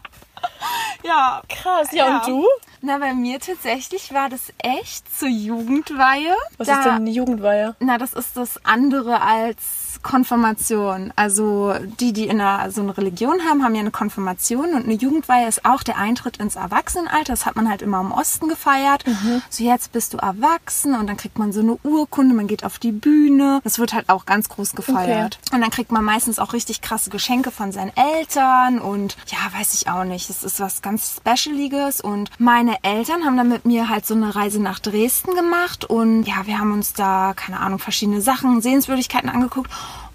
Ja, 1.04 1.40
Krass. 1.48 1.92
Ja, 1.92 2.06
Ja. 2.08 2.16
und 2.18 2.26
du? 2.26 2.46
na 2.80 2.98
bei 2.98 3.14
mir 3.14 3.38
tatsächlich 3.40 4.12
war 4.12 4.28
das 4.28 4.52
echt 4.58 5.04
zur 5.16 5.28
Jugendweihe. 5.28 6.34
Was 6.58 6.66
Da- 6.66 6.78
ist 6.78 6.84
denn 6.84 6.94
eine 6.94 7.10
Jugendweihe? 7.10 7.76
Na, 7.78 7.96
das 7.98 8.12
ist 8.12 8.36
das 8.36 8.64
andere 8.64 9.20
als 9.20 9.56
Konfirmation. 10.06 11.12
Also 11.16 11.74
die, 12.00 12.12
die 12.12 12.28
in 12.28 12.40
einer, 12.40 12.70
so 12.70 12.80
eine 12.80 12.96
Religion 12.96 13.40
haben, 13.48 13.64
haben 13.64 13.74
ja 13.74 13.80
eine 13.80 13.90
Konfirmation 13.90 14.74
und 14.74 14.84
eine 14.84 14.94
Jugendweihe 14.94 15.48
ist 15.48 15.64
auch 15.64 15.82
der 15.82 15.98
Eintritt 15.98 16.36
ins 16.36 16.54
Erwachsenenalter. 16.54 17.32
Das 17.32 17.44
hat 17.44 17.56
man 17.56 17.68
halt 17.68 17.82
immer 17.82 18.00
im 18.00 18.12
Osten 18.12 18.48
gefeiert. 18.48 19.04
So 19.50 19.64
jetzt 19.64 19.90
bist 19.92 20.14
du 20.14 20.18
erwachsen 20.18 20.94
und 20.94 21.08
dann 21.08 21.16
kriegt 21.16 21.38
man 21.38 21.52
so 21.52 21.60
eine 21.60 21.76
Urkunde, 21.82 22.34
man 22.34 22.46
geht 22.46 22.64
auf 22.64 22.78
die 22.78 22.92
Bühne. 22.92 23.60
Das 23.64 23.78
wird 23.80 23.92
halt 23.94 24.08
auch 24.08 24.26
ganz 24.26 24.48
groß 24.48 24.74
gefeiert. 24.76 25.38
Und 25.52 25.60
dann 25.60 25.70
kriegt 25.70 25.90
man 25.90 26.04
meistens 26.04 26.38
auch 26.38 26.52
richtig 26.52 26.82
krasse 26.82 27.10
Geschenke 27.10 27.50
von 27.50 27.72
seinen 27.72 27.92
Eltern 27.96 28.78
und 28.78 29.16
ja, 29.26 29.38
weiß 29.58 29.74
ich 29.74 29.88
auch 29.88 30.04
nicht. 30.04 30.30
Es 30.30 30.44
ist 30.44 30.60
was 30.60 30.82
ganz 30.82 31.16
Specialiges 31.16 32.00
und 32.00 32.30
meine 32.38 32.76
Eltern 32.84 33.24
haben 33.24 33.36
dann 33.36 33.48
mit 33.48 33.64
mir 33.64 33.88
halt 33.88 34.06
so 34.06 34.14
eine 34.14 34.36
Reise 34.36 34.62
nach 34.62 34.78
Dresden 34.78 35.34
gemacht 35.34 35.84
und 35.84 36.22
ja, 36.24 36.46
wir 36.46 36.60
haben 36.60 36.72
uns 36.72 36.92
da, 36.92 37.32
keine 37.34 37.58
Ahnung, 37.58 37.80
verschiedene 37.80 38.20
Sachen, 38.20 38.60
Sehenswürdigkeiten 38.62 39.28
angeguckt. 39.28 39.70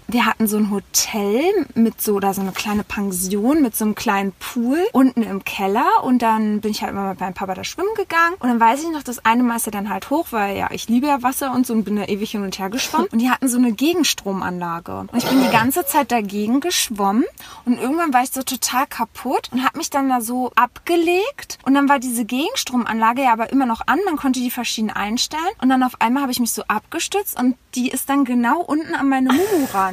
Wir 0.08 0.26
hatten 0.26 0.46
so 0.46 0.56
ein 0.56 0.70
Hotel 0.70 1.42
mit 1.74 2.00
so, 2.00 2.14
oder 2.14 2.34
so 2.34 2.40
eine 2.40 2.52
kleine 2.52 2.84
Pension 2.84 3.62
mit 3.62 3.76
so 3.76 3.84
einem 3.84 3.94
kleinen 3.94 4.32
Pool 4.32 4.78
unten 4.92 5.22
im 5.22 5.44
Keller. 5.44 6.04
Und 6.04 6.22
dann 6.22 6.60
bin 6.60 6.70
ich 6.70 6.82
halt 6.82 6.92
immer 6.92 7.10
mit 7.10 7.20
meinem 7.20 7.34
Papa 7.34 7.54
da 7.54 7.64
schwimmen 7.64 7.94
gegangen. 7.96 8.34
Und 8.38 8.48
dann 8.48 8.60
weiß 8.60 8.82
ich 8.82 8.90
noch, 8.90 9.02
das 9.02 9.24
eine 9.24 9.42
Mal 9.42 9.56
ist 9.56 9.66
er 9.66 9.72
dann 9.72 9.88
halt 9.88 10.10
hoch, 10.10 10.26
weil 10.30 10.56
ja, 10.56 10.70
ich 10.70 10.88
liebe 10.88 11.06
ja 11.06 11.22
Wasser 11.22 11.52
und 11.52 11.66
so 11.66 11.72
und 11.72 11.84
bin 11.84 11.96
da 11.96 12.04
ewig 12.04 12.30
hin 12.30 12.42
und 12.42 12.58
her 12.58 12.70
geschwommen. 12.70 13.08
Und 13.12 13.18
die 13.18 13.30
hatten 13.30 13.48
so 13.48 13.58
eine 13.58 13.72
Gegenstromanlage. 13.72 15.06
Und 15.12 15.14
ich 15.14 15.28
bin 15.28 15.42
die 15.42 15.50
ganze 15.50 15.84
Zeit 15.84 16.12
dagegen 16.12 16.60
geschwommen. 16.60 17.24
Und 17.64 17.78
irgendwann 17.78 18.12
war 18.14 18.22
ich 18.22 18.30
so 18.30 18.42
total 18.42 18.86
kaputt 18.86 19.50
und 19.52 19.64
habe 19.64 19.78
mich 19.78 19.90
dann 19.90 20.08
da 20.08 20.20
so 20.20 20.50
abgelegt. 20.54 21.58
Und 21.64 21.74
dann 21.74 21.88
war 21.88 21.98
diese 21.98 22.24
Gegenstromanlage 22.24 23.22
ja 23.22 23.32
aber 23.32 23.50
immer 23.50 23.66
noch 23.66 23.82
an, 23.86 23.98
man 24.04 24.16
konnte 24.16 24.40
die 24.40 24.50
verschieden 24.50 24.90
einstellen. 24.90 25.42
Und 25.60 25.68
dann 25.68 25.82
auf 25.82 26.00
einmal 26.00 26.22
habe 26.22 26.32
ich 26.32 26.40
mich 26.40 26.52
so 26.52 26.62
abgestützt 26.68 27.38
und 27.38 27.56
die 27.74 27.90
ist 27.90 28.08
dann 28.08 28.24
genau 28.24 28.60
unten 28.60 28.94
an 28.94 29.08
meine 29.08 29.32
Mumu 29.32 29.66
ran. 29.72 29.91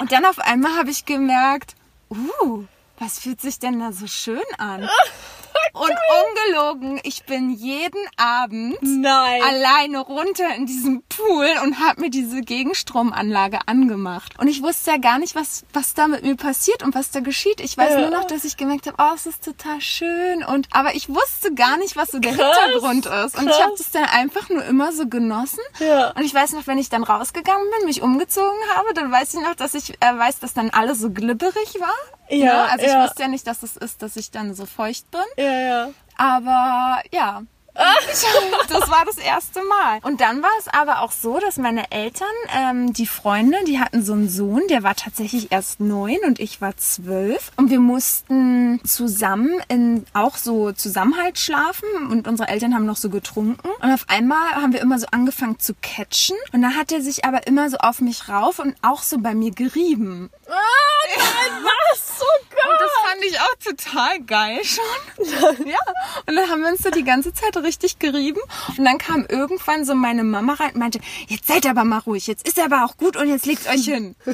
Und 0.00 0.12
dann 0.12 0.24
auf 0.24 0.38
einmal 0.38 0.76
habe 0.76 0.90
ich 0.90 1.04
gemerkt, 1.04 1.74
uh, 2.10 2.64
was 2.98 3.18
fühlt 3.18 3.40
sich 3.40 3.58
denn 3.58 3.80
da 3.80 3.92
so 3.92 4.06
schön 4.06 4.42
an? 4.58 4.88
Und 5.74 5.90
ungelogen, 5.90 7.00
ich 7.02 7.24
bin 7.24 7.50
jeden 7.50 8.04
Abend 8.16 8.76
Nein. 8.82 9.42
alleine 9.42 10.00
runter 10.00 10.54
in 10.54 10.66
diesem 10.66 11.02
Pool 11.16 11.46
und 11.62 11.78
habe 11.80 12.00
mir 12.00 12.10
diese 12.10 12.40
Gegenstromanlage 12.40 13.60
angemacht. 13.66 14.38
Und 14.38 14.48
ich 14.48 14.62
wusste 14.62 14.92
ja 14.92 14.96
gar 14.98 15.18
nicht, 15.18 15.34
was, 15.34 15.64
was 15.72 15.94
da 15.94 16.08
mit 16.08 16.22
mir 16.22 16.36
passiert 16.36 16.82
und 16.82 16.94
was 16.94 17.10
da 17.10 17.20
geschieht. 17.20 17.60
Ich 17.60 17.76
weiß 17.76 17.92
Ja. 17.92 18.00
nur 18.00 18.10
noch, 18.10 18.24
dass 18.26 18.44
ich 18.44 18.56
gemerkt 18.56 18.86
habe, 18.86 18.96
oh, 18.98 19.14
es 19.14 19.26
ist 19.26 19.44
total 19.44 19.80
schön. 19.80 20.44
Und 20.44 20.68
aber 20.72 20.94
ich 20.94 21.08
wusste 21.08 21.54
gar 21.54 21.76
nicht, 21.76 21.96
was 21.96 22.10
so 22.10 22.18
der 22.18 22.34
Krass, 22.34 22.56
Hintergrund 22.58 23.06
ist. 23.06 23.38
Und 23.38 23.48
ich 23.48 23.54
habe 23.60 23.70
krass. 23.70 23.78
das 23.78 23.90
dann 23.90 24.04
einfach 24.04 24.48
nur 24.48 24.64
immer 24.64 24.92
so 24.92 25.06
genossen. 25.08 25.60
Ja. 25.78 26.10
Und 26.10 26.22
ich 26.24 26.34
weiß 26.34 26.52
noch, 26.52 26.66
wenn 26.66 26.78
ich 26.78 26.88
dann 26.88 27.04
rausgegangen 27.04 27.66
bin, 27.78 27.86
mich 27.86 28.02
umgezogen 28.02 28.58
habe, 28.76 28.92
dann 28.94 29.10
weiß 29.12 29.34
ich 29.34 29.40
noch, 29.40 29.54
dass 29.54 29.74
ich 29.74 29.90
äh, 30.00 30.18
weiß, 30.18 30.40
dass 30.40 30.54
dann 30.54 30.70
alles 30.70 30.98
so 31.00 31.10
glibberig 31.10 31.78
war. 31.80 31.94
Ja, 32.30 32.44
Ne? 32.66 32.70
Also 32.70 32.86
ich 32.86 32.92
ja. 32.92 33.04
wusste 33.04 33.22
ja 33.22 33.28
nicht, 33.28 33.46
dass 33.46 33.62
es 33.62 33.76
ist, 33.76 34.02
dass 34.02 34.16
ich 34.16 34.30
dann 34.30 34.54
so 34.54 34.64
feucht 34.66 35.10
bin. 35.10 35.20
Ja, 35.36 35.52
ja. 35.60 35.90
Aber 36.16 37.02
ja, 37.10 37.42
das 37.74 38.90
war 38.90 39.04
das 39.04 39.16
erste 39.16 39.60
Mal. 39.64 40.00
Und 40.02 40.20
dann 40.20 40.42
war 40.42 40.50
es 40.58 40.68
aber 40.68 41.00
auch 41.00 41.12
so, 41.12 41.38
dass 41.38 41.56
meine 41.56 41.90
Eltern, 41.90 42.28
ähm, 42.54 42.92
die 42.92 43.06
Freunde, 43.06 43.56
die 43.66 43.80
hatten 43.80 44.04
so 44.04 44.12
einen 44.12 44.28
Sohn, 44.28 44.62
der 44.68 44.82
war 44.82 44.94
tatsächlich 44.94 45.52
erst 45.52 45.80
neun 45.80 46.18
und 46.26 46.38
ich 46.38 46.60
war 46.60 46.76
zwölf. 46.76 47.50
Und 47.56 47.70
wir 47.70 47.80
mussten 47.80 48.80
zusammen 48.84 49.60
in 49.68 50.04
auch 50.12 50.36
so 50.36 50.72
Zusammenhalt 50.72 51.38
schlafen 51.38 51.88
und 52.10 52.28
unsere 52.28 52.48
Eltern 52.48 52.74
haben 52.74 52.86
noch 52.86 52.96
so 52.96 53.10
getrunken. 53.10 53.68
Und 53.80 53.90
auf 53.92 54.04
einmal 54.08 54.52
haben 54.54 54.72
wir 54.72 54.80
immer 54.80 54.98
so 54.98 55.06
angefangen 55.10 55.58
zu 55.58 55.74
catchen. 55.80 56.36
Und 56.52 56.62
dann 56.62 56.76
hat 56.76 56.92
er 56.92 57.00
sich 57.00 57.24
aber 57.24 57.46
immer 57.46 57.70
so 57.70 57.78
auf 57.78 58.00
mich 58.00 58.28
rauf 58.28 58.58
und 58.58 58.74
auch 58.82 59.02
so 59.02 59.18
bei 59.18 59.34
mir 59.34 59.50
gerieben. 59.50 60.30
Ah, 60.52 61.16
nein, 61.16 61.64
was? 61.64 62.18
So 62.18 62.26
geil. 62.50 62.70
Und 62.70 62.80
das 62.80 62.90
fand 63.04 63.24
ich 63.24 63.40
auch 63.40 63.54
total 63.64 64.20
geil 64.20 64.60
schon. 64.64 65.66
ja. 65.66 65.78
Und 66.26 66.36
dann 66.36 66.50
haben 66.50 66.60
wir 66.62 66.70
uns 66.70 66.82
so 66.82 66.90
die 66.90 67.04
ganze 67.04 67.32
Zeit 67.32 67.56
richtig 67.56 67.98
gerieben. 67.98 68.40
Und 68.76 68.84
dann 68.84 68.98
kam 68.98 69.24
irgendwann 69.28 69.84
so 69.84 69.94
meine 69.94 70.24
Mama 70.24 70.54
rein 70.54 70.72
und 70.72 70.78
meinte, 70.80 71.00
jetzt 71.28 71.46
seid 71.46 71.66
aber 71.66 71.84
mal 71.84 71.98
ruhig, 72.00 72.26
jetzt 72.26 72.46
ist 72.46 72.58
aber 72.60 72.84
auch 72.84 72.96
gut 72.96 73.16
und 73.16 73.28
jetzt 73.28 73.46
legt 73.46 73.66
euch 73.68 73.84
hin. 73.84 74.14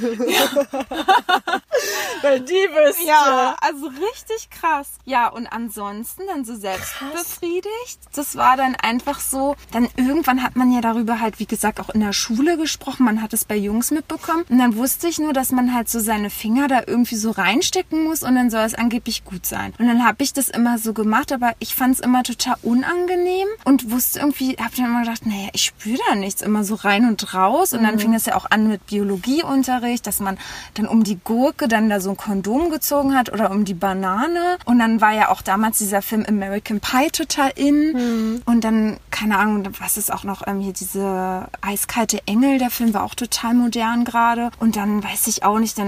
Weil 2.22 2.40
die 2.40 2.68
bist 2.74 3.00
Ja, 3.06 3.56
also 3.60 3.86
richtig 3.86 4.50
krass. 4.50 4.88
Ja, 5.04 5.28
und 5.28 5.46
ansonsten 5.46 6.26
dann 6.26 6.44
so 6.44 6.56
selbstbefriedigt. 6.56 8.00
Das 8.14 8.36
war 8.36 8.56
dann 8.56 8.74
einfach 8.74 9.20
so, 9.20 9.54
dann 9.70 9.88
irgendwann 9.96 10.42
hat 10.42 10.56
man 10.56 10.72
ja 10.72 10.80
darüber 10.80 11.20
halt, 11.20 11.38
wie 11.38 11.46
gesagt, 11.46 11.78
auch 11.80 11.90
in 11.90 12.00
der 12.00 12.12
Schule 12.12 12.56
gesprochen. 12.56 13.04
Man 13.04 13.22
hat 13.22 13.32
es 13.32 13.44
bei 13.44 13.54
Jungs 13.56 13.92
mitbekommen. 13.92 14.44
Und 14.48 14.58
dann 14.58 14.74
wusste 14.76 15.06
ich 15.08 15.18
nur, 15.18 15.32
dass 15.32 15.52
man 15.52 15.72
halt 15.74 15.88
so 15.88 16.00
seine 16.08 16.30
Finger 16.30 16.68
da 16.68 16.80
irgendwie 16.86 17.16
so 17.16 17.30
reinstecken 17.30 18.04
muss 18.04 18.22
und 18.22 18.34
dann 18.34 18.48
soll 18.48 18.62
es 18.62 18.74
angeblich 18.74 19.26
gut 19.26 19.44
sein. 19.44 19.74
Und 19.78 19.88
dann 19.88 20.06
habe 20.06 20.22
ich 20.22 20.32
das 20.32 20.48
immer 20.48 20.78
so 20.78 20.94
gemacht, 20.94 21.32
aber 21.32 21.52
ich 21.58 21.74
fand 21.74 21.96
es 21.96 22.00
immer 22.00 22.22
total 22.22 22.56
unangenehm 22.62 23.46
und 23.66 23.90
wusste 23.90 24.20
irgendwie, 24.20 24.56
habe 24.56 24.74
dann 24.74 24.86
immer 24.86 25.02
gedacht, 25.02 25.26
naja, 25.26 25.48
ich 25.52 25.64
spüre 25.64 26.00
da 26.08 26.14
nichts, 26.14 26.40
immer 26.40 26.64
so 26.64 26.76
rein 26.76 27.06
und 27.06 27.34
raus. 27.34 27.74
Und 27.74 27.82
dann 27.82 27.98
fing 27.98 28.14
es 28.14 28.24
ja 28.24 28.36
auch 28.36 28.46
an 28.50 28.68
mit 28.68 28.86
Biologieunterricht, 28.86 30.06
dass 30.06 30.20
man 30.20 30.38
dann 30.74 30.86
um 30.86 31.04
die 31.04 31.18
Gurke 31.22 31.68
dann 31.68 31.90
da 31.90 32.00
so 32.00 32.10
ein 32.10 32.16
Kondom 32.16 32.70
gezogen 32.70 33.14
hat 33.14 33.30
oder 33.30 33.50
um 33.50 33.66
die 33.66 33.74
Banane. 33.74 34.56
Und 34.64 34.78
dann 34.78 35.02
war 35.02 35.12
ja 35.12 35.28
auch 35.28 35.42
damals 35.42 35.76
dieser 35.76 36.00
Film 36.00 36.24
American 36.26 36.80
Pie 36.80 37.10
total 37.12 37.52
in. 37.54 38.40
Und 38.46 38.64
dann, 38.64 38.96
keine 39.10 39.38
Ahnung, 39.38 39.68
was 39.78 39.98
ist 39.98 40.10
auch 40.10 40.24
noch 40.24 40.46
ähm, 40.46 40.60
hier 40.60 40.72
diese 40.72 41.48
eiskalte 41.60 42.26
Engel, 42.26 42.58
der 42.58 42.70
Film 42.70 42.94
war 42.94 43.02
auch 43.02 43.14
total 43.14 43.52
modern 43.52 44.04
gerade. 44.04 44.50
Und 44.58 44.76
dann 44.76 45.04
weiß 45.04 45.26
ich 45.26 45.44
auch 45.44 45.58
nicht, 45.58 45.78
dann, 45.78 45.87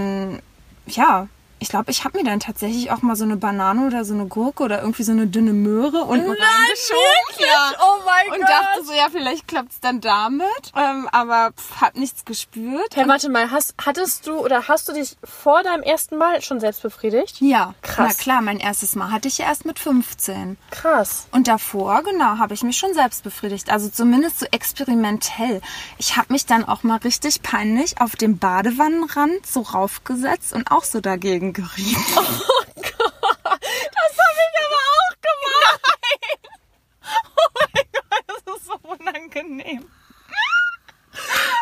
ja, 0.86 1.28
ich 1.61 1.68
glaube, 1.68 1.90
ich 1.90 2.05
habe 2.05 2.18
mir 2.18 2.25
dann 2.25 2.40
tatsächlich 2.40 2.90
auch 2.90 3.03
mal 3.03 3.14
so 3.16 3.25
eine 3.25 3.37
Banane 3.37 3.87
oder 3.87 4.05
so 4.05 4.14
eine 4.14 4.27
Gurke 4.27 4.62
oder 4.62 4.81
irgendwie 4.81 5.03
so 5.03 5.12
eine 5.12 5.27
dünne 5.27 5.53
Möhre 5.53 5.99
unten 6.05 6.27
Nein, 6.27 6.37
reingeschoben. 6.38 7.01
wirklich? 7.29 7.49
Oh 7.81 7.99
mein 8.07 8.33
und 8.33 8.40
Gott. 8.40 8.51
dachte 8.51 8.85
so, 8.85 8.92
ja, 8.92 9.07
vielleicht 9.12 9.46
klappt's 9.46 9.79
dann 9.81 10.01
damit. 10.01 10.46
Ähm, 10.75 11.09
aber 11.12 11.53
pff, 11.53 11.81
hab 11.83 11.96
nichts 11.96 12.25
gespürt. 12.25 12.96
Hey, 12.96 13.07
warte 13.07 13.29
mal, 13.29 13.51
hast, 13.51 13.75
hattest 13.85 14.27
du 14.27 14.38
oder 14.38 14.68
hast 14.68 14.88
du 14.88 14.92
dich 14.94 15.16
vor 15.23 15.62
deinem 15.62 15.83
ersten 15.83 16.16
Mal 16.16 16.40
schon 16.42 16.61
selbst 16.61 16.83
befriedigt? 16.83 17.40
Ja, 17.40 17.75
Krass. 17.83 18.14
na 18.16 18.23
klar, 18.23 18.40
mein 18.42 18.59
erstes 18.59 18.96
Mal 18.96 19.12
hatte 19.12 19.29
ich 19.29 19.38
ja 19.38 19.46
erst 19.46 19.66
mit 19.66 19.79
15. 19.79 20.57
Krass. 20.70 21.27
Und 21.31 21.46
davor, 21.46 22.03
genau, 22.03 22.38
habe 22.38 22.55
ich 22.55 22.62
mich 22.62 22.79
schon 22.79 22.94
selbst 22.94 23.23
befriedigt. 23.23 23.70
Also 23.70 23.88
zumindest 23.90 24.40
so 24.40 24.46
experimentell. 24.51 25.61
Ich 25.99 26.16
habe 26.16 26.33
mich 26.33 26.46
dann 26.46 26.64
auch 26.64 26.83
mal 26.83 26.96
richtig 26.99 27.42
peinlich 27.42 28.01
auf 28.01 28.16
dem 28.16 28.38
Badewannenrand 28.38 29.46
so 29.46 29.61
raufgesetzt 29.61 30.53
und 30.55 30.70
auch 30.70 30.85
so 30.85 31.01
dagegen 31.01 31.49
gerieben. 31.52 32.04
Das 32.06 32.26
habe 34.18 34.40
ich 34.46 34.56
aber 34.66 34.82
auch 34.96 35.14
gemacht. 35.28 35.98
Oh 37.36 37.50
mein 37.74 37.86
Gott, 37.92 38.24
das 38.26 38.42
ist 38.56 38.66
so 38.66 38.74
unangenehm. 38.82 39.82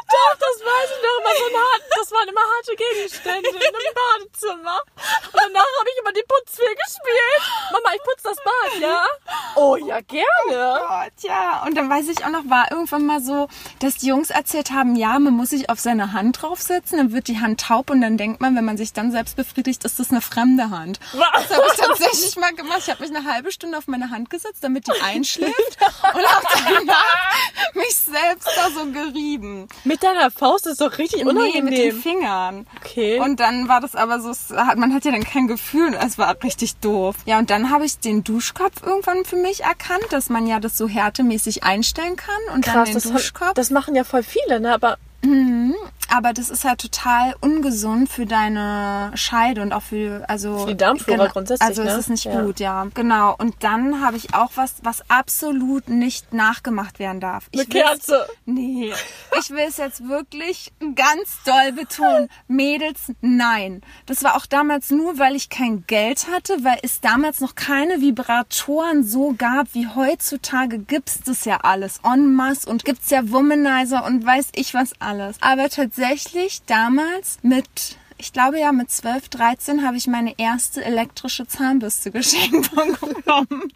Doch, 0.08 0.34
das 0.38 0.56
weiß 0.64 0.88
ich 0.94 1.02
noch 1.04 1.18
immer 1.20 1.34
so 1.36 1.58
hart, 1.58 1.82
Das 1.98 2.12
waren 2.12 2.28
immer 2.28 2.40
harte 2.40 2.74
Gegenstände 2.76 3.48
in 3.48 3.56
einem 3.56 3.94
Badezimmer. 3.94 4.80
Und 5.32 5.40
danach 5.40 5.72
habe 5.78 5.88
ich 5.92 5.98
immer 6.00 6.12
die 6.12 6.24
Putzfee 6.26 6.74
gespielt. 6.74 7.42
Mama, 7.72 7.94
ich 7.94 8.02
putze 8.02 8.24
das 8.24 8.38
Bad, 8.42 8.80
ja? 8.80 9.04
Oh 9.54 9.76
ja, 9.76 10.00
gerne. 10.00 10.80
Gott, 10.88 11.12
ja. 11.22 11.62
Und 11.66 11.74
dann 11.76 11.90
weiß 11.90 12.08
ich 12.08 12.24
auch 12.24 12.30
noch, 12.30 12.48
war 12.48 12.70
irgendwann 12.70 13.04
mal 13.06 13.20
so, 13.20 13.48
dass 13.80 13.96
die 13.96 14.06
Jungs 14.06 14.30
erzählt 14.30 14.70
haben, 14.70 14.96
ja, 14.96 15.18
man 15.18 15.34
muss 15.34 15.50
sich 15.50 15.68
auf 15.68 15.78
seine 15.78 16.12
Hand 16.12 16.42
draufsetzen, 16.42 16.98
dann 16.98 17.12
wird 17.12 17.28
die 17.28 17.40
Hand 17.40 17.60
taub 17.60 17.90
und 17.90 18.00
dann 18.00 18.16
denkt 18.16 18.40
man, 18.40 18.56
wenn 18.56 18.64
man 18.64 18.76
sich 18.76 18.92
dann 18.92 19.12
selbst 19.12 19.36
befriedigt, 19.36 19.84
ist 19.84 19.98
das 19.98 20.10
eine 20.10 20.20
fremde 20.20 20.70
Hand. 20.70 21.00
Was? 21.12 21.48
Das 21.48 21.58
habe 21.58 21.66
ich 21.70 21.80
tatsächlich 21.80 22.36
mal 22.36 22.54
gemacht. 22.54 22.78
Ich 22.80 22.90
habe 22.90 23.02
mich 23.06 23.14
eine 23.14 23.30
halbe 23.30 23.52
Stunde 23.52 23.76
auf 23.76 23.86
meine 23.86 24.10
Hand 24.10 24.30
gesetzt, 24.30 24.62
damit 24.62 24.86
die 24.86 25.00
einschläft 25.02 25.78
und 26.14 26.26
habe 26.26 26.46
danach 26.68 27.34
mich 27.74 27.96
selbst 27.96 28.48
da 28.56 28.70
so 28.70 28.86
gerieben. 28.86 29.47
Mit 29.84 30.02
deiner 30.02 30.30
Faust 30.30 30.66
ist 30.66 30.80
doch 30.80 30.98
richtig 30.98 31.24
Nee, 31.24 31.30
unangenehm. 31.30 31.64
mit 31.64 31.78
den 31.78 31.92
Fingern. 32.00 32.66
Okay. 32.78 33.20
Und 33.20 33.40
dann 33.40 33.68
war 33.68 33.80
das 33.80 33.94
aber 33.94 34.20
so, 34.20 34.30
hat- 34.56 34.78
man 34.78 34.92
hat 34.94 35.04
ja 35.04 35.12
dann 35.12 35.24
kein 35.24 35.46
Gefühl, 35.48 35.94
es 36.04 36.18
war 36.18 36.36
richtig 36.42 36.76
doof. 36.76 37.16
Ja, 37.26 37.38
und 37.38 37.50
dann 37.50 37.70
habe 37.70 37.84
ich 37.84 37.98
den 37.98 38.24
Duschkopf 38.24 38.82
irgendwann 38.84 39.24
für 39.24 39.36
mich 39.36 39.62
erkannt, 39.64 40.04
dass 40.10 40.28
man 40.30 40.46
ja 40.46 40.60
das 40.60 40.76
so 40.78 40.88
härtemäßig 40.88 41.64
einstellen 41.64 42.16
kann 42.16 42.54
und 42.54 42.66
dann 42.66 42.74
Krass, 42.74 42.88
den 42.90 42.94
das, 42.94 43.04
Duschkopf. 43.04 43.54
das 43.54 43.70
machen 43.70 43.94
ja 43.94 44.04
voll 44.04 44.22
viele, 44.22 44.60
ne? 44.60 44.72
Aber 44.74 44.96
aber 46.10 46.32
das 46.32 46.48
ist 46.50 46.64
halt 46.64 46.80
total 46.80 47.34
ungesund 47.40 48.08
für 48.08 48.24
deine 48.26 49.10
Scheide 49.14 49.62
und 49.62 49.72
auch 49.72 49.82
für 49.82 50.24
also 50.28 50.60
Für 50.60 50.66
die 50.68 50.76
Darmflora 50.76 51.26
grundsätzlich, 51.26 51.68
Also 51.68 51.82
es 51.82 51.92
ne? 51.92 51.98
ist 51.98 52.08
nicht 52.10 52.24
Ja. 52.24 52.40
gut, 52.42 52.60
ja. 52.60 52.86
Genau. 52.94 53.34
Und 53.36 53.56
dann 53.60 54.00
habe 54.00 54.16
ich 54.16 54.34
auch 54.34 54.52
was, 54.54 54.76
was 54.82 55.02
absolut 55.10 55.88
nicht 55.88 56.32
nachgemacht 56.32 56.98
werden 56.98 57.20
darf. 57.20 57.48
Ich 57.50 57.60
Eine 57.60 57.68
Kerze. 57.68 58.26
Nee, 58.46 58.92
ich 59.38 59.50
will 59.50 59.64
es 59.68 59.76
jetzt 59.76 60.08
wirklich 60.08 60.72
ganz 60.94 61.38
doll 61.44 61.72
betonen. 61.72 62.28
Mädels, 62.46 63.12
nein. 63.20 63.82
Das 64.06 64.24
war 64.24 64.36
auch 64.36 64.46
damals 64.46 64.90
nur, 64.90 65.18
weil 65.18 65.36
ich 65.36 65.50
kein 65.50 65.84
Geld 65.86 66.26
hatte, 66.32 66.64
weil 66.64 66.78
es 66.82 67.00
damals 67.00 67.40
noch 67.40 67.54
keine 67.54 68.00
Vibratoren 68.00 69.04
so 69.04 69.34
gab 69.36 69.74
wie 69.74 69.86
heutzutage 69.86 70.78
gibt's 70.78 71.20
das 71.24 71.44
ja 71.44 71.58
alles 71.58 72.00
en 72.04 72.34
masse 72.34 72.68
und 72.68 72.84
gibt's 72.84 73.10
ja 73.10 73.30
Womanizer 73.30 74.04
und 74.06 74.24
weiß 74.24 74.48
ich 74.54 74.72
was 74.72 74.92
alles. 75.00 75.36
Aber 75.40 75.68
tatsächlich 75.68 75.97
damals 76.66 77.38
mit 77.42 77.98
ich 78.20 78.32
glaube 78.32 78.58
ja, 78.58 78.72
mit 78.72 78.90
12, 78.90 79.28
13 79.28 79.86
habe 79.86 79.96
ich 79.96 80.08
meine 80.08 80.34
erste 80.38 80.84
elektrische 80.84 81.46
Zahnbürste 81.46 82.10
geschenkt 82.10 82.70
bekommen. 82.74 83.72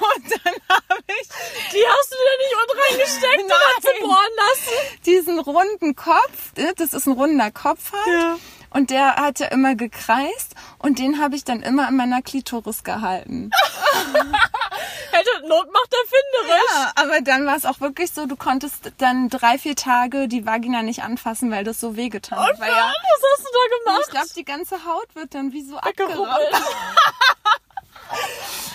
Und 0.00 0.30
dann 0.44 0.54
habe 0.68 1.04
ich 1.06 1.28
die 1.72 1.84
hast 1.86 2.10
du 2.10 2.16
dir 2.16 2.36
nicht 2.40 2.56
unten 2.60 2.78
reingesteckt 2.88 3.42
und 3.42 3.52
hast 3.52 3.82
sie 3.82 3.88
Nein. 4.00 4.08
bohren 4.08 4.34
lassen. 4.36 5.02
diesen 5.06 5.38
runden 5.38 5.94
Kopf, 5.94 6.52
das 6.76 6.92
ist 6.92 7.06
ein 7.06 7.12
runder 7.12 7.50
Kopf 7.52 7.92
halt. 7.92 8.06
Ja. 8.08 8.36
Und 8.74 8.90
der 8.90 9.14
hat 9.14 9.38
ja 9.38 9.46
immer 9.46 9.76
gekreist 9.76 10.56
und 10.78 10.98
den 10.98 11.20
habe 11.20 11.36
ich 11.36 11.44
dann 11.44 11.62
immer 11.62 11.88
in 11.88 11.96
meiner 11.96 12.22
Klitoris 12.22 12.82
gehalten. 12.82 13.50
Hätte 15.12 15.46
Not 15.46 15.72
macht 15.72 15.94
erfinderisch. 15.94 16.72
Ja, 16.74 16.92
aber 16.96 17.20
dann 17.20 17.46
war 17.46 17.56
es 17.56 17.66
auch 17.66 17.80
wirklich 17.80 18.10
so, 18.10 18.26
du 18.26 18.34
konntest 18.34 18.90
dann 18.98 19.28
drei, 19.28 19.58
vier 19.58 19.76
Tage 19.76 20.26
die 20.26 20.44
Vagina 20.44 20.82
nicht 20.82 21.04
anfassen, 21.04 21.52
weil 21.52 21.62
das 21.62 21.78
so 21.78 21.94
wehgetan 21.94 22.36
hat. 22.40 22.50
Und 22.54 22.60
Weil 22.60 22.70
was 22.72 22.76
ja, 22.76 22.92
hast 23.32 23.44
du 23.44 23.48
da 23.52 23.76
gemacht? 23.84 24.02
ich 24.06 24.10
glaube, 24.10 24.28
die 24.36 24.44
ganze 24.44 24.84
Haut 24.84 25.14
wird 25.14 25.34
dann 25.36 25.52
wie 25.52 25.62
so 25.62 25.76
abgerollt. 25.76 26.28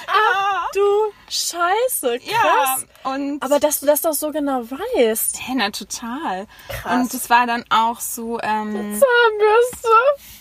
Ach 0.08 0.68
du 0.74 0.82
Scheiße, 1.32 2.18
krass. 2.20 2.28
Ja, 3.04 3.12
und 3.14 3.44
Aber 3.44 3.60
dass 3.60 3.80
du 3.82 3.86
das 3.86 4.02
doch 4.02 4.14
so 4.14 4.32
genau 4.32 4.64
weißt. 4.64 5.38
ja, 5.48 5.54
na, 5.56 5.70
total. 5.70 6.48
Krass. 6.70 6.92
Und 6.96 7.14
es 7.14 7.30
war 7.30 7.46
dann 7.46 7.64
auch 7.70 8.00
so, 8.00 8.40
ähm, 8.42 8.74
Zahnbürste. 8.74 9.88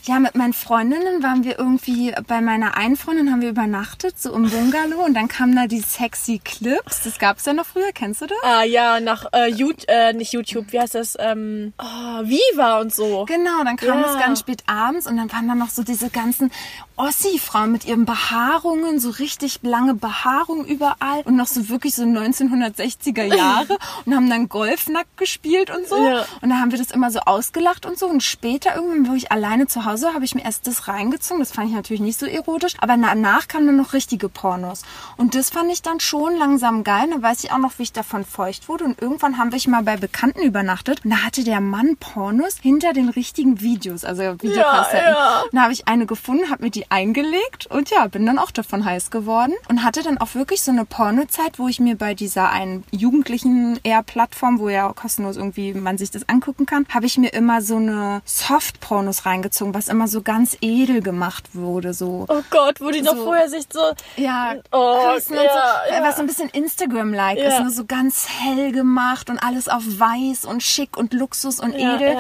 Ja, 0.05 0.19
mit 0.19 0.35
meinen 0.35 0.55
Freundinnen 0.55 1.23
waren 1.23 1.45
wir 1.45 1.59
irgendwie, 1.59 2.15
bei 2.27 2.41
meiner 2.41 2.79
einen 2.79 2.97
Freundin 2.97 3.31
haben 3.31 3.43
wir 3.43 3.51
übernachtet, 3.51 4.19
so 4.19 4.33
im 4.33 4.49
Bungalow 4.49 5.05
und 5.05 5.13
dann 5.13 5.29
kamen 5.29 5.55
da 5.55 5.67
die 5.67 5.81
sexy 5.81 6.41
Clips. 6.43 7.03
Das 7.05 7.19
gab's 7.19 7.45
ja 7.45 7.53
noch 7.53 7.67
früher, 7.67 7.93
kennst 7.93 8.23
du 8.23 8.27
das? 8.27 8.39
Ah 8.43 8.63
ja, 8.63 9.01
nach 9.01 9.27
äh, 9.35 9.49
YouTube, 9.51 9.85
äh, 9.89 10.15
nicht 10.15 10.33
YouTube, 10.33 10.73
wie 10.73 10.81
heißt 10.81 10.95
das? 10.95 11.17
Ähm, 11.21 11.75
oh, 11.79 12.23
Viva 12.25 12.81
und 12.81 12.95
so. 12.95 13.27
Genau, 13.27 13.63
dann 13.63 13.77
kam 13.77 14.01
Ja. 14.01 14.15
es 14.15 14.19
ganz 14.19 14.41
spät 14.41 14.63
abends 14.67 15.07
und 15.07 15.19
dann 15.19 15.31
waren 15.31 15.47
da 15.47 15.55
noch 15.55 15.69
so 15.69 15.83
diese 15.83 16.09
ganzen 16.09 16.51
Ossi-Frauen 16.97 17.71
mit 17.71 17.85
ihren 17.85 18.07
Behaarungen, 18.07 18.88
so 18.99 19.11
richtig 19.11 19.61
lange 19.63 19.95
Behaarung 19.95 20.65
überall 20.65 21.23
und 21.25 21.37
noch 21.37 21.47
so 21.47 21.69
wirklich 21.69 21.95
so 21.95 22.03
1960er 22.03 23.25
Jahre 23.25 23.77
und 24.05 24.15
haben 24.15 24.29
dann 24.29 24.49
Golfnackt 24.49 25.17
gespielt 25.17 25.71
und 25.71 25.87
so. 25.87 25.97
Ja. 26.03 26.25
Und 26.41 26.51
da 26.51 26.57
haben 26.57 26.71
wir 26.71 26.79
das 26.79 26.91
immer 26.91 27.11
so 27.11 27.21
ausgelacht 27.21 27.87
und 27.87 27.99
so. 27.99 28.07
Und 28.07 28.23
später 28.23 28.75
irgendwann, 28.75 29.09
wo 29.13 29.15
ich 29.15 29.31
alleine 29.31 29.67
zu 29.67 29.85
Hause, 29.85 30.15
habe 30.15 30.25
ich 30.25 30.35
mir 30.35 30.45
erst 30.45 30.67
das 30.67 30.89
reingezogen. 30.89 31.41
Das 31.41 31.53
fand 31.53 31.69
ich 31.69 31.75
natürlich 31.75 32.01
nicht 32.01 32.19
so 32.19 32.27
erotisch. 32.27 32.75
Aber 32.81 32.97
danach 32.97 33.49
kamen 33.49 33.67
dann 33.67 33.77
noch 33.77 33.93
richtige 33.93 34.29
Pornos. 34.29 34.83
Und 35.17 35.35
das 35.35 35.51
fand 35.51 35.71
ich 35.71 35.83
dann 35.83 36.01
schon 36.01 36.37
langsam 36.37 36.85
geil. 36.85 37.09
Da 37.13 37.23
weiß 37.23 37.45
ich 37.45 37.53
auch 37.53 37.59
noch, 37.59 37.79
wie 37.79 37.83
ich 37.83 37.93
davon 37.93 38.25
feucht 38.25 38.69
wurde. 38.69 38.85
Und 38.85 39.01
irgendwann 39.01 39.39
haben 39.39 39.53
wir 39.53 39.59
mal 39.69 39.83
bei 39.83 39.97
Bekannten 39.97 40.41
übernachtet. 40.41 41.05
Und 41.05 41.11
da 41.11 41.25
hatte 41.25 41.45
der 41.45 41.61
Mann 41.61 41.97
Pornos 41.97 42.57
hinter 42.61 42.93
den 42.93 43.09
richtigen 43.09 43.61
Videos, 43.61 44.05
also 44.05 44.23
Videokassetten. 44.23 45.13
ja. 45.13 45.43
Und 45.43 45.55
da 45.55 45.63
habe 45.63 45.73
ich 45.73 45.89
eine 45.89 46.07
gefunden, 46.07 46.51
habe 46.51 46.65
mir 46.65 46.71
die 46.71 46.91
eingelegt 46.91 47.67
und 47.67 47.91
ja, 47.91 48.07
bin 48.07 48.27
dann 48.27 48.39
auch 48.39 48.51
davon 48.51 48.68
heiß 48.73 49.11
geworden. 49.11 49.55
Und 49.69 49.85
hatte 49.85 50.03
dann 50.03 50.19
auch 50.19 50.35
wirklich 50.35 50.63
so 50.63 50.71
eine 50.71 50.85
Pornozeit, 50.85 51.59
wo 51.59 51.69
ich 51.69 51.81
mir 51.81 51.97
bei 51.97 52.15
dieser 52.15 52.51
einen 52.51 52.85
jugendlichen 52.91 53.79
eher 53.83 54.03
Plattform, 54.03 54.59
wo 54.59 54.69
ja 54.69 54.93
kostenlos 54.93 55.37
irgendwie 55.37 55.73
man 55.75 55.99
sich 55.99 56.11
das 56.11 56.29
angucken 56.29 56.67
kann, 56.67 56.87
habe 56.93 57.07
ich 57.07 57.19
mir 57.19 57.33
immer 57.33 57.63
so 57.63 57.77
eine 57.77 58.21
Soft-Pornos 58.25 59.27
reingezogen, 59.27 59.75
was 59.75 59.89
immer 59.89 60.09
so 60.09 60.23
ganz 60.23 60.57
edel 60.61 61.01
gemacht 61.03 61.51
wurde. 61.55 61.95
So. 61.95 62.27
Oh 62.29 62.43
Gott, 62.51 62.81
wo 62.81 62.91
die 62.91 63.03
noch 63.03 63.17
So- 63.17 63.25
vorher 63.25 63.49
sich 63.49 63.67
so. 63.73 63.81
Ja, 64.17 64.55
Oh, 64.73 64.99
ja, 65.15 65.21
so, 65.21 65.35
ja. 65.35 66.03
was 66.03 66.17
so 66.17 66.23
ein 66.23 66.27
bisschen 66.27 66.49
Instagram-like 66.51 67.39
Ja. 67.39 67.49
ist, 67.49 67.61
nur 67.61 67.71
so 67.71 67.85
ganz 67.85 68.29
hell 68.29 68.73
gemacht 68.73 69.31
und 69.31 69.39
alles 69.43 69.69
auf 69.69 69.83
weiß 69.85 70.45
und 70.45 70.63
schick 70.63 70.97
und 70.97 71.13
Luxus 71.13 71.61
und 71.61 71.73
Ja, 71.79 71.97
edel. 71.97 72.17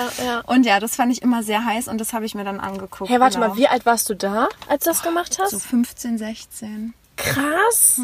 Und 0.46 0.64
ja, 0.66 0.80
das 0.80 0.96
fand 0.96 1.12
ich 1.12 1.22
immer 1.22 1.42
sehr 1.42 1.64
heiß 1.64 1.88
und 1.88 1.98
das 2.00 2.12
habe 2.12 2.24
ich 2.24 2.34
mir 2.34 2.44
dann 2.44 2.60
angeguckt. 2.60 3.10
Hey, 3.10 3.20
warte 3.20 3.38
genau. 3.38 3.48
mal, 3.50 3.56
wie 3.56 3.68
alt 3.68 3.86
warst 3.86 4.08
du 4.10 4.14
da, 4.14 4.48
als 4.68 4.84
du 4.84 4.90
das 4.90 5.02
gemacht 5.02 5.38
hast? 5.40 5.50
So 5.50 5.58
15, 5.58 6.18
16. 6.18 6.37
Krass. 7.16 8.00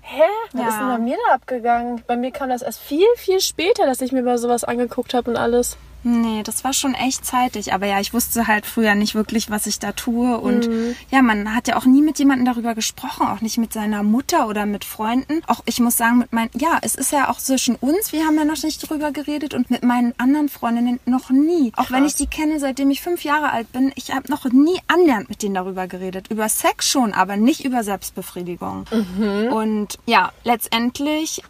Hä? 0.00 0.22
Was 0.52 0.60
Ja. 0.60 0.68
ist 0.68 0.78
denn 0.78 0.88
bei 0.88 0.98
mir 0.98 1.16
da 1.28 1.34
abgegangen? 1.34 2.02
Bei 2.06 2.16
mir 2.16 2.30
kam 2.30 2.48
das 2.48 2.62
erst 2.62 2.80
viel, 2.80 3.06
viel 3.16 3.40
später, 3.40 3.84
dass 3.86 4.00
ich 4.00 4.10
mir 4.12 4.22
mal 4.22 4.38
sowas 4.38 4.64
angeguckt 4.64 5.12
habe 5.14 5.30
und 5.30 5.36
alles. 5.36 5.76
Nee, 6.04 6.42
das 6.44 6.62
war 6.64 6.72
schon 6.72 6.94
echt 6.94 7.24
zeitig. 7.24 7.72
Aber 7.72 7.86
ja, 7.86 7.98
ich 7.98 8.12
wusste 8.12 8.46
halt 8.46 8.66
früher 8.66 8.94
nicht 8.94 9.14
wirklich, 9.14 9.50
was 9.50 9.66
ich 9.66 9.78
da 9.78 9.92
tue. 9.92 10.38
Und 10.38 10.68
Mhm. 10.68 10.94
ja, 11.10 11.22
man 11.22 11.54
hat 11.54 11.66
ja 11.68 11.76
auch 11.76 11.86
nie 11.86 12.02
mit 12.02 12.18
jemandem 12.18 12.44
darüber 12.44 12.74
gesprochen, 12.74 13.26
auch 13.26 13.40
nicht 13.40 13.58
mit 13.58 13.72
seiner 13.72 14.02
Mutter 14.02 14.46
oder 14.48 14.66
mit 14.66 14.84
Freunden. 14.84 15.40
Auch 15.46 15.62
ich 15.64 15.80
muss 15.80 15.96
sagen, 15.96 16.18
mit 16.18 16.32
meinen, 16.32 16.50
ja, 16.54 16.78
es 16.82 16.94
ist 16.94 17.10
ja 17.12 17.28
auch 17.30 17.38
zwischen 17.38 17.74
uns, 17.76 18.12
wir 18.12 18.24
haben 18.26 18.36
ja 18.36 18.44
noch 18.44 18.62
nicht 18.62 18.88
drüber 18.88 19.10
geredet 19.12 19.54
und 19.54 19.70
mit 19.70 19.82
meinen 19.82 20.12
anderen 20.18 20.48
Freundinnen 20.48 21.00
noch 21.06 21.30
nie. 21.30 21.72
Auch 21.76 21.90
wenn 21.90 22.04
ich 22.04 22.14
die 22.14 22.26
kenne, 22.26 22.60
seitdem 22.60 22.90
ich 22.90 23.00
fünf 23.00 23.24
Jahre 23.24 23.50
alt 23.50 23.72
bin, 23.72 23.90
ich 23.96 24.14
habe 24.14 24.30
noch 24.30 24.44
nie 24.52 24.78
annähernd 24.88 25.28
mit 25.30 25.42
denen 25.42 25.54
darüber 25.54 25.86
geredet. 25.86 26.28
Über 26.30 26.48
Sex 26.48 26.88
schon, 26.88 27.12
aber 27.14 27.36
nicht 27.36 27.64
über 27.64 27.82
Selbstbefriedigung. 27.82 28.84
Mhm. 28.92 29.52
Und 29.52 29.98
ja, 30.06 30.32
letztendlich, 30.44 31.42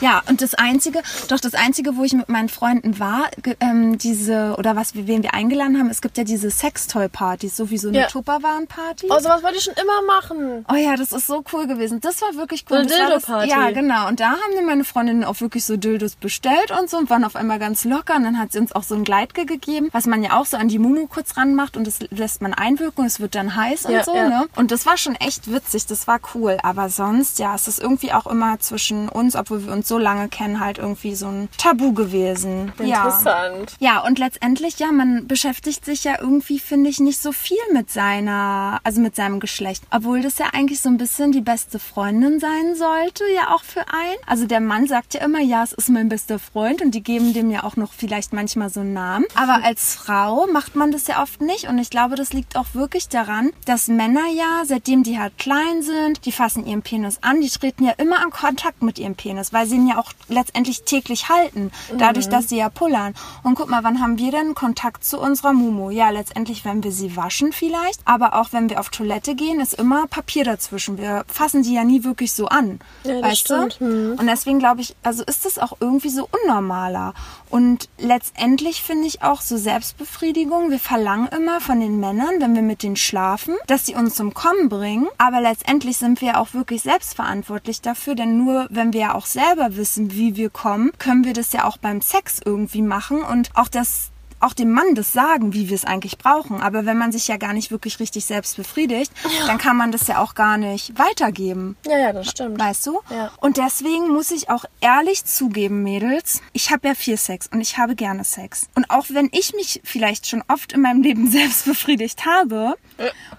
ja, 0.00 0.22
und 0.28 0.42
das 0.42 0.54
Einzige, 0.54 1.02
doch 1.28 1.40
das 1.40 1.54
Einzige, 1.54 1.96
wo 1.96 2.04
ich 2.04 2.12
mit 2.12 2.28
meinen 2.28 2.48
Freunden 2.48 2.98
war, 2.98 3.30
ähm, 3.60 3.98
diese, 4.02 4.54
oder 4.58 4.76
was 4.76 4.94
wen 4.94 5.22
wir 5.22 5.34
eingeladen 5.34 5.78
haben, 5.78 5.90
es 5.90 6.00
gibt 6.02 6.18
ja 6.18 6.24
diese 6.24 6.50
Sextoy-Partys, 6.50 7.56
so 7.56 7.70
wie 7.70 7.78
so 7.78 7.88
eine 7.88 7.98
Ja. 8.00 8.06
Tupperwaren-Party. 8.08 9.06
Oh, 9.10 9.18
sowas 9.18 9.42
wollte 9.42 9.56
ich 9.58 9.64
schon 9.64 9.74
immer 9.74 10.02
machen. 10.06 10.64
Oh 10.70 10.74
ja, 10.76 10.96
das 10.96 11.12
ist 11.12 11.26
so 11.26 11.44
cool 11.52 11.66
gewesen. 11.66 12.00
Das 12.00 12.20
war 12.22 12.34
wirklich 12.34 12.64
cool. 12.70 12.86
So 12.88 12.94
eine 12.94 13.08
Dildo-Party. 13.08 13.48
Ja, 13.50 13.70
genau. 13.70 14.08
Und 14.08 14.20
da 14.20 14.30
haben 14.30 14.54
dann 14.54 14.66
meine 14.66 14.84
Freundinnen 14.84 15.24
auch 15.24 15.40
wirklich 15.40 15.64
so 15.64 15.76
Dildos 15.76 16.16
bestellt 16.16 16.70
und 16.78 16.90
so 16.90 16.98
und 16.98 17.10
waren 17.10 17.24
auf 17.24 17.36
einmal 17.36 17.58
ganz 17.58 17.84
locker. 17.84 18.16
Und 18.16 18.24
dann 18.24 18.38
hat 18.38 18.52
sie 18.52 18.58
uns 18.58 18.72
auch 18.74 18.82
so 18.82 18.94
ein 18.94 19.04
Gleitgel 19.04 19.46
gegeben, 19.46 19.88
was 19.92 20.06
man 20.06 20.22
ja 20.22 20.38
auch 20.38 20.46
so 20.46 20.56
an 20.56 20.68
die 20.68 20.78
Mumu 20.78 21.06
kurz 21.06 21.36
ranmacht 21.36 21.76
und 21.76 21.86
das 21.86 22.00
lässt 22.10 22.42
man 22.42 22.54
einwirken 22.54 23.02
und 23.02 23.06
es 23.06 23.20
wird 23.20 23.34
dann 23.34 23.54
heiß 23.56 23.86
und 23.86 23.92
Ja, 23.92 24.04
so, 24.04 24.14
ja. 24.14 24.28
ne? 24.28 24.46
Und 24.56 24.70
das 24.70 24.86
war 24.86 24.96
schon 24.96 25.14
echt 25.16 25.52
witzig. 25.52 25.86
Das 25.86 26.06
war 26.06 26.20
cool. 26.34 26.58
Aber 26.62 26.88
sonst, 26.88 27.38
ja, 27.38 27.54
es 27.54 27.68
ist 27.68 27.80
irgendwie 27.80 28.12
auch 28.12 28.26
immer 28.26 28.58
zwischen 28.60 29.08
uns, 29.08 29.36
obwohl 29.36 29.64
wir 29.66 29.72
uns 29.72 29.88
so 29.88 29.98
lange 29.98 30.28
kennen, 30.28 30.60
halt 30.60 30.78
irgendwie 30.78 31.14
so 31.14 31.26
ein 31.26 31.48
Tabu 31.58 31.92
gewesen. 31.92 32.72
Ja. 32.78 33.04
Interessant. 33.04 33.76
Ja, 33.92 33.98
und 34.06 34.18
letztendlich, 34.18 34.78
ja, 34.78 34.90
man 34.90 35.26
beschäftigt 35.26 35.84
sich 35.84 36.04
ja 36.04 36.14
irgendwie, 36.18 36.58
finde 36.58 36.88
ich, 36.88 36.98
nicht 36.98 37.20
so 37.20 37.30
viel 37.30 37.58
mit 37.74 37.90
seiner, 37.90 38.80
also 38.84 39.02
mit 39.02 39.14
seinem 39.14 39.38
Geschlecht. 39.38 39.84
Obwohl 39.90 40.22
das 40.22 40.38
ja 40.38 40.46
eigentlich 40.54 40.80
so 40.80 40.88
ein 40.88 40.96
bisschen 40.96 41.30
die 41.30 41.42
beste 41.42 41.78
Freundin 41.78 42.40
sein 42.40 42.74
sollte, 42.74 43.24
ja 43.36 43.54
auch 43.54 43.62
für 43.62 43.80
einen. 43.80 44.16
Also 44.24 44.46
der 44.46 44.60
Mann 44.60 44.86
sagt 44.86 45.12
ja 45.12 45.20
immer, 45.20 45.40
ja, 45.40 45.62
es 45.62 45.74
ist 45.74 45.90
mein 45.90 46.08
bester 46.08 46.38
Freund 46.38 46.80
und 46.80 46.92
die 46.94 47.02
geben 47.02 47.34
dem 47.34 47.50
ja 47.50 47.64
auch 47.64 47.76
noch 47.76 47.92
vielleicht 47.92 48.32
manchmal 48.32 48.70
so 48.70 48.80
einen 48.80 48.94
Namen. 48.94 49.26
Aber 49.34 49.62
als 49.62 49.94
Frau 49.94 50.46
macht 50.46 50.74
man 50.74 50.90
das 50.90 51.06
ja 51.06 51.22
oft 51.22 51.42
nicht 51.42 51.68
und 51.68 51.76
ich 51.76 51.90
glaube, 51.90 52.16
das 52.16 52.32
liegt 52.32 52.56
auch 52.56 52.72
wirklich 52.72 53.10
daran, 53.10 53.50
dass 53.66 53.88
Männer 53.88 54.26
ja, 54.34 54.62
seitdem 54.64 55.02
die 55.02 55.18
halt 55.18 55.36
klein 55.36 55.82
sind, 55.82 56.24
die 56.24 56.32
fassen 56.32 56.64
ihren 56.64 56.80
Penis 56.80 57.18
an, 57.20 57.42
die 57.42 57.50
treten 57.50 57.84
ja 57.84 57.92
immer 57.98 58.24
in 58.24 58.30
Kontakt 58.30 58.80
mit 58.80 58.98
ihrem 58.98 59.16
Penis, 59.16 59.52
weil 59.52 59.66
sie 59.66 59.74
ihn 59.74 59.88
ja 59.88 59.98
auch 59.98 60.12
letztendlich 60.28 60.84
täglich 60.84 61.28
halten, 61.28 61.70
dadurch, 61.98 62.30
dass 62.30 62.48
sie 62.48 62.56
ja 62.56 62.70
pullern. 62.70 63.12
Und 63.42 63.54
guck 63.54 63.68
mal, 63.68 63.81
wann 63.82 64.00
haben 64.00 64.18
wir 64.18 64.30
denn 64.30 64.54
Kontakt 64.54 65.04
zu 65.04 65.18
unserer 65.20 65.52
Mumu? 65.52 65.90
Ja, 65.90 66.10
letztendlich, 66.10 66.64
wenn 66.64 66.82
wir 66.82 66.92
sie 66.92 67.16
waschen 67.16 67.52
vielleicht, 67.52 68.00
aber 68.04 68.34
auch 68.40 68.52
wenn 68.52 68.68
wir 68.70 68.80
auf 68.80 68.88
Toilette 68.90 69.34
gehen, 69.34 69.60
ist 69.60 69.74
immer 69.74 70.06
Papier 70.06 70.44
dazwischen. 70.44 70.98
Wir 70.98 71.24
fassen 71.26 71.62
die 71.62 71.74
ja 71.74 71.84
nie 71.84 72.04
wirklich 72.04 72.32
so 72.32 72.46
an, 72.46 72.78
Ja, 73.04 73.20
das 73.20 73.30
weißt 73.30 73.40
stimmt. 73.40 73.80
du? 73.80 73.86
Hm. 73.86 74.16
Und 74.18 74.26
deswegen 74.26 74.58
glaube 74.58 74.80
ich, 74.80 74.94
also 75.02 75.22
ist 75.24 75.46
es 75.46 75.58
auch 75.58 75.74
irgendwie 75.80 76.10
so 76.10 76.28
unnormaler. 76.42 77.14
Und 77.52 77.90
letztendlich 77.98 78.80
finde 78.82 79.06
ich 79.06 79.22
auch 79.22 79.42
so 79.42 79.58
Selbstbefriedigung. 79.58 80.70
Wir 80.70 80.78
verlangen 80.78 81.28
immer 81.28 81.60
von 81.60 81.80
den 81.80 82.00
Männern, 82.00 82.40
wenn 82.40 82.54
wir 82.54 82.62
mit 82.62 82.82
denen 82.82 82.96
schlafen, 82.96 83.56
dass 83.66 83.84
sie 83.84 83.94
uns 83.94 84.14
zum 84.14 84.32
Kommen 84.32 84.70
bringen. 84.70 85.06
Aber 85.18 85.42
letztendlich 85.42 85.98
sind 85.98 86.22
wir 86.22 86.40
auch 86.40 86.54
wirklich 86.54 86.80
selbstverantwortlich 86.80 87.82
dafür, 87.82 88.14
denn 88.14 88.42
nur 88.42 88.68
wenn 88.70 88.94
wir 88.94 89.00
ja 89.00 89.14
auch 89.14 89.26
selber 89.26 89.76
wissen, 89.76 90.12
wie 90.12 90.34
wir 90.34 90.48
kommen, 90.48 90.92
können 90.98 91.26
wir 91.26 91.34
das 91.34 91.52
ja 91.52 91.64
auch 91.64 91.76
beim 91.76 92.00
Sex 92.00 92.40
irgendwie 92.42 92.80
machen 92.80 93.22
und 93.22 93.50
auch 93.54 93.68
das 93.68 94.11
auch 94.42 94.52
dem 94.52 94.72
Mann 94.72 94.94
das 94.94 95.12
sagen, 95.12 95.54
wie 95.54 95.68
wir 95.68 95.76
es 95.76 95.84
eigentlich 95.84 96.18
brauchen. 96.18 96.60
Aber 96.60 96.84
wenn 96.86 96.98
man 96.98 97.12
sich 97.12 97.28
ja 97.28 97.36
gar 97.36 97.52
nicht 97.52 97.70
wirklich 97.70 98.00
richtig 98.00 98.24
selbst 98.24 98.56
befriedigt, 98.56 99.12
dann 99.46 99.58
kann 99.58 99.76
man 99.76 99.92
das 99.92 100.06
ja 100.06 100.18
auch 100.18 100.34
gar 100.34 100.58
nicht 100.58 100.98
weitergeben. 100.98 101.76
Ja, 101.86 101.98
ja, 101.98 102.12
das 102.12 102.30
stimmt. 102.30 102.58
Weißt 102.58 102.86
du? 102.86 103.00
Ja. 103.10 103.30
Und 103.40 103.56
deswegen 103.56 104.08
muss 104.08 104.30
ich 104.30 104.50
auch 104.50 104.64
ehrlich 104.80 105.24
zugeben, 105.24 105.82
Mädels, 105.82 106.42
ich 106.52 106.70
habe 106.70 106.88
ja 106.88 106.94
viel 106.94 107.16
Sex 107.16 107.48
und 107.52 107.60
ich 107.60 107.78
habe 107.78 107.94
gerne 107.94 108.24
Sex. 108.24 108.68
Und 108.74 108.90
auch 108.90 109.06
wenn 109.10 109.28
ich 109.32 109.54
mich 109.54 109.80
vielleicht 109.84 110.26
schon 110.26 110.42
oft 110.48 110.72
in 110.72 110.82
meinem 110.82 111.02
Leben 111.02 111.30
selbst 111.30 111.64
befriedigt 111.64 112.26
habe, 112.26 112.74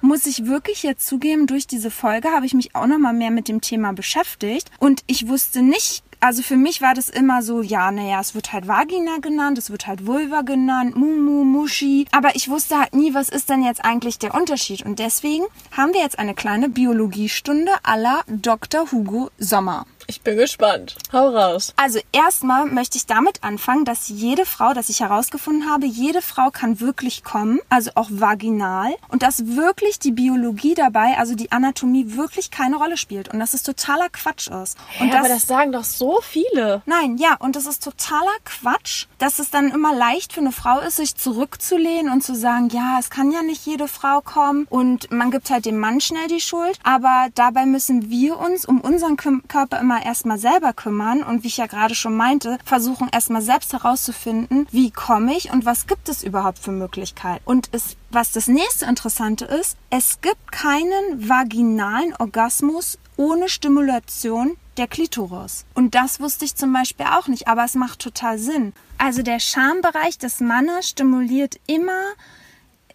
muss 0.01 0.25
ich 0.25 0.45
wirklich 0.45 0.83
jetzt 0.83 1.07
zugeben, 1.07 1.47
durch 1.47 1.67
diese 1.67 1.91
Folge 1.91 2.29
habe 2.29 2.45
ich 2.45 2.53
mich 2.53 2.75
auch 2.75 2.87
noch 2.87 2.97
mal 2.97 3.13
mehr 3.13 3.31
mit 3.31 3.47
dem 3.47 3.61
Thema 3.61 3.93
beschäftigt 3.93 4.69
und 4.79 5.03
ich 5.07 5.27
wusste 5.27 5.61
nicht, 5.61 6.03
also 6.23 6.41
für 6.41 6.55
mich 6.55 6.81
war 6.81 6.93
das 6.93 7.09
immer 7.09 7.41
so, 7.41 7.61
ja, 7.61 7.91
naja, 7.91 8.21
es 8.21 8.33
wird 8.33 8.53
halt 8.53 8.65
Vagina 8.65 9.17
genannt, 9.17 9.57
es 9.57 9.69
wird 9.69 9.87
halt 9.87 10.05
Vulva 10.05 10.41
genannt, 10.41 10.95
Mumu, 10.95 11.43
Muschi. 11.43 12.05
Aber 12.11 12.35
ich 12.35 12.49
wusste 12.49 12.79
halt 12.79 12.95
nie, 12.95 13.13
was 13.13 13.27
ist 13.27 13.49
denn 13.49 13.61
jetzt 13.61 13.83
eigentlich 13.83 14.19
der 14.19 14.33
Unterschied. 14.33 14.85
Und 14.85 14.99
deswegen 14.99 15.43
haben 15.71 15.93
wir 15.93 15.99
jetzt 15.99 16.19
eine 16.19 16.33
kleine 16.33 16.69
Biologiestunde 16.69 17.71
la 17.97 18.21
Dr. 18.27 18.89
Hugo 18.91 19.31
Sommer. 19.37 19.85
Ich 20.13 20.21
bin 20.21 20.37
gespannt. 20.37 20.95
Hau 21.11 21.29
raus. 21.29 21.73
Also 21.75 21.99
erstmal 22.11 22.67
möchte 22.67 22.99
ich 22.99 23.07
damit 23.07 23.43
anfangen, 23.43 23.83
dass 23.83 24.09
jede 24.09 24.45
Frau, 24.45 24.75
dass 24.75 24.89
ich 24.89 24.99
herausgefunden 24.99 25.67
habe, 25.67 25.87
jede 25.87 26.21
Frau 26.21 26.51
kann 26.51 26.79
wirklich 26.79 27.23
kommen, 27.23 27.59
also 27.67 27.89
auch 27.95 28.09
vaginal 28.11 28.93
und 29.07 29.23
dass 29.23 29.55
wirklich 29.55 29.97
die 29.97 30.11
Biologie 30.11 30.75
dabei, 30.75 31.17
also 31.17 31.33
die 31.33 31.51
Anatomie 31.51 32.15
wirklich 32.15 32.51
keine 32.51 32.75
Rolle 32.75 32.95
spielt 32.95 33.29
und 33.29 33.39
dass 33.39 33.55
es 33.55 33.63
totaler 33.63 34.07
Quatsch 34.09 34.49
ist. 34.49 34.77
Und 34.99 35.09
ja, 35.09 35.17
aber 35.17 35.29
das 35.29 35.47
sagen 35.47 35.71
doch 35.71 35.83
so 35.83 36.19
viele. 36.21 36.83
Nein, 36.85 37.17
ja, 37.17 37.35
und 37.39 37.55
das 37.55 37.65
ist 37.65 37.83
totaler 37.83 38.37
Quatsch, 38.45 39.07
dass 39.17 39.39
es 39.39 39.49
dann 39.49 39.71
immer 39.71 39.95
leicht 39.95 40.31
für 40.31 40.41
eine 40.41 40.51
Frau 40.51 40.77
ist, 40.77 40.97
sich 40.97 41.15
zurückzulehnen 41.15 42.13
und 42.13 42.23
zu 42.23 42.35
sagen, 42.35 42.69
ja, 42.69 42.99
es 42.99 43.09
kann 43.09 43.31
ja 43.31 43.41
nicht 43.41 43.65
jede 43.65 43.87
Frau 43.87 44.21
kommen 44.21 44.67
und 44.69 45.11
man 45.11 45.31
gibt 45.31 45.49
halt 45.49 45.65
dem 45.65 45.79
Mann 45.79 46.01
schnell 46.01 46.27
die 46.27 46.39
Schuld, 46.39 46.77
aber 46.83 47.29
dabei 47.33 47.65
müssen 47.65 48.11
wir 48.11 48.37
uns 48.37 48.63
um 48.63 48.79
unseren 48.79 49.17
Körper 49.17 49.79
immer 49.79 50.02
erstmal 50.03 50.37
selber 50.37 50.73
kümmern 50.73 51.23
und 51.23 51.43
wie 51.43 51.47
ich 51.47 51.57
ja 51.57 51.67
gerade 51.67 51.95
schon 51.95 52.15
meinte, 52.15 52.57
versuchen 52.65 53.09
erstmal 53.11 53.41
selbst 53.41 53.73
herauszufinden, 53.73 54.67
wie 54.71 54.91
komme 54.91 55.35
ich 55.35 55.51
und 55.51 55.65
was 55.65 55.87
gibt 55.87 56.09
es 56.09 56.23
überhaupt 56.23 56.59
für 56.59 56.71
Möglichkeiten. 56.71 57.41
Und 57.45 57.69
es, 57.71 57.95
was 58.11 58.31
das 58.31 58.47
nächste 58.47 58.85
Interessante 58.85 59.45
ist, 59.45 59.77
es 59.89 60.21
gibt 60.21 60.51
keinen 60.51 61.29
vaginalen 61.29 62.13
Orgasmus 62.19 62.97
ohne 63.17 63.49
Stimulation 63.49 64.57
der 64.77 64.87
Klitoris. 64.87 65.65
Und 65.73 65.95
das 65.95 66.19
wusste 66.19 66.45
ich 66.45 66.55
zum 66.55 66.73
Beispiel 66.73 67.05
auch 67.05 67.27
nicht, 67.27 67.47
aber 67.47 67.63
es 67.63 67.75
macht 67.75 67.99
total 67.99 68.39
Sinn. 68.39 68.73
Also 68.97 69.21
der 69.21 69.39
Schambereich 69.39 70.17
des 70.17 70.39
Mannes 70.39 70.89
stimuliert 70.89 71.59
immer 71.67 72.01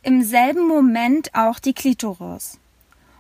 im 0.03 0.23
selben 0.23 0.67
Moment 0.67 1.35
auch 1.35 1.59
die 1.59 1.75
Klitoris. 1.75 2.59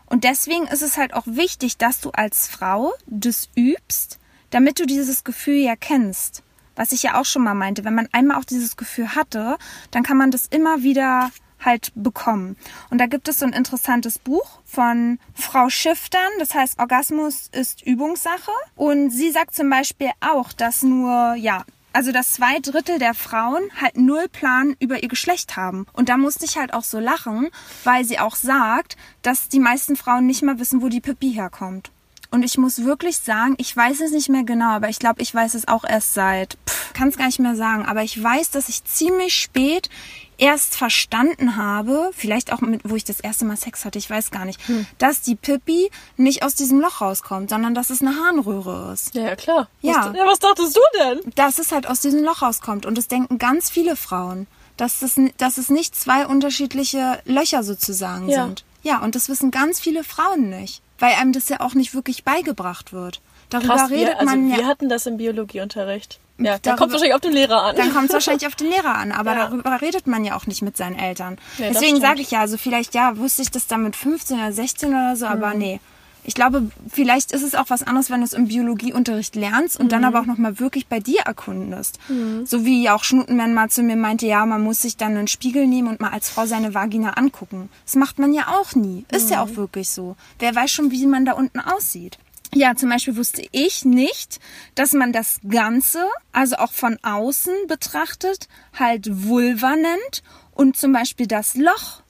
Und 0.09 0.25
deswegen 0.25 0.67
ist 0.67 0.83
es 0.83 0.97
halt 0.97 1.13
auch 1.15 1.27
wichtig, 1.27 1.77
dass 1.77 2.01
du 2.01 2.11
als 2.11 2.49
Frau 2.49 2.95
das 3.07 3.49
übst, 3.57 4.19
damit 4.51 4.81
du 4.81 4.87
dieses 4.87 5.25
Gefühl 5.25 5.57
ja 5.57 5.77
kennst. 5.77 6.43
Was 6.77 6.93
ich 6.93 7.03
ja 7.03 7.21
auch 7.21 7.25
schon 7.25 7.43
mal 7.43 7.55
meinte, 7.55 7.85
wenn 7.85 7.95
man 7.95 8.09
einmal 8.13 8.39
auch 8.39 8.45
dieses 8.45 8.77
Gefühl 8.77 9.15
hatte, 9.15 9.59
dann 9.91 10.03
kann 10.03 10.17
man 10.17 10.31
das 10.31 10.47
immer 10.47 10.83
wieder 10.83 11.31
halt 11.63 11.93
bekommen. 11.95 12.57
Und 12.89 12.99
da 12.99 13.07
gibt 13.07 13.29
es 13.29 13.41
so 13.41 13.47
ein 13.47 13.53
interessantes 13.53 14.19
Buch 14.19 14.61
von 14.65 15.19
Frau 15.35 15.69
Schiftern, 15.69 16.31
das 16.39 16.55
heißt 16.55 16.79
Orgasmus 16.79 17.49
ist 17.53 17.83
Übungssache. 17.83 18.53
Und 18.77 19.11
sie 19.11 19.31
sagt 19.31 19.55
zum 19.55 19.69
Beispiel 19.69 20.11
auch, 20.21 20.53
dass 20.53 20.83
nur, 20.83 21.35
ja, 21.35 21.65
also 21.99 22.13
dass 22.13 22.35
zwei 22.35 22.61
Drittel 22.61 23.01
der 23.01 23.13
Frauen 23.13 23.65
halt 23.81 23.97
null 23.97 24.29
Plan 24.29 24.77
über 24.79 25.03
ihr 25.03 25.09
Geschlecht 25.09 25.57
haben. 25.57 25.85
Und 25.93 26.09
da 26.09 26.17
musste 26.17 26.45
ich 26.45 26.57
halt 26.57 26.73
auch 26.73 26.85
so 26.85 27.01
lachen, 27.01 27.49
weil 27.83 28.05
sie 28.05 28.21
auch 28.21 28.37
sagt, 28.37 28.97
dass 29.23 29.49
die 29.49 29.59
meisten 29.59 29.97
Frauen 29.97 30.25
nicht 30.25 30.45
mal 30.45 30.61
wissen, 30.61 30.81
wo 30.81 30.89
die 30.89 31.01
Pipi 31.01 31.33
herkommt. 31.33 31.91
Und 32.31 32.45
ich 32.45 32.57
muss 32.57 32.85
wirklich 32.85 33.19
sagen, 33.19 33.57
ich 33.59 33.77
weiß 33.77 34.01
es 34.01 34.13
nicht 34.13 34.29
mehr 34.29 34.45
genau, 34.45 34.71
aber 34.71 34.89
ich 34.89 35.01
glaube, 35.01 35.21
ich 35.23 35.35
weiß 35.35 35.55
es 35.55 35.67
auch 35.67 35.83
erst 35.83 36.15
seit, 36.15 36.57
kann 36.95 37.09
es 37.09 37.19
gar 37.19 37.27
nicht 37.27 37.41
mehr 37.41 37.57
sagen, 37.57 37.85
aber 37.85 38.05
ich 38.05 38.23
weiß, 38.23 38.53
dass 38.53 38.69
ich 38.69 38.85
ziemlich 38.85 39.35
spät 39.35 39.91
erst 40.39 40.77
verstanden 40.77 41.57
habe, 41.57 42.11
vielleicht 42.15 42.53
auch 42.53 42.61
mit, 42.61 42.81
wo 42.89 42.97
ich 42.97 43.05
das 43.05 43.21
erste 43.21 43.45
Mal 43.45 43.57
Sex 43.57 43.85
hatte, 43.85 43.99
ich 43.99 44.09
weiß 44.09 44.31
gar 44.31 44.45
nicht, 44.45 44.67
Hm. 44.69 44.87
dass 44.99 45.21
die 45.21 45.35
Pippi 45.35 45.91
nicht 46.17 46.43
aus 46.43 46.55
diesem 46.55 46.81
Loch 46.81 47.01
rauskommt, 47.01 47.51
sondern 47.51 47.75
dass 47.75 47.91
es 47.91 48.01
eine 48.01 48.15
Harnröhre 48.17 48.93
ist. 48.93 49.15
Ja, 49.15 49.35
klar. 49.37 49.69
Ja. 49.81 50.09
Was, 50.11 50.17
ja, 50.17 50.27
was 50.27 50.39
dachtest 50.39 50.77
du 50.77 50.81
denn? 51.01 51.33
Dass 51.35 51.59
es 51.59 51.73
halt 51.73 51.87
aus 51.89 52.01
diesem 52.01 52.23
Loch 52.25 52.41
rauskommt. 52.43 52.87
Und 52.87 52.97
das 52.97 53.09
denken 53.09 53.39
ganz 53.39 53.69
viele 53.69 53.97
Frauen, 53.97 54.47
dass, 54.77 55.01
das, 55.01 55.17
dass 55.39 55.59
es 55.59 55.71
nicht 55.71 55.95
zwei 55.97 56.27
unterschiedliche 56.27 57.21
Löcher 57.25 57.63
sozusagen 57.63 58.29
Ja. 58.29 58.45
sind. 58.47 58.65
Ja, 58.83 59.01
und 59.03 59.17
das 59.17 59.29
wissen 59.29 59.51
ganz 59.51 59.81
viele 59.81 60.05
Frauen 60.05 60.51
nicht, 60.51 60.83
weil 61.01 61.15
einem 61.15 61.33
das 61.33 61.49
ja 61.49 61.61
auch 61.61 61.75
nicht 61.75 61.95
wirklich 61.95 62.23
beigebracht 62.25 62.93
wird. 62.93 63.21
Darüber 63.51 63.77
Krass, 63.77 63.91
redet 63.91 64.07
wir, 64.09 64.21
also 64.21 64.25
man 64.35 64.49
wir 64.51 64.59
ja. 64.61 64.67
hatten 64.67 64.89
das 64.89 65.07
im 65.07 65.17
Biologieunterricht. 65.17 66.21
Ja, 66.39 66.57
da 66.63 66.77
kommt 66.77 66.93
wahrscheinlich 66.93 67.15
auf 67.15 67.21
den 67.21 67.33
Lehrer 67.33 67.63
an. 67.65 67.77
Dann 67.77 67.93
kommt 67.93 68.07
es 68.09 68.13
wahrscheinlich 68.13 68.47
auf 68.47 68.55
den 68.55 68.69
Lehrer 68.71 68.95
an, 68.95 69.11
aber 69.11 69.33
Ja. 69.35 69.47
darüber 69.49 69.81
redet 69.81 70.07
man 70.07 70.25
ja 70.25 70.37
auch 70.37 70.47
nicht 70.47 70.63
mit 70.63 70.77
seinen 70.77 70.97
Eltern. 70.99 71.37
Nee, 71.59 71.71
Deswegen 71.73 72.01
sage 72.01 72.21
ich 72.21 72.31
ja, 72.31 72.41
also 72.41 72.57
vielleicht 72.57 72.95
ja, 72.95 73.17
wusste 73.19 73.43
ich 73.43 73.51
das 73.51 73.67
dann 73.67 73.83
mit 73.83 73.97
15 73.97 74.39
oder 74.39 74.53
16 74.53 74.91
oder 74.91 75.17
so, 75.17 75.27
aber 75.27 75.49
Mhm. 75.55 75.59
nee. 75.59 75.81
Ich 76.25 76.35
glaube, 76.35 76.71
vielleicht 76.91 77.33
ist 77.33 77.43
es 77.43 77.55
auch 77.55 77.71
was 77.71 77.83
anderes, 77.83 78.11
wenn 78.11 78.21
du 78.21 78.25
es 78.27 78.35
im 78.35 78.49
Biologieunterricht 78.49 79.35
lernst 79.35 79.81
und 79.81 79.87
Mhm. 79.87 79.91
dann 79.91 80.05
aber 80.05 80.21
auch 80.21 80.27
nochmal 80.27 80.61
wirklich 80.61 80.87
bei 80.87 81.01
dir 81.01 81.21
erkundest. 81.23 81.99
So 82.45 82.67
wie 82.67 82.83
ja 82.83 82.95
auch 82.95 83.03
Schnutenmann 83.03 83.55
mal 83.55 83.71
zu 83.71 83.83
mir 83.83 83.97
meinte, 83.97 84.27
ja, 84.27 84.45
man 84.45 84.63
muss 84.63 84.83
sich 84.83 84.99
dann 84.99 85.17
einen 85.17 85.27
Spiegel 85.29 85.67
nehmen 85.67 85.89
und 85.89 86.01
mal 86.01 86.11
als 86.11 86.29
Frau 86.29 86.45
seine 86.45 86.75
Vagina 86.75 87.13
angucken. 87.15 87.71
Das 87.87 87.95
macht 87.97 88.19
man 88.19 88.35
ja 88.35 88.49
auch 88.49 88.75
nie. 88.75 89.07
Ist 89.11 89.27
Mhm. 89.27 89.33
ja 89.33 89.43
auch 89.43 89.57
wirklich 89.57 89.89
so. 89.89 90.17
Wer 90.39 90.55
weiß 90.55 90.71
schon, 90.71 90.91
wie 90.91 91.07
man 91.07 91.25
da 91.25 91.33
unten 91.33 91.61
aussieht. 91.61 92.19
Ja, 92.55 92.75
zum 92.75 92.89
Beispiel 92.89 93.17
wusste 93.17 93.47
ich 93.53 93.85
nicht, 93.85 94.41
dass 94.75 94.93
man 94.93 95.13
das 95.13 95.39
Ganze, 95.49 96.07
also 96.33 96.57
auch 96.57 96.73
von 96.73 96.99
außen 97.03 97.53
betrachtet, 97.69 98.49
halt 98.79 99.07
Vulva 99.27 99.77
nennt 99.77 100.23
und 100.55 100.77
zum 100.77 100.93
Beispiel 100.93 101.27
das 101.27 101.55
Loch, 101.55 102.03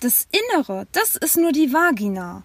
das 0.00 0.26
Innere, 0.52 0.86
das 0.92 1.16
ist 1.16 1.36
nur 1.36 1.52
die 1.52 1.72
Vagina. 1.72 2.42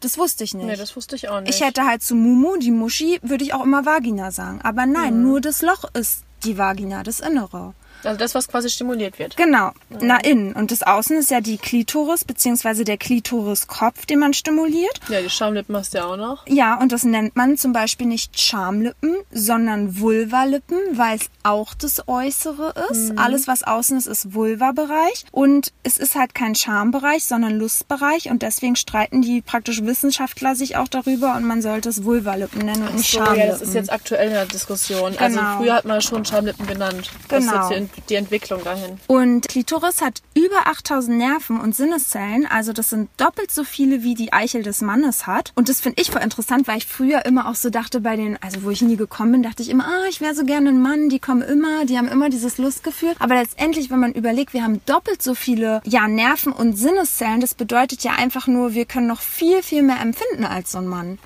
Das 0.00 0.18
wusste 0.18 0.44
ich 0.44 0.52
nicht. 0.54 0.66
nee, 0.66 0.76
das 0.76 0.94
wusste 0.94 1.16
ich 1.16 1.28
auch 1.30 1.40
nicht. 1.40 1.54
ich 1.54 1.64
hätte 1.64 1.86
halt 1.86 2.02
zu 2.02 2.14
Mumu, 2.14 2.58
die 2.58 2.70
Muschi, 2.70 3.18
würde 3.22 3.44
ich 3.44 3.54
auch 3.54 3.62
immer 3.62 3.86
Vagina 3.86 4.30
sagen. 4.30 4.60
Aber 4.62 4.84
nein, 4.86 5.16
Mhm. 5.18 5.22
nur 5.22 5.40
das 5.40 5.62
Loch 5.62 5.84
ist 5.94 6.22
die 6.44 6.58
Vagina, 6.58 7.02
das 7.02 7.20
Innere. 7.20 7.74
Also 8.06 8.18
das, 8.18 8.34
was 8.34 8.48
quasi 8.48 8.70
stimuliert 8.70 9.18
wird. 9.18 9.36
Genau, 9.36 9.70
nach 10.00 10.22
innen. 10.22 10.52
Und 10.54 10.70
das 10.70 10.82
Außen 10.82 11.16
ist 11.16 11.30
ja 11.30 11.40
die 11.40 11.58
Klitoris, 11.58 12.24
beziehungsweise 12.24 12.84
der 12.84 12.96
Klitoriskopf, 12.96 14.06
den 14.06 14.18
man 14.20 14.32
stimuliert. 14.34 15.00
Ja, 15.08 15.20
die 15.20 15.30
Schamlippen 15.30 15.76
hast 15.76 15.94
du 15.94 15.98
ja 15.98 16.04
auch 16.06 16.16
noch. 16.16 16.46
Ja, 16.46 16.78
und 16.80 16.92
das 16.92 17.04
nennt 17.04 17.36
man 17.36 17.56
zum 17.56 17.72
Beispiel 17.72 18.06
nicht 18.06 18.38
Schamlippen, 18.40 19.16
sondern 19.30 20.00
Vulvalippen, 20.00 20.78
weil 20.92 21.16
es 21.16 21.26
auch 21.42 21.74
das 21.74 22.06
Äußere 22.08 22.74
ist. 22.90 23.12
Alles, 23.18 23.46
was 23.46 23.62
außen 23.62 23.96
ist, 23.98 24.06
ist 24.06 24.34
Vulva-Bereich. 24.34 25.24
Und 25.32 25.72
es 25.82 25.98
ist 25.98 26.14
halt 26.14 26.34
kein 26.34 26.54
Schambereich, 26.54 27.24
sondern 27.24 27.58
Lustbereich. 27.58 28.30
Und 28.30 28.42
deswegen 28.42 28.76
streiten 28.76 29.22
die 29.22 29.42
praktisch 29.42 29.82
Wissenschaftler 29.82 30.54
sich 30.54 30.76
auch 30.76 30.88
darüber 30.88 31.34
und 31.36 31.44
man 31.44 31.62
sollte 31.62 31.88
es 31.88 32.04
Vulvalippen 32.04 32.64
nennen 32.64 32.86
und 32.86 32.96
nicht 32.96 33.10
So, 33.10 33.18
Schamlippen. 33.18 33.40
ja, 33.40 33.46
das 33.48 33.62
ist 33.62 33.74
jetzt 33.74 33.92
aktuell 33.92 34.28
in 34.28 34.32
der 34.34 34.46
Diskussion. 34.46 35.16
Also 35.18 35.38
Genau. 35.38 35.56
früher 35.58 35.74
hat 35.74 35.84
man 35.84 36.00
schon 36.00 36.24
Schamlippen 36.24 36.66
genannt. 36.66 37.10
Das 37.28 37.44
Genau. 37.44 37.68
Die, 38.08 38.14
Entwicklung 38.14 38.62
dahin. 38.64 38.98
Und 39.06 39.48
Klitoris 39.48 40.00
hat 40.00 40.22
über 40.34 40.66
8000 40.66 41.18
Nerven 41.18 41.60
und 41.60 41.74
Sinneszellen, 41.74 42.46
also 42.46 42.72
das 42.72 42.90
sind 42.90 43.08
doppelt 43.16 43.50
so 43.50 43.64
viele, 43.64 44.02
wie 44.02 44.14
die 44.14 44.32
Eichel 44.32 44.62
des 44.62 44.80
Mannes 44.80 45.26
hat. 45.26 45.52
Und 45.54 45.68
das 45.68 45.80
finde 45.80 46.00
ich 46.00 46.10
voll 46.10 46.22
interessant, 46.22 46.66
weil 46.66 46.78
ich 46.78 46.86
früher 46.86 47.24
immer 47.26 47.48
auch 47.48 47.54
so 47.54 47.70
dachte 47.70 48.00
bei 48.00 48.16
den, 48.16 48.38
also 48.42 48.62
wo 48.62 48.70
ich 48.70 48.82
nie 48.82 48.96
gekommen 48.96 49.32
bin, 49.32 49.42
dachte 49.42 49.62
ich 49.62 49.68
immer, 49.68 49.86
ah, 49.86 50.06
ich 50.08 50.20
wäre 50.20 50.34
so 50.34 50.44
gerne 50.44 50.70
ein 50.70 50.80
Mann, 50.80 51.08
die 51.08 51.18
kommen 51.18 51.42
immer, 51.42 51.84
die 51.84 51.98
haben 51.98 52.08
immer 52.08 52.30
dieses 52.30 52.58
Lustgefühl. 52.58 53.14
Aber 53.18 53.34
letztendlich, 53.34 53.90
wenn 53.90 54.00
man 54.00 54.12
überlegt, 54.12 54.52
wir 54.54 54.62
haben 54.62 54.80
doppelt 54.86 55.22
so 55.22 55.34
viele, 55.34 55.80
ja, 55.84 56.08
Nerven 56.08 56.52
und 56.52 56.76
Sinneszellen, 56.76 57.40
das 57.40 57.54
bedeutet 57.54 58.02
ja 58.02 58.12
einfach 58.12 58.46
nur, 58.46 58.74
wir 58.74 58.84
können 58.84 59.06
noch 59.06 59.20
viel, 59.20 59.62
viel 59.62 59.82
mehr 59.82 60.00
empfinden 60.00 60.44
als 60.44 60.72
so 60.72 60.78
ein 60.78 60.86
Mann. 60.86 61.18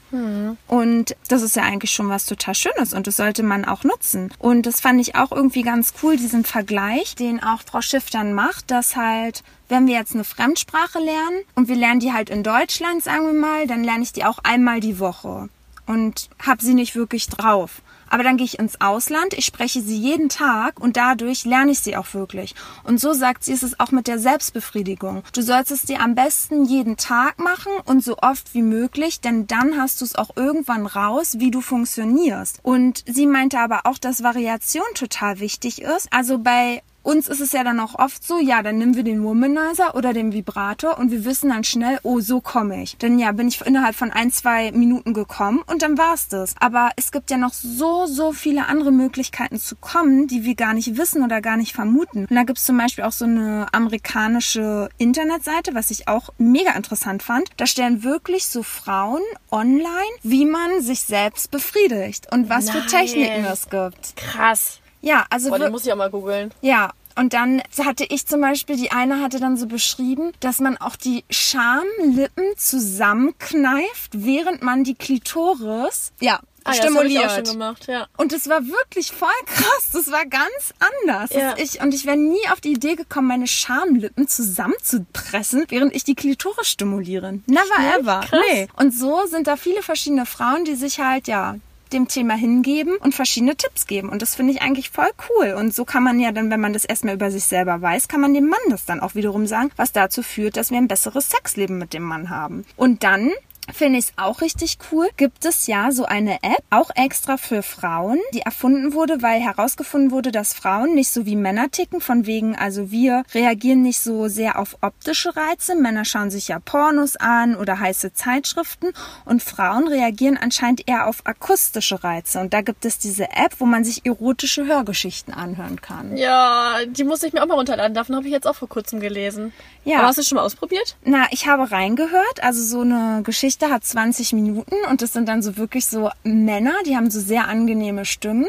Und 0.66 1.16
das 1.28 1.42
ist 1.42 1.56
ja 1.56 1.62
eigentlich 1.62 1.92
schon 1.92 2.08
was 2.08 2.26
total 2.26 2.54
Schönes 2.54 2.92
und 2.92 3.06
das 3.06 3.16
sollte 3.16 3.42
man 3.42 3.64
auch 3.64 3.84
nutzen. 3.84 4.32
Und 4.38 4.66
das 4.66 4.80
fand 4.80 5.00
ich 5.00 5.14
auch 5.14 5.30
irgendwie 5.30 5.62
ganz 5.62 5.94
cool, 6.02 6.16
diesen 6.16 6.44
Vergleich, 6.50 7.14
den 7.14 7.40
auch 7.42 7.62
Frau 7.64 7.80
Schiff 7.80 8.10
dann 8.10 8.34
macht, 8.34 8.72
dass 8.72 8.96
halt, 8.96 9.44
wenn 9.68 9.86
wir 9.86 9.94
jetzt 9.94 10.14
eine 10.14 10.24
Fremdsprache 10.24 10.98
lernen 10.98 11.42
und 11.54 11.68
wir 11.68 11.76
lernen 11.76 12.00
die 12.00 12.12
halt 12.12 12.28
in 12.28 12.42
Deutschland, 12.42 13.04
sagen 13.04 13.26
wir 13.26 13.40
mal, 13.40 13.68
dann 13.68 13.84
lerne 13.84 14.02
ich 14.02 14.12
die 14.12 14.24
auch 14.24 14.40
einmal 14.42 14.80
die 14.80 14.98
Woche 14.98 15.48
und 15.86 16.28
habe 16.44 16.62
sie 16.62 16.74
nicht 16.74 16.96
wirklich 16.96 17.28
drauf. 17.28 17.82
Aber 18.10 18.22
dann 18.22 18.36
gehe 18.36 18.44
ich 18.44 18.58
ins 18.58 18.80
Ausland, 18.80 19.32
ich 19.34 19.46
spreche 19.46 19.80
sie 19.80 19.96
jeden 19.96 20.28
Tag 20.28 20.78
und 20.78 20.96
dadurch 20.96 21.44
lerne 21.44 21.70
ich 21.70 21.80
sie 21.80 21.96
auch 21.96 22.12
wirklich. 22.12 22.54
Und 22.84 23.00
so 23.00 23.12
sagt 23.14 23.44
sie, 23.44 23.52
ist 23.52 23.62
es 23.62 23.80
auch 23.80 23.92
mit 23.92 24.06
der 24.06 24.18
Selbstbefriedigung. 24.18 25.22
Du 25.32 25.42
sollst 25.42 25.70
es 25.70 25.82
dir 25.82 26.00
am 26.00 26.14
besten 26.14 26.64
jeden 26.64 26.96
Tag 26.96 27.38
machen 27.38 27.72
und 27.86 28.04
so 28.04 28.18
oft 28.18 28.52
wie 28.52 28.62
möglich, 28.62 29.20
denn 29.20 29.46
dann 29.46 29.78
hast 29.78 30.00
du 30.00 30.04
es 30.04 30.16
auch 30.16 30.36
irgendwann 30.36 30.86
raus, 30.86 31.36
wie 31.38 31.50
du 31.50 31.60
funktionierst. 31.60 32.58
Und 32.62 33.04
sie 33.06 33.26
meinte 33.26 33.58
aber 33.58 33.82
auch, 33.84 33.96
dass 33.96 34.22
Variation 34.22 34.84
total 34.94 35.40
wichtig 35.40 35.80
ist. 35.80 36.12
Also 36.12 36.38
bei 36.38 36.82
uns 37.02 37.28
ist 37.28 37.40
es 37.40 37.52
ja 37.52 37.64
dann 37.64 37.80
auch 37.80 37.94
oft 37.94 38.22
so, 38.24 38.38
ja, 38.38 38.62
dann 38.62 38.78
nehmen 38.78 38.96
wir 38.96 39.02
den 39.02 39.22
Womanizer 39.22 39.94
oder 39.94 40.12
den 40.12 40.32
Vibrator 40.32 40.98
und 40.98 41.10
wir 41.10 41.24
wissen 41.24 41.50
dann 41.50 41.64
schnell, 41.64 41.98
oh, 42.02 42.20
so 42.20 42.40
komme 42.40 42.82
ich. 42.82 42.96
Denn 42.98 43.18
ja, 43.18 43.32
bin 43.32 43.48
ich 43.48 43.60
innerhalb 43.60 43.94
von 43.94 44.10
ein, 44.10 44.30
zwei 44.30 44.72
Minuten 44.72 45.14
gekommen 45.14 45.62
und 45.66 45.82
dann 45.82 45.98
war's 45.98 46.28
das. 46.28 46.54
Aber 46.60 46.90
es 46.96 47.12
gibt 47.12 47.30
ja 47.30 47.36
noch 47.36 47.52
so, 47.52 48.06
so 48.06 48.32
viele 48.32 48.66
andere 48.66 48.92
Möglichkeiten 48.92 49.58
zu 49.58 49.76
kommen, 49.76 50.26
die 50.26 50.44
wir 50.44 50.54
gar 50.54 50.74
nicht 50.74 50.96
wissen 50.96 51.22
oder 51.22 51.40
gar 51.40 51.56
nicht 51.56 51.74
vermuten. 51.74 52.26
Und 52.28 52.34
da 52.34 52.42
gibt's 52.42 52.66
zum 52.66 52.76
Beispiel 52.76 53.04
auch 53.04 53.12
so 53.12 53.24
eine 53.24 53.66
amerikanische 53.72 54.88
Internetseite, 54.98 55.74
was 55.74 55.90
ich 55.90 56.08
auch 56.08 56.30
mega 56.38 56.72
interessant 56.72 57.22
fand. 57.22 57.48
Da 57.56 57.66
stellen 57.66 58.04
wirklich 58.04 58.46
so 58.46 58.62
Frauen 58.62 59.22
online, 59.50 59.86
wie 60.22 60.44
man 60.44 60.80
sich 60.80 61.00
selbst 61.00 61.50
befriedigt 61.50 62.32
und 62.32 62.48
was 62.48 62.70
für 62.70 62.78
Nein. 62.78 62.88
Techniken 62.88 63.44
es 63.44 63.68
gibt. 63.68 64.16
Krass. 64.16 64.79
Ja, 65.02 65.24
also 65.30 65.48
Boah, 65.50 65.58
den 65.58 65.72
muss 65.72 65.84
ich 65.86 65.92
auch 65.92 65.96
mal 65.96 66.10
googeln. 66.10 66.52
ja, 66.60 66.90
und 67.16 67.34
dann 67.34 67.60
hatte 67.84 68.04
ich 68.08 68.26
zum 68.26 68.40
Beispiel, 68.40 68.76
die 68.76 68.92
eine 68.92 69.20
hatte 69.20 69.40
dann 69.40 69.56
so 69.56 69.66
beschrieben, 69.66 70.32
dass 70.40 70.58
man 70.60 70.76
auch 70.78 70.96
die 70.96 71.24
Schamlippen 71.28 72.44
zusammenkneift, 72.56 74.10
während 74.12 74.62
man 74.62 74.84
die 74.84 74.94
Klitoris, 74.94 76.12
ja, 76.20 76.40
Ah, 76.62 76.74
ja, 76.74 76.82
das 76.82 76.90
ich 76.90 77.18
auch 77.18 77.22
schon 77.22 77.30
stimuliert. 77.46 77.50
gemacht, 77.52 77.86
ja. 77.88 78.06
und 78.18 78.34
es 78.34 78.46
war 78.50 78.60
wirklich 78.66 79.12
voll 79.12 79.28
krass. 79.46 79.88
Das 79.94 80.10
war 80.12 80.26
ganz 80.26 80.74
anders. 80.78 81.30
Ja. 81.30 81.54
Ich, 81.56 81.80
und 81.80 81.94
ich 81.94 82.04
wäre 82.04 82.18
nie 82.18 82.46
auf 82.52 82.60
die 82.60 82.72
Idee 82.72 82.96
gekommen, 82.96 83.28
meine 83.28 83.46
Schamlippen 83.46 84.28
zusammenzupressen, 84.28 85.64
während 85.68 85.94
ich 85.94 86.04
die 86.04 86.14
Klitoris 86.14 86.68
stimuliere. 86.68 87.40
Never 87.46 87.98
ever. 87.98 88.20
Krass. 88.28 88.40
Nee. 88.52 88.68
Und 88.76 88.92
so 88.94 89.24
sind 89.26 89.46
da 89.46 89.56
viele 89.56 89.82
verschiedene 89.82 90.26
Frauen, 90.26 90.66
die 90.66 90.74
sich 90.74 91.00
halt, 91.00 91.28
ja, 91.28 91.56
dem 91.92 92.08
Thema 92.08 92.34
hingeben 92.34 92.96
und 92.96 93.14
verschiedene 93.14 93.56
Tipps 93.56 93.86
geben. 93.86 94.08
Und 94.08 94.22
das 94.22 94.34
finde 94.34 94.52
ich 94.52 94.62
eigentlich 94.62 94.90
voll 94.90 95.10
cool. 95.28 95.54
Und 95.56 95.74
so 95.74 95.84
kann 95.84 96.02
man 96.02 96.20
ja 96.20 96.32
dann, 96.32 96.50
wenn 96.50 96.60
man 96.60 96.72
das 96.72 96.84
erstmal 96.84 97.14
über 97.14 97.30
sich 97.30 97.44
selber 97.44 97.80
weiß, 97.80 98.08
kann 98.08 98.20
man 98.20 98.34
dem 98.34 98.48
Mann 98.48 98.58
das 98.68 98.84
dann 98.84 99.00
auch 99.00 99.14
wiederum 99.14 99.46
sagen, 99.46 99.70
was 99.76 99.92
dazu 99.92 100.22
führt, 100.22 100.56
dass 100.56 100.70
wir 100.70 100.78
ein 100.78 100.88
besseres 100.88 101.30
Sexleben 101.30 101.78
mit 101.78 101.92
dem 101.92 102.02
Mann 102.02 102.30
haben. 102.30 102.64
Und 102.76 103.02
dann 103.02 103.30
Finde 103.72 103.98
ich 103.98 104.06
es 104.06 104.12
auch 104.16 104.40
richtig 104.40 104.78
cool. 104.90 105.08
Gibt 105.16 105.44
es 105.44 105.66
ja 105.66 105.90
so 105.92 106.04
eine 106.04 106.42
App, 106.42 106.62
auch 106.70 106.90
extra 106.94 107.36
für 107.36 107.62
Frauen, 107.62 108.18
die 108.34 108.40
erfunden 108.40 108.92
wurde, 108.92 109.22
weil 109.22 109.40
herausgefunden 109.40 110.10
wurde, 110.10 110.32
dass 110.32 110.54
Frauen 110.54 110.94
nicht 110.94 111.10
so 111.10 111.26
wie 111.26 111.36
Männer 111.36 111.70
ticken, 111.70 112.00
von 112.00 112.26
wegen, 112.26 112.56
also 112.56 112.90
wir 112.90 113.24
reagieren 113.34 113.82
nicht 113.82 114.00
so 114.00 114.28
sehr 114.28 114.58
auf 114.58 114.76
optische 114.80 115.34
Reize. 115.36 115.74
Männer 115.74 116.04
schauen 116.04 116.30
sich 116.30 116.48
ja 116.48 116.58
Pornos 116.58 117.16
an 117.16 117.56
oder 117.56 117.80
heiße 117.80 118.12
Zeitschriften 118.12 118.88
und 119.24 119.42
Frauen 119.42 119.88
reagieren 119.88 120.36
anscheinend 120.36 120.88
eher 120.88 121.06
auf 121.06 121.22
akustische 121.24 122.02
Reize. 122.02 122.40
Und 122.40 122.54
da 122.54 122.60
gibt 122.60 122.84
es 122.84 122.98
diese 122.98 123.24
App, 123.30 123.56
wo 123.58 123.66
man 123.66 123.84
sich 123.84 124.06
erotische 124.06 124.66
Hörgeschichten 124.66 125.34
anhören 125.34 125.80
kann. 125.80 126.16
Ja, 126.16 126.78
die 126.86 127.04
muss 127.04 127.22
ich 127.22 127.32
mir 127.32 127.42
auch 127.42 127.46
mal 127.46 127.54
runterladen. 127.54 127.94
Davon 127.94 128.16
habe 128.16 128.26
ich 128.26 128.32
jetzt 128.32 128.46
auch 128.46 128.54
vor 128.54 128.68
kurzem 128.68 129.00
gelesen. 129.00 129.52
Ja. 129.84 129.98
Aber 129.98 130.08
hast 130.08 130.18
du 130.18 130.22
schon 130.22 130.36
mal 130.36 130.42
ausprobiert? 130.42 130.96
Na, 131.04 131.26
ich 131.30 131.46
habe 131.46 131.70
reingehört. 131.70 132.42
Also 132.42 132.62
so 132.62 132.80
eine 132.82 133.22
Geschichte 133.22 133.59
hat 133.68 133.84
20 133.84 134.32
Minuten 134.32 134.74
und 134.88 135.02
das 135.02 135.12
sind 135.12 135.28
dann 135.28 135.42
so 135.42 135.56
wirklich 135.56 135.86
so 135.86 136.10
Männer, 136.22 136.72
die 136.86 136.96
haben 136.96 137.10
so 137.10 137.20
sehr 137.20 137.48
angenehme 137.48 138.04
Stimmen. 138.06 138.46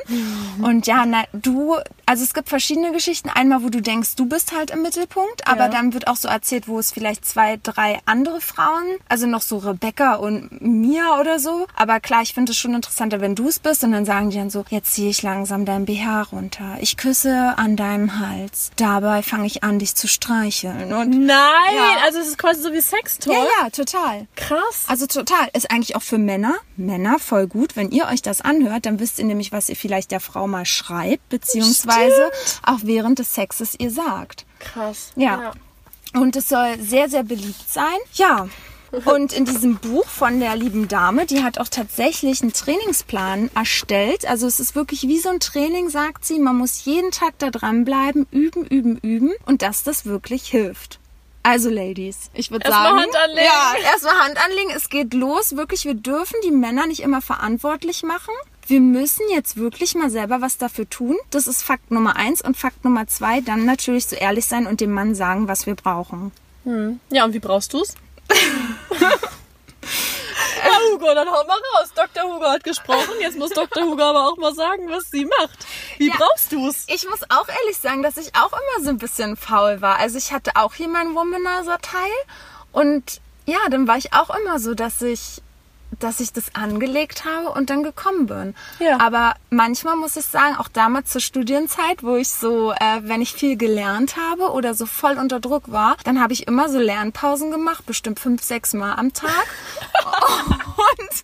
Und 0.62 0.88
ja, 0.88 1.06
na, 1.06 1.24
du, 1.34 1.76
also 2.06 2.24
es 2.24 2.34
gibt 2.34 2.48
verschiedene 2.50 2.92
Geschichten. 2.92 3.30
Einmal, 3.30 3.64
wo 3.64 3.70
du 3.70 3.82
denkst, 3.82 4.16
du 4.16 4.26
bist 4.28 4.56
halt 4.56 4.72
im 4.72 4.82
Mittelpunkt, 4.84 5.48
aber 5.48 5.64
Ja. 5.64 5.70
dann 5.70 5.94
wird 5.94 6.08
auch 6.08 6.16
so 6.16 6.28
erzählt, 6.28 6.68
wo 6.68 6.80
es 6.80 6.92
vielleicht 6.92 7.26
zwei, 7.26 7.60
drei 7.62 8.00
andere 8.06 8.40
Frauen, 8.42 8.86
also 9.10 9.28
noch 9.28 9.42
so 9.42 9.58
Rebecca 9.58 10.16
und 10.16 10.62
Mia 10.62 11.20
oder 11.20 11.40
so. 11.40 11.68
Aber 11.76 12.00
klar, 12.00 12.22
ich 12.22 12.34
finde 12.34 12.52
es 12.52 12.58
schon 12.58 12.74
interessanter, 12.74 13.20
wenn 13.22 13.36
du 13.36 13.48
es 13.48 13.60
bist 13.60 13.84
und 13.84 13.92
dann 13.92 14.06
sagen 14.06 14.30
die 14.30 14.38
dann 14.38 14.50
so, 14.50 14.64
jetzt 14.70 14.94
ziehe 14.94 15.10
ich 15.10 15.22
langsam 15.24 15.66
dein 15.66 15.86
BH 15.86 16.22
runter. 16.32 16.78
Ich 16.80 16.96
küsse 16.98 17.54
an 17.58 17.76
deinem 17.76 18.20
Hals. 18.20 18.72
Dabei 18.78 19.24
fange 19.24 19.48
ich 19.48 19.64
an, 19.64 19.80
dich 19.80 19.96
zu 19.96 20.08
streicheln. 20.08 20.94
Und 20.94 21.10
Nein! 21.26 21.76
Ja. 21.76 21.96
Also 22.06 22.20
es 22.20 22.28
ist 22.28 22.38
quasi 22.38 22.62
so 22.62 22.72
wie 22.72 22.82
Sextalk. 22.82 23.36
ja, 23.36 23.44
ja, 23.64 23.70
total. 23.70 24.28
Krass. 24.36 24.84
Also 24.92 25.08
total. 25.08 25.48
Ist 25.54 25.72
eigentlich 25.72 25.96
auch 25.96 26.02
für 26.02 26.18
Männer, 26.18 26.56
Männer 26.76 27.18
voll 27.18 27.48
gut. 27.48 27.78
Wenn 27.78 27.92
ihr 27.92 28.08
euch 28.08 28.22
das 28.22 28.42
anhört, 28.42 28.86
dann 28.86 29.00
wisst 29.00 29.20
ihr 29.20 29.26
nämlich, 29.26 29.54
was 29.54 29.70
ihr 29.70 29.78
vielleicht 29.78 30.12
der 30.12 30.20
Frau 30.20 30.48
mal 30.48 30.66
schreibt, 30.66 31.30
beziehungsweise 31.30 32.30
auch 32.62 32.80
während 32.84 33.18
des 33.18 33.34
Sexes 33.34 33.74
ihr 33.80 33.90
sagt. 33.90 34.46
Krass. 34.60 35.14
Ja. 35.16 35.54
Und 36.14 36.36
es 36.36 36.50
soll 36.50 36.78
sehr, 36.82 37.08
sehr 37.08 37.24
beliebt 37.24 37.70
sein. 37.70 37.86
Ja. 38.16 38.50
Und 39.06 39.32
in 39.32 39.46
diesem 39.46 39.78
Buch 39.78 40.08
von 40.08 40.42
der 40.42 40.58
lieben 40.58 40.90
Dame, 40.90 41.26
die 41.26 41.42
hat 41.42 41.58
auch 41.58 41.70
tatsächlich 41.70 42.42
einen 42.42 42.52
Trainingsplan 42.52 43.50
erstellt. 43.56 44.28
Also 44.28 44.46
es 44.46 44.60
ist 44.60 44.76
wirklich 44.76 45.04
wie 45.04 45.20
so 45.20 45.30
ein 45.30 45.40
Training, 45.40 45.90
sagt 45.90 46.26
sie. 46.26 46.38
Man 46.38 46.58
muss 46.58 46.84
jeden 46.84 47.12
Tag 47.12 47.36
da 47.38 47.50
dranbleiben, 47.50 48.28
üben, 48.30 48.66
üben, 48.66 48.98
üben 48.98 49.32
und 49.46 49.62
dass 49.62 49.84
das 49.84 50.06
wirklich 50.06 50.50
hilft. 50.50 51.00
Also 51.44 51.70
Ladies, 51.70 52.30
ich 52.34 52.52
würde 52.52 52.70
sagen, 52.70 53.00
Hand 53.00 53.16
anlegen. 53.16 53.46
ja, 53.46 53.74
erstmal 53.92 54.20
Hand 54.20 54.38
anlegen. 54.46 54.72
Es 54.76 54.90
geht 54.90 55.14
los. 55.14 55.56
Wirklich, 55.56 55.86
wir 55.86 55.96
dürfen 55.96 56.36
die 56.44 56.52
Männer 56.52 56.86
nicht 56.86 57.02
immer 57.02 57.22
verantwortlich 57.22 58.04
machen. 58.04 58.34
Wir 58.68 58.80
müssen 58.80 59.24
jetzt 59.32 59.58
wirklich 59.58 59.96
mal 59.96 60.10
selber 60.12 60.42
was 60.42 60.58
dafür 60.58 60.88
tun. 60.90 61.18
Das 61.32 61.48
ist 61.48 61.64
Fakt 61.64 61.90
Nummer 61.90 62.16
eins. 62.16 62.42
Und 62.42 62.58
Fakt 62.58 62.86
Nummer 62.86 63.08
zwei, 63.08 63.42
dann 63.42 63.66
natürlich 63.66 64.06
so 64.06 64.16
ehrlich 64.16 64.46
sein 64.46 64.68
und 64.68 64.82
dem 64.82 64.92
Mann 64.92 65.16
sagen, 65.16 65.48
was 65.48 65.66
wir 65.66 65.76
brauchen. 65.76 66.32
Ja, 67.10 67.26
und 67.26 67.34
wie 67.34 67.40
brauchst 67.40 67.74
du's? 67.74 67.96
Hugo, 71.02 71.14
dann 71.16 71.28
hau 71.30 71.44
mal 71.46 71.58
raus. 71.76 71.90
Dr. 71.96 72.24
Hugo 72.24 72.46
hat 72.46 72.64
gesprochen. 72.64 73.14
Jetzt 73.20 73.38
muss 73.38 73.50
Dr. 73.52 73.84
Hugo 73.84 74.04
aber 74.04 74.28
auch 74.28 74.38
mal 74.38 74.54
sagen, 74.54 74.90
was 74.90 75.10
sie 75.12 75.26
macht. 75.26 75.58
Wie 75.98 76.08
Ja. 76.10 76.16
brauchst 76.18 76.52
du's? 76.52 76.86
Ich 76.88 77.08
muss 77.10 77.22
auch 77.30 77.48
ehrlich 77.48 77.78
sagen, 77.78 78.04
dass 78.04 78.18
ich 78.18 78.36
auch 78.36 78.52
immer 78.52 78.84
so 78.84 78.90
ein 78.90 78.98
bisschen 78.98 79.36
faul 79.36 79.82
war. 79.82 79.98
Also 79.98 80.18
ich 80.18 80.32
hatte 80.32 80.52
auch 80.56 80.74
hier 80.74 80.88
meinen 80.88 81.16
Womanizer-Teil 81.16 82.12
und 82.72 83.20
ja, 83.46 83.58
dann 83.70 83.88
war 83.88 83.98
ich 83.98 84.14
auch 84.14 84.30
immer 84.36 84.60
so, 84.60 84.74
dass 84.76 85.02
ich 85.02 85.42
dass 86.04 86.20
ich 86.20 86.34
das 86.34 86.56
angelegt 86.56 87.26
habe 87.26 87.50
und 87.50 87.70
dann 87.70 87.84
gekommen 87.84 88.28
bin. 88.28 88.56
Ja. 88.80 89.00
Aber 89.00 89.36
manchmal 89.50 89.96
muss 89.96 90.16
ich 90.16 90.26
sagen, 90.26 90.56
auch 90.58 90.68
damals 90.68 91.10
zur 91.10 91.22
Studienzeit, 91.22 92.04
wo 92.04 92.16
ich 92.16 92.30
so, 92.30 92.72
äh, 92.72 93.02
wenn 93.04 93.22
ich 93.22 93.34
viel 93.34 93.58
gelernt 93.58 94.16
habe 94.18 94.52
oder 94.52 94.74
so 94.74 94.86
voll 94.86 95.18
unter 95.18 95.40
Druck 95.40 95.72
war, 95.72 95.98
dann 96.04 96.22
habe 96.22 96.34
ich 96.34 96.48
immer 96.48 96.70
so 96.70 96.80
Lernpausen 96.80 97.52
gemacht, 97.52 97.86
bestimmt 97.86 98.20
fünf, 98.20 98.44
sechs 98.44 98.74
Mal 98.74 98.94
am 98.96 99.14
Tag. 99.14 99.48
und 100.78 101.24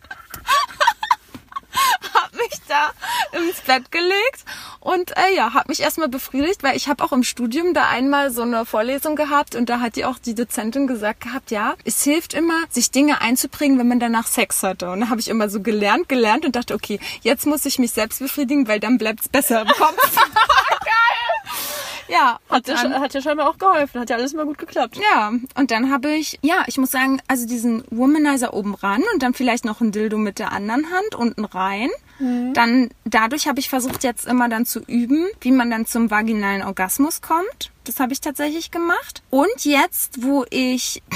habe 2.14 2.38
mich 2.38 2.60
da 2.68 2.92
ins 3.38 3.62
Bett 3.62 3.92
gelegt 3.92 4.46
und 4.80 5.16
äh, 5.18 5.36
ja, 5.36 5.54
habe 5.54 5.66
mich 5.70 5.82
erstmal 5.82 6.08
befriedigt, 6.08 6.64
weil 6.64 6.76
ich 6.76 6.88
habe 6.88 7.04
auch 7.04 7.12
im 7.12 7.24
Studium 7.24 7.74
da 7.74 7.88
einmal 7.90 8.32
so 8.32 8.44
eine 8.44 8.66
Vorlesung 8.66 9.16
gehabt 9.16 9.56
und 9.56 9.70
da 9.70 9.80
hat 9.80 9.96
die 9.96 10.06
auch 10.06 10.18
die 10.18 10.36
Dozentin 10.36 10.88
gesagt 10.88 11.22
gehabt, 11.22 11.52
ja, 11.52 11.76
es 11.84 12.04
hilft 12.04 12.34
immer, 12.34 12.64
sich 12.70 12.92
Dinge 12.92 13.22
einzubringen, 13.22 13.80
wenn 13.80 13.88
man 13.88 14.00
danach 14.00 14.28
Sex 14.28 14.64
hatte. 14.64 14.90
Und 14.92 15.02
da 15.02 15.10
habe 15.10 15.20
ich 15.20 15.28
immer 15.28 15.50
so 15.50 15.62
gelernt, 15.62 16.10
gelernt 16.10 16.46
und 16.46 16.56
dachte, 16.56 16.74
okay, 16.74 17.00
jetzt 17.22 17.46
muss 17.46 17.66
ich 17.66 17.80
mich 17.80 17.92
selbst 17.92 18.20
befriedigen, 18.20 18.68
weil 18.68 18.80
dann 18.80 18.98
bleibt's 18.98 19.30
besser 19.30 19.62
im 19.62 19.68
Kopf. 19.68 20.16
Geil. 20.16 21.87
Ja, 22.08 22.40
Hat 22.50 22.68
sch- 22.68 23.00
hat 23.00 23.14
dir 23.14 23.22
scheinbar 23.22 23.50
auch 23.50 23.58
geholfen. 23.58 24.00
Hat 24.02 24.10
ja 24.10 24.16
alles 24.16 24.34
mal 24.34 24.46
gut 24.46 24.58
geklappt. 24.58 24.98
ja, 24.98 25.32
und 25.56 25.72
dann 25.72 25.92
habe 25.92 26.14
ich, 26.14 26.40
ja, 26.42 26.64
ich 26.68 26.78
muss 26.78 26.92
sagen, 26.92 27.22
also 27.28 27.46
diesen 27.48 27.84
Womanizer 27.90 28.54
oben 28.54 28.76
ran 28.76 29.04
und 29.14 29.22
dann 29.24 29.34
vielleicht 29.34 29.66
noch 29.66 29.82
ein 29.82 29.92
Dildo 29.92 30.18
mit 30.18 30.40
der 30.40 30.52
anderen 30.52 30.92
Hand 30.92 31.16
unten 31.16 31.46
rein. 31.46 31.90
Dann, 32.20 32.90
dadurch 33.06 33.48
habe 33.48 33.60
ich 33.60 33.70
versucht 33.70 34.04
jetzt 34.04 34.26
immer 34.26 34.50
dann 34.50 34.66
zu 34.66 34.80
üben, 34.80 35.28
wie 35.42 35.52
man 35.52 35.70
dann 35.70 35.86
zum 35.86 36.10
vaginalen 36.10 36.64
Orgasmus 36.64 37.22
kommt. 37.22 37.70
Das 37.84 38.00
habe 38.00 38.12
ich 38.12 38.22
tatsächlich 38.22 38.72
gemacht. 38.72 39.22
Und 39.30 39.64
jetzt, 39.66 40.24
wo 40.24 40.44
ich, 40.50 41.04
oh 41.12 41.16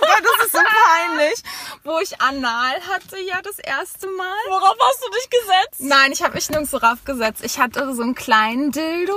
Gott, 0.00 0.22
das 0.24 0.46
ist 0.46 0.52
so 0.52 0.58
peinlich, 0.58 1.42
wo 1.84 2.00
ich 2.00 2.20
Anal 2.20 2.80
hatte 2.92 3.16
ja 3.20 3.40
das 3.42 3.60
erste 3.60 4.08
Mal. 4.08 4.36
Worauf 4.48 4.76
hast 4.80 5.04
du 5.06 5.10
dich 5.12 5.30
gesetzt? 5.30 5.80
Nein, 5.88 6.10
ich 6.10 6.20
habe 6.24 6.34
mich 6.34 6.50
nirgends 6.50 6.72
drauf 6.72 6.98
gesetzt. 7.04 7.44
Ich 7.44 7.60
hatte 7.60 7.94
so 7.94 8.02
einen 8.02 8.16
kleinen 8.16 8.72
Dildo. 8.72 9.14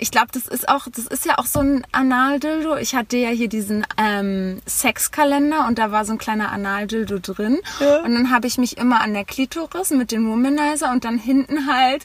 Ich 0.00 0.10
glaube, 0.10 0.28
das 0.32 0.46
ist 0.46 0.68
auch, 0.68 0.86
das 0.94 1.06
ist 1.06 1.24
ja 1.24 1.38
auch 1.38 1.46
so 1.46 1.60
ein 1.60 1.84
Analdildo. 1.92 2.76
Ich 2.76 2.94
hatte 2.94 3.16
ja 3.16 3.30
hier 3.30 3.48
diesen 3.48 3.84
ähm, 3.96 4.60
Sexkalender 4.66 5.66
und 5.66 5.78
da 5.78 5.90
war 5.90 6.04
so 6.04 6.12
ein 6.12 6.18
kleiner 6.18 6.52
Analdildo 6.52 7.18
drin. 7.18 7.58
Ja. 7.80 8.02
Und 8.02 8.14
dann 8.14 8.30
habe 8.30 8.46
ich 8.46 8.58
mich 8.58 8.76
immer 8.76 9.00
an 9.00 9.12
der 9.12 9.24
Klitoris 9.24 9.90
mit 9.90 10.12
dem 10.12 10.30
Womanizer 10.30 10.92
und 10.92 11.04
dann 11.04 11.18
hinten 11.18 11.66
halt 11.66 12.04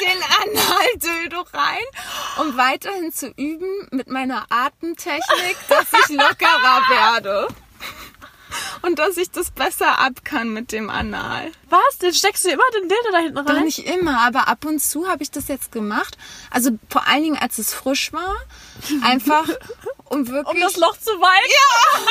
den 0.00 0.22
Analdildo 0.42 1.44
rein, 1.52 1.84
um 2.40 2.56
weiterhin 2.56 3.12
zu 3.12 3.28
üben 3.28 3.88
mit 3.90 4.08
meiner 4.08 4.44
Atemtechnik, 4.50 5.56
dass 5.68 5.86
ich 5.92 6.16
lockerer 6.16 6.82
werde. 6.90 7.48
Und 8.82 8.98
dass 8.98 9.16
ich 9.16 9.30
das 9.30 9.50
besser 9.52 9.98
ab 10.00 10.24
kann 10.24 10.48
mit 10.52 10.72
dem 10.72 10.90
Anal. 10.90 11.52
Was? 11.70 11.98
Den 11.98 12.12
steckst 12.12 12.44
du 12.44 12.50
immer 12.50 12.64
den 12.74 12.88
Dildo 12.88 13.10
da 13.12 13.18
hinten 13.18 13.46
Doch 13.46 13.54
rein? 13.54 13.64
nicht 13.64 13.86
immer, 13.86 14.20
aber 14.20 14.48
ab 14.48 14.64
und 14.64 14.80
zu 14.80 15.08
habe 15.08 15.22
ich 15.22 15.30
das 15.30 15.48
jetzt 15.48 15.70
gemacht. 15.72 16.18
Also 16.50 16.70
vor 16.90 17.06
allen 17.06 17.22
Dingen, 17.22 17.38
als 17.38 17.58
es 17.58 17.72
frisch 17.72 18.12
war. 18.12 18.34
Einfach, 19.02 19.48
um 20.06 20.26
wirklich, 20.28 20.46
Um 20.54 20.60
das 20.60 20.76
Loch 20.76 20.96
zu 20.98 21.10
weiten? 21.12 22.06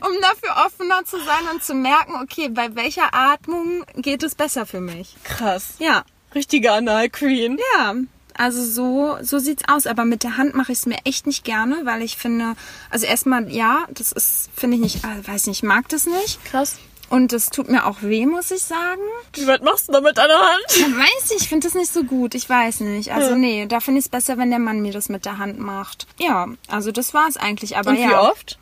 um 0.00 0.20
dafür 0.20 0.66
offener 0.66 1.04
zu 1.04 1.18
sein 1.18 1.48
und 1.52 1.62
zu 1.62 1.74
merken, 1.74 2.14
okay, 2.22 2.48
bei 2.48 2.74
welcher 2.74 3.14
Atmung 3.14 3.84
geht 3.96 4.22
es 4.22 4.34
besser 4.34 4.66
für 4.66 4.80
mich. 4.80 5.14
Krass. 5.24 5.74
Ja, 5.78 6.04
Richtige 6.34 6.72
Anal-Queen. 6.72 7.58
ja. 7.76 7.94
Also 8.36 8.64
so, 8.64 9.16
so 9.22 9.38
sieht's 9.38 9.62
aus. 9.68 9.86
Aber 9.86 10.04
mit 10.04 10.22
der 10.22 10.36
Hand 10.36 10.54
mache 10.54 10.72
ich 10.72 10.78
es 10.78 10.86
mir 10.86 10.98
echt 11.04 11.26
nicht 11.26 11.44
gerne, 11.44 11.80
weil 11.84 12.02
ich 12.02 12.16
finde, 12.16 12.54
also 12.90 13.06
erstmal, 13.06 13.50
ja, 13.50 13.84
das 13.90 14.12
ist, 14.12 14.50
finde 14.54 14.76
ich 14.76 14.82
nicht, 14.82 15.04
äh, 15.04 15.28
weiß 15.28 15.46
nicht, 15.46 15.58
ich 15.58 15.68
mag 15.68 15.88
das 15.88 16.06
nicht. 16.06 16.44
Krass. 16.44 16.78
Und 17.12 17.34
es 17.34 17.50
tut 17.50 17.68
mir 17.68 17.84
auch 17.84 17.98
weh, 18.00 18.24
muss 18.24 18.50
ich 18.50 18.62
sagen. 18.62 19.02
Wie 19.34 19.46
weit 19.46 19.62
machst 19.62 19.86
du 19.86 19.92
da 19.92 20.00
mit 20.00 20.16
deiner 20.16 20.38
Hand? 20.38 20.64
Ich 20.68 20.82
weiß 20.82 21.30
nicht, 21.30 21.42
ich 21.42 21.48
finde 21.50 21.66
das 21.66 21.74
nicht 21.74 21.92
so 21.92 22.04
gut. 22.04 22.34
Ich 22.34 22.48
weiß 22.48 22.80
nicht. 22.80 23.12
Also 23.12 23.34
nee, 23.34 23.66
da 23.66 23.80
finde 23.80 23.98
ich 23.98 24.06
es 24.06 24.08
besser, 24.08 24.38
wenn 24.38 24.48
der 24.48 24.58
Mann 24.58 24.80
mir 24.80 24.92
das 24.92 25.10
mit 25.10 25.26
der 25.26 25.36
Hand 25.36 25.58
macht. 25.58 26.06
Ja, 26.18 26.48
also 26.68 26.90
das 26.90 27.12
war 27.12 27.28
es 27.28 27.36
eigentlich. 27.36 27.76
Aber 27.76 27.90
Und 27.90 27.98
ja. 27.98 28.08
wie 28.08 28.14
oft? 28.14 28.58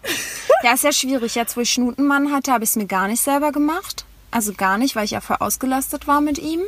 Ja, 0.64 0.74
ist 0.74 0.82
ja 0.82 0.90
schwierig. 0.90 1.36
Jetzt, 1.36 1.56
wo 1.56 1.60
ich 1.60 1.70
Schnutenmann 1.70 2.32
hatte, 2.32 2.52
habe 2.52 2.64
ich 2.64 2.70
es 2.70 2.76
mir 2.76 2.86
gar 2.86 3.06
nicht 3.06 3.22
selber 3.22 3.52
gemacht. 3.52 4.04
Also 4.30 4.52
gar 4.52 4.78
nicht, 4.78 4.94
weil 4.94 5.04
ich 5.04 5.10
ja 5.10 5.20
voll 5.20 5.38
ausgelastet 5.40 6.06
war 6.06 6.20
mit 6.20 6.38
ihm. 6.38 6.60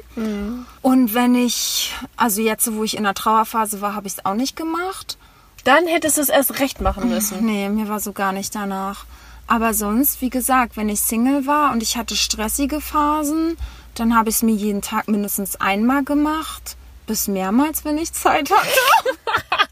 Und 0.83 1.15
wenn 1.15 1.35
ich, 1.35 1.95
also 2.17 2.43
jetzt, 2.43 2.73
wo 2.73 2.83
ich 2.83 2.97
in 2.97 3.05
der 3.05 3.15
Trauerphase 3.15 3.81
war, 3.81 3.95
habe 3.95 4.09
ich 4.09 4.15
es 4.15 4.25
auch 4.25 4.35
nicht 4.35 4.57
gemacht. 4.57 5.17
Dann 5.65 5.87
hättest 5.87 6.17
du 6.17 6.23
es 6.23 6.29
erst 6.29 6.59
recht 6.59 6.81
machen 6.81 7.09
müssen. 7.09 7.45
Nee, 7.47 7.69
mir 7.69 7.89
war 7.89 8.01
so 8.01 8.13
gar 8.13 8.33
nicht 8.33 8.55
danach. 8.55 9.05
Aber 9.47 9.75
sonst, 9.75 10.21
wie 10.21 10.31
gesagt, 10.31 10.77
wenn 10.77 10.89
ich 10.89 11.01
Single 11.01 11.47
war 11.47 11.73
und 11.73 11.83
ich 11.83 11.97
hatte 11.97 12.17
stressige 12.17 12.81
Phasen, 12.81 13.57
dann 13.95 14.17
habe 14.17 14.31
ich 14.31 14.37
es 14.37 14.43
mir 14.43 14.55
jeden 14.55 14.83
Tag 14.83 15.09
mindestens 15.09 15.61
einmal 15.61 16.03
gemacht. 16.05 16.77
Bis 17.07 17.29
mehrmals, 17.29 17.85
wenn 17.85 17.99
ich 17.99 18.13
Zeit 18.13 18.51
hatte. 18.51 18.69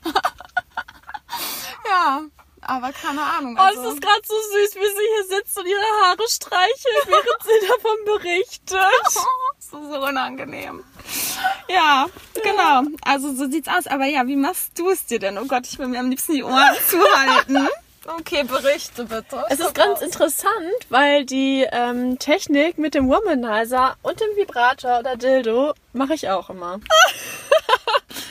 ja, 1.89 2.21
aber 2.71 2.93
keine 2.93 3.23
Ahnung. 3.23 3.57
Oh, 3.59 3.63
Also, 3.63 3.89
es 3.89 3.95
ist 3.95 4.03
gerade 4.03 4.21
so 4.25 4.35
süß, 4.35 4.75
wie 4.77 4.87
sie 4.87 5.29
hier 5.29 5.39
sitzt 5.39 5.59
und 5.59 5.67
ihre 5.67 5.81
Haare 5.81 6.23
streichelt, 6.29 7.07
während 7.07 7.43
sie 7.43 7.67
davon 7.69 7.97
berichtet. 8.05 8.79
so, 9.59 9.93
so 9.93 10.07
unangenehm. 10.07 10.85
Ja, 11.69 12.07
genau. 12.43 12.83
Also 13.03 13.35
so 13.35 13.51
sieht's 13.51 13.69
aus. 13.69 13.87
Aber 13.87 14.07
ja, 14.07 14.27
wie 14.27 14.37
machst 14.37 14.79
du 14.79 14.89
es 14.91 15.07
dir 15.07 15.19
denn? 15.19 15.39
Oh 15.39 15.47
Gott, 15.47 15.67
ich 15.67 15.79
will 15.79 15.89
mir 15.89 15.99
am 15.99 16.11
liebsten 16.11 16.35
die 16.35 16.45
Ohren 16.45 16.77
zuhalten. 16.89 17.69
Okay, 18.19 18.45
berichte 18.45 19.05
bitte. 19.05 19.45
Es 19.51 19.61
ist 19.61 19.75
ganz 19.75 20.01
interessant, 20.01 20.75
weil 20.89 21.27
die 21.27 21.67
ähm, 21.71 22.19
Technik 22.19 22.79
mit 22.79 22.95
dem 22.95 23.09
Womanizer 23.09 23.97
und 24.03 24.19
dem 24.21 24.37
Vibrator 24.37 25.01
oder 25.01 25.17
Dildo 25.17 25.75
mache 25.93 26.15
ich 26.15 26.29
auch 26.31 26.49
immer. 26.51 26.81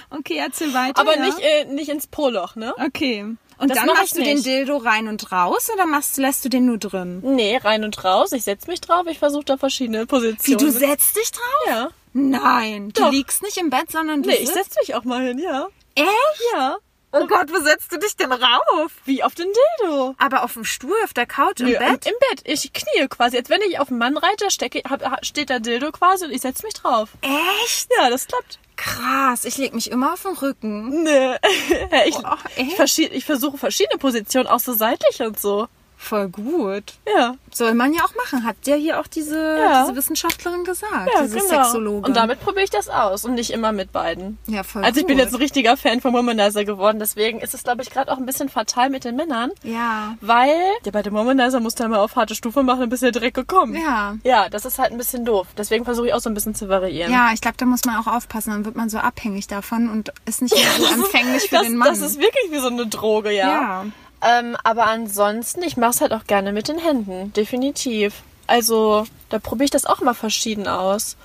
Okay, 0.09 0.37
erzähl 0.37 0.73
weiter. 0.73 0.99
Aber 0.99 1.15
ja. 1.15 1.25
nicht, 1.25 1.39
äh, 1.39 1.65
nicht 1.65 1.89
ins 1.89 2.07
Poloch, 2.07 2.55
ne? 2.55 2.73
Okay. 2.83 3.35
Und 3.59 3.69
Das 3.69 3.77
dann 3.77 3.87
mach 3.87 3.95
machst 3.95 4.13
ich 4.13 4.17
du 4.19 4.23
den 4.23 4.35
nicht. 4.35 4.45
Dildo 4.45 4.77
rein 4.77 5.07
und 5.09 5.31
raus 5.31 5.69
oder 5.73 5.85
machst, 5.85 6.17
lässt 6.17 6.45
du 6.45 6.49
den 6.49 6.65
nur 6.65 6.77
drin? 6.77 7.19
Nee, 7.23 7.57
rein 7.57 7.83
und 7.83 8.03
raus. 8.03 8.31
Ich 8.31 8.43
setze 8.45 8.67
mich 8.69 8.79
drauf. 8.81 9.05
Ich 9.07 9.19
versuche 9.19 9.43
da 9.45 9.57
verschiedene 9.57 10.03
Wie, 10.03 10.05
Positionen. 10.05 10.59
du 10.59 10.71
setzt 10.71 11.15
dich 11.17 11.31
drauf? 11.31 11.67
Ja. 11.67 11.89
Nein, 12.13 12.89
du 12.93 13.01
Doch. 13.03 13.11
liegst 13.11 13.43
nicht 13.43 13.57
im 13.57 13.69
Bett, 13.69 13.91
sondern 13.91 14.23
du 14.23 14.29
Nee, 14.29 14.35
ich 14.37 14.47
sitzt. 14.49 14.53
setze 14.73 14.79
mich 14.81 14.95
auch 14.95 15.03
mal 15.03 15.21
hin, 15.21 15.39
ja. 15.39 15.67
Echt? 15.95 16.07
Ja. 16.53 16.77
Oh 17.11 17.25
Gott, 17.25 17.51
wo 17.51 17.59
setzt 17.59 17.91
du 17.91 17.97
dich 17.97 18.15
denn 18.15 18.31
rauf? 18.31 18.91
Wie 19.05 19.23
auf 19.23 19.33
den 19.35 19.47
Dildo. 19.81 20.13
Aber 20.19 20.43
auf 20.43 20.53
dem 20.53 20.63
Stuhl, 20.63 20.95
auf 21.03 21.13
der 21.13 21.25
Couch, 21.25 21.59
im 21.59 21.65
Nö, 21.67 21.77
Bett? 21.77 22.05
Im, 22.05 22.13
Im 22.13 22.19
Bett. 22.29 22.41
Ich 22.45 22.71
knie 22.71 23.07
quasi. 23.09 23.35
Als 23.37 23.49
wenn 23.49 23.61
ich 23.63 23.79
auf 23.79 23.89
einen 23.89 23.97
Mann 23.97 24.15
reite, 24.15 24.51
stecke, 24.51 24.83
hab- 24.87 25.25
steht 25.25 25.49
der 25.49 25.59
Dildo 25.59 25.91
quasi 25.91 26.25
und 26.25 26.31
ich 26.31 26.41
setze 26.41 26.63
mich 26.65 26.75
drauf. 26.75 27.09
Echt? 27.21 27.89
Ja, 27.99 28.09
das 28.11 28.27
klappt. 28.27 28.59
Krass, 28.81 29.43
ich 29.43 29.57
leg 29.57 29.73
mich 29.73 29.91
immer 29.91 30.13
auf 30.13 30.21
den 30.21 30.35
Rücken. 30.37 31.03
Nee. 31.03 31.35
ich, 32.07 32.15
Oh, 32.15 32.35
ich, 32.55 33.11
ich 33.11 33.25
versuche 33.25 33.57
verschiedene 33.57 33.99
Positionen, 33.99 34.47
auch 34.47 34.61
so 34.61 34.71
seitlich 34.71 35.21
und 35.21 35.37
so. 35.37 35.67
Voll 36.01 36.29
gut. 36.29 36.93
Ja. 37.13 37.35
Soll 37.53 37.73
man 37.73 37.93
ja 37.93 38.03
auch 38.05 38.15
machen, 38.15 38.45
hat 38.45 38.55
ja 38.65 38.75
hier 38.75 39.01
auch 39.01 39.07
diese, 39.07 39.57
Ja. 39.57 39.83
diese 39.83 39.97
Wissenschaftlerin 39.97 40.63
gesagt, 40.63 41.09
Ja, 41.13 41.23
diese 41.23 41.39
genau. 41.39 41.49
Sexologin. 41.63 42.05
Und 42.05 42.15
damit 42.15 42.39
probiere 42.39 42.63
ich 42.63 42.69
das 42.69 42.87
aus 42.87 43.25
und 43.25 43.33
nicht 43.33 43.51
immer 43.51 43.73
mit 43.73 43.91
beiden. 43.91 44.37
ja, 44.47 44.63
voll 44.63 44.83
Also 44.85 45.01
ich 45.01 45.05
bin 45.05 45.19
jetzt 45.19 45.33
ein 45.33 45.41
richtiger 45.41 45.75
Fan 45.75 45.99
vom 45.99 46.13
Womanizer 46.13 46.63
geworden, 46.63 46.99
deswegen 46.99 47.41
ist 47.41 47.53
es, 47.53 47.63
glaube 47.63 47.81
ich, 47.81 47.89
gerade 47.89 48.09
auch 48.13 48.17
ein 48.17 48.25
bisschen 48.25 48.47
fatal 48.47 48.89
mit 48.89 49.03
den 49.03 49.17
Männern. 49.17 49.51
Ja. 49.61 50.15
Weil, 50.21 50.55
ja, 50.85 50.91
bei 50.91 51.01
dem 51.01 51.13
Womanizer 51.13 51.59
musst 51.59 51.79
du 51.81 51.83
einmal 51.83 51.99
auf 51.99 52.15
harte 52.15 52.33
Stufe 52.33 52.63
machen, 52.63 52.79
dann 52.79 52.89
bist 52.89 53.03
ja 53.03 53.11
direkt 53.11 53.35
gekommen. 53.35 53.75
Ja. 53.75 54.15
Ja, 54.23 54.47
das 54.47 54.63
ist 54.63 54.79
halt 54.79 54.91
ein 54.93 54.97
bisschen 54.97 55.25
doof. 55.25 55.47
Deswegen 55.57 55.83
versuche 55.83 56.07
ich 56.07 56.13
auch 56.13 56.21
so 56.21 56.29
ein 56.29 56.33
bisschen 56.33 56.55
zu 56.55 56.69
variieren. 56.69 57.11
Ja, 57.11 57.31
ich 57.33 57.41
glaube, 57.41 57.57
da 57.57 57.65
muss 57.65 57.83
man 57.83 57.97
auch 57.97 58.07
aufpassen, 58.07 58.51
dann 58.51 58.63
wird 58.65 58.77
man 58.77 58.89
so 58.89 58.99
abhängig 58.99 59.47
davon 59.47 59.89
und 59.89 60.13
ist 60.25 60.41
nicht 60.41 60.55
mehr 60.55 60.87
so 60.87 60.93
empfänglich 60.93 61.49
für 61.49 61.55
das, 61.55 61.63
den 61.65 61.75
Mann. 61.75 61.89
das 61.89 61.99
ist 61.99 62.19
wirklich 62.19 62.51
wie 62.51 62.59
so 62.59 62.67
eine 62.67 62.87
Droge, 62.87 63.31
ja. 63.31 63.49
ja. 63.49 63.85
Ähm, 64.21 64.57
aber 64.63 64.87
ansonsten, 64.87 65.63
ich 65.63 65.77
mache 65.77 65.91
es 65.91 66.01
halt 66.01 66.13
auch 66.13 66.25
gerne 66.25 66.51
mit 66.51 66.67
den 66.67 66.77
Händen, 66.77 67.31
definitiv. 67.33 68.23
Also, 68.47 69.05
da 69.29 69.39
probiere 69.39 69.65
ich 69.65 69.71
das 69.71 69.85
auch 69.85 70.01
mal 70.01 70.13
verschieden 70.13 70.67
aus. 70.67 71.15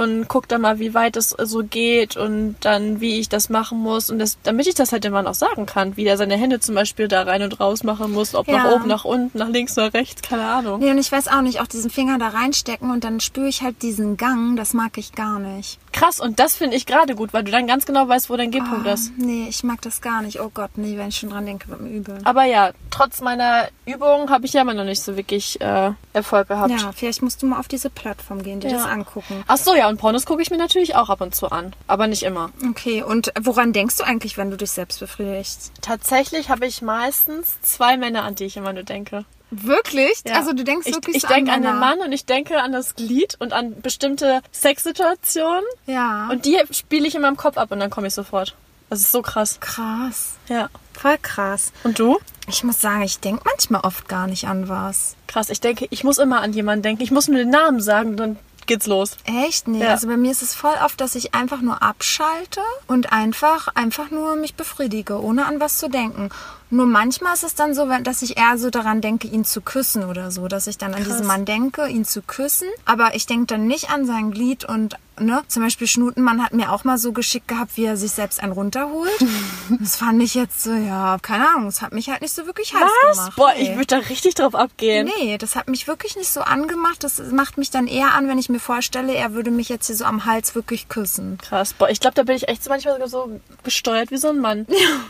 Und 0.00 0.28
guck 0.28 0.48
dann 0.48 0.60
mal, 0.62 0.78
wie 0.78 0.94
weit 0.94 1.16
es 1.16 1.30
so 1.30 1.62
geht 1.62 2.16
und 2.16 2.56
dann, 2.60 3.00
wie 3.00 3.18
ich 3.20 3.28
das 3.28 3.48
machen 3.50 3.78
muss. 3.78 4.08
Und 4.10 4.18
das, 4.18 4.38
damit 4.42 4.66
ich 4.66 4.74
das 4.74 4.92
halt 4.92 5.04
dem 5.04 5.12
Mann 5.12 5.26
auch 5.26 5.34
sagen 5.34 5.66
kann, 5.66 5.96
wie 5.96 6.04
der 6.04 6.16
seine 6.16 6.36
Hände 6.36 6.58
zum 6.60 6.74
Beispiel 6.74 7.06
da 7.08 7.22
rein 7.22 7.42
und 7.42 7.60
raus 7.60 7.82
machen 7.82 8.12
muss, 8.12 8.34
ob 8.34 8.48
nach 8.48 8.64
Ja. 8.64 8.72
oben, 8.72 8.88
nach 8.88 9.04
unten, 9.04 9.36
nach 9.36 9.48
links, 9.48 9.76
nach 9.76 9.92
rechts, 9.92 10.22
keine 10.22 10.44
Ahnung. 10.44 10.80
Nee, 10.80 10.90
und 10.90 10.98
ich 10.98 11.12
weiß 11.12 11.28
auch 11.28 11.42
nicht, 11.42 11.60
auch 11.60 11.66
diesen 11.66 11.90
Finger 11.90 12.18
da 12.18 12.28
reinstecken 12.28 12.90
und 12.90 13.04
dann 13.04 13.20
spüre 13.20 13.48
ich 13.48 13.62
halt 13.62 13.82
diesen 13.82 14.16
Gang, 14.16 14.56
das 14.56 14.72
mag 14.74 14.96
ich 14.96 15.12
gar 15.12 15.38
nicht. 15.38 15.78
Krass, 15.92 16.20
und 16.20 16.38
das 16.38 16.54
finde 16.54 16.76
ich 16.76 16.86
gerade 16.86 17.14
gut, 17.16 17.32
weil 17.32 17.42
du 17.44 17.50
dann 17.50 17.66
ganz 17.66 17.84
genau 17.84 18.08
weißt, 18.08 18.30
wo 18.30 18.36
dein 18.36 18.50
G-Punkt 18.52 18.86
Ah, 18.86 18.92
ist. 18.92 19.12
Nee, 19.18 19.46
ich 19.48 19.64
mag 19.64 19.82
das 19.82 20.00
gar 20.00 20.22
nicht. 20.22 20.40
Oh 20.40 20.50
Gott, 20.54 20.70
nee, 20.76 20.96
wenn 20.96 21.08
ich 21.08 21.16
schon 21.16 21.30
dran 21.30 21.44
denke, 21.46 21.68
wird 21.68 21.80
mir 21.80 21.90
übel. 21.90 22.18
Aber 22.24 22.44
ja, 22.44 22.70
trotz 22.90 23.20
meiner 23.20 23.68
Übung 23.86 24.30
habe 24.30 24.46
ich 24.46 24.52
ja 24.52 24.62
immer 24.62 24.72
noch 24.74 24.84
nicht 24.84 25.02
so 25.02 25.16
wirklich 25.16 25.60
äh, 25.60 25.90
Erfolg 26.12 26.48
gehabt. 26.48 26.70
Ja, 26.70 26.92
vielleicht 26.94 27.22
musst 27.22 27.42
du 27.42 27.46
mal 27.46 27.58
auf 27.58 27.66
diese 27.68 27.90
Plattform 27.90 28.42
gehen, 28.42 28.60
dir 28.60 28.70
Ja. 28.70 28.76
das 28.78 28.86
angucken. 28.86 29.42
Ach 29.48 29.56
so, 29.56 29.74
ja, 29.74 29.88
und 29.90 29.98
Pornos 29.98 30.24
gucke 30.24 30.40
ich 30.42 30.50
mir 30.50 30.56
natürlich 30.56 30.94
auch 30.96 31.10
ab 31.10 31.20
und 31.20 31.34
zu 31.34 31.50
an. 31.50 31.74
Aber 31.86 32.06
nicht 32.06 32.22
immer. 32.22 32.50
Okay, 32.70 33.02
und 33.02 33.32
woran 33.40 33.72
denkst 33.72 33.96
du 33.98 34.04
eigentlich, 34.04 34.38
wenn 34.38 34.50
du 34.50 34.56
dich 34.56 34.70
selbst 34.70 35.00
befriedigst? 35.00 35.72
Tatsächlich 35.82 36.48
habe 36.48 36.66
ich 36.66 36.80
meistens 36.80 37.60
zwei 37.62 37.96
Männer, 37.96 38.22
an 38.22 38.34
die 38.34 38.44
ich 38.44 38.56
immer 38.56 38.72
nur 38.72 38.84
denke. 38.84 39.24
Wirklich? 39.50 40.22
Ja. 40.24 40.36
Also 40.36 40.52
du 40.52 40.62
denkst 40.64 40.86
ich, 40.86 40.94
wirklich 40.94 41.16
Ich 41.16 41.22
so 41.22 41.28
denke 41.28 41.52
an 41.52 41.60
Männer? 41.60 41.74
den 41.74 41.80
Mann 41.80 41.98
und 42.00 42.12
ich 42.12 42.24
denke 42.24 42.62
an 42.62 42.72
das 42.72 42.94
Glied 42.94 43.36
und 43.40 43.52
an 43.52 43.80
bestimmte 43.82 44.42
Sexsituationen. 44.52 45.64
Ja. 45.86 46.28
Und 46.30 46.44
die 46.44 46.56
spiele 46.70 47.06
ich 47.06 47.14
in 47.14 47.22
meinem 47.22 47.36
Kopf 47.36 47.56
ab 47.58 47.70
und 47.72 47.80
dann 47.80 47.90
komme 47.90 48.06
ich 48.06 48.14
sofort. 48.14 48.54
Das 48.88 49.00
ist 49.00 49.12
so 49.12 49.22
krass. 49.22 49.58
krass. 49.60 50.34
Ja. 50.48 50.68
Voll 50.94 51.16
krass. 51.22 51.72
Und 51.84 51.98
du? 51.98 52.18
Ich 52.48 52.64
muss 52.64 52.80
sagen, 52.80 53.02
ich 53.02 53.20
denke 53.20 53.42
manchmal 53.44 53.82
oft 53.82 54.08
gar 54.08 54.26
nicht 54.26 54.48
an 54.48 54.68
was. 54.68 55.14
Krass. 55.28 55.48
Ich 55.50 55.60
denke, 55.60 55.86
ich 55.90 56.02
muss 56.02 56.18
immer 56.18 56.40
an 56.40 56.52
jemanden 56.52 56.82
denken. 56.82 57.02
Ich 57.02 57.10
muss 57.12 57.28
nur 57.28 57.38
den 57.38 57.50
Namen 57.50 57.80
sagen, 57.80 58.16
dann 58.16 58.36
geht's 58.66 58.86
los. 58.86 59.16
Echt? 59.24 59.68
Nee, 59.68 59.82
Ja. 59.82 59.88
also 59.90 60.06
bei 60.06 60.16
mir 60.16 60.30
ist 60.30 60.42
es 60.42 60.54
voll 60.54 60.74
oft, 60.84 61.00
dass 61.00 61.14
ich 61.14 61.34
einfach 61.34 61.60
nur 61.60 61.82
abschalte 61.82 62.60
und 62.86 63.12
einfach, 63.12 63.68
einfach 63.74 64.10
nur 64.10 64.36
mich 64.36 64.54
befriedige, 64.54 65.20
ohne 65.22 65.46
an 65.46 65.60
was 65.60 65.78
zu 65.78 65.88
denken. 65.88 66.30
Nur 66.70 66.86
manchmal 66.86 67.34
ist 67.34 67.44
es 67.44 67.54
dann 67.54 67.74
so, 67.74 67.86
dass 68.02 68.22
ich 68.22 68.36
eher 68.36 68.56
so 68.56 68.70
daran 68.70 69.00
denke, 69.00 69.28
ihn 69.28 69.44
zu 69.44 69.60
küssen 69.60 70.04
oder 70.04 70.30
so, 70.30 70.46
dass 70.48 70.66
ich 70.66 70.78
dann 70.78 70.94
an 70.94 71.04
diesen 71.04 71.26
Mann 71.26 71.44
denke, 71.44 71.86
ihn 71.88 72.04
zu 72.04 72.22
küssen. 72.22 72.68
Aber 72.84 73.14
ich 73.14 73.26
denke 73.26 73.46
dann 73.46 73.66
nicht 73.66 73.90
an 73.90 74.06
sein 74.06 74.30
Glied 74.30 74.64
und, 74.64 74.94
ne, 75.18 75.42
zum 75.48 75.62
Beispiel 75.64 75.86
Schnutenmann 75.88 76.42
hat 76.42 76.52
mir 76.54 76.70
auch 76.72 76.84
mal 76.84 76.96
so 76.96 77.12
geschickt 77.12 77.48
gehabt, 77.48 77.76
wie 77.76 77.84
er 77.84 77.96
sich 77.96 78.12
selbst 78.12 78.40
einen 78.42 78.52
runterholt. 78.52 79.10
das 79.80 79.96
fand 79.96 80.22
ich 80.22 80.34
jetzt 80.34 80.62
so, 80.62 80.72
ja, 80.72 81.18
keine 81.20 81.48
Ahnung, 81.48 81.66
es 81.66 81.82
hat 81.82 81.92
mich 81.92 82.08
halt 82.08 82.22
nicht 82.22 82.34
so 82.34 82.46
wirklich 82.46 82.72
heiß 82.74 82.88
gemacht. 83.16 83.32
Boah, 83.36 83.52
Nee. 83.56 83.62
ich 83.62 83.70
würde 83.70 83.86
da 83.86 83.96
richtig 83.98 84.34
drauf 84.36 84.54
abgehen. 84.54 85.10
Nee, 85.18 85.38
das 85.38 85.56
hat 85.56 85.68
mich 85.68 85.88
wirklich 85.88 86.16
nicht 86.16 86.30
so 86.30 86.40
angemacht. 86.40 87.02
Das 87.02 87.18
macht 87.32 87.58
mich 87.58 87.70
dann 87.70 87.88
eher 87.88 88.14
an, 88.14 88.28
wenn 88.28 88.38
ich 88.38 88.48
mir 88.48 88.60
vorstelle, 88.60 89.12
er 89.14 89.34
würde 89.34 89.50
mich 89.50 89.68
jetzt 89.68 89.88
hier 89.88 89.96
so 89.96 90.04
am 90.04 90.24
Hals 90.24 90.54
wirklich 90.54 90.88
küssen. 90.88 91.36
Krass. 91.38 91.72
Boah, 91.72 91.90
ich 91.90 91.98
glaube, 91.98 92.14
da 92.14 92.22
bin 92.22 92.36
ich 92.36 92.48
echt 92.48 92.68
manchmal 92.68 92.94
sogar 92.94 93.08
so 93.08 93.40
gesteuert 93.64 94.10
wie 94.12 94.18
so 94.18 94.28
ein 94.28 94.38
Mann. 94.38 94.66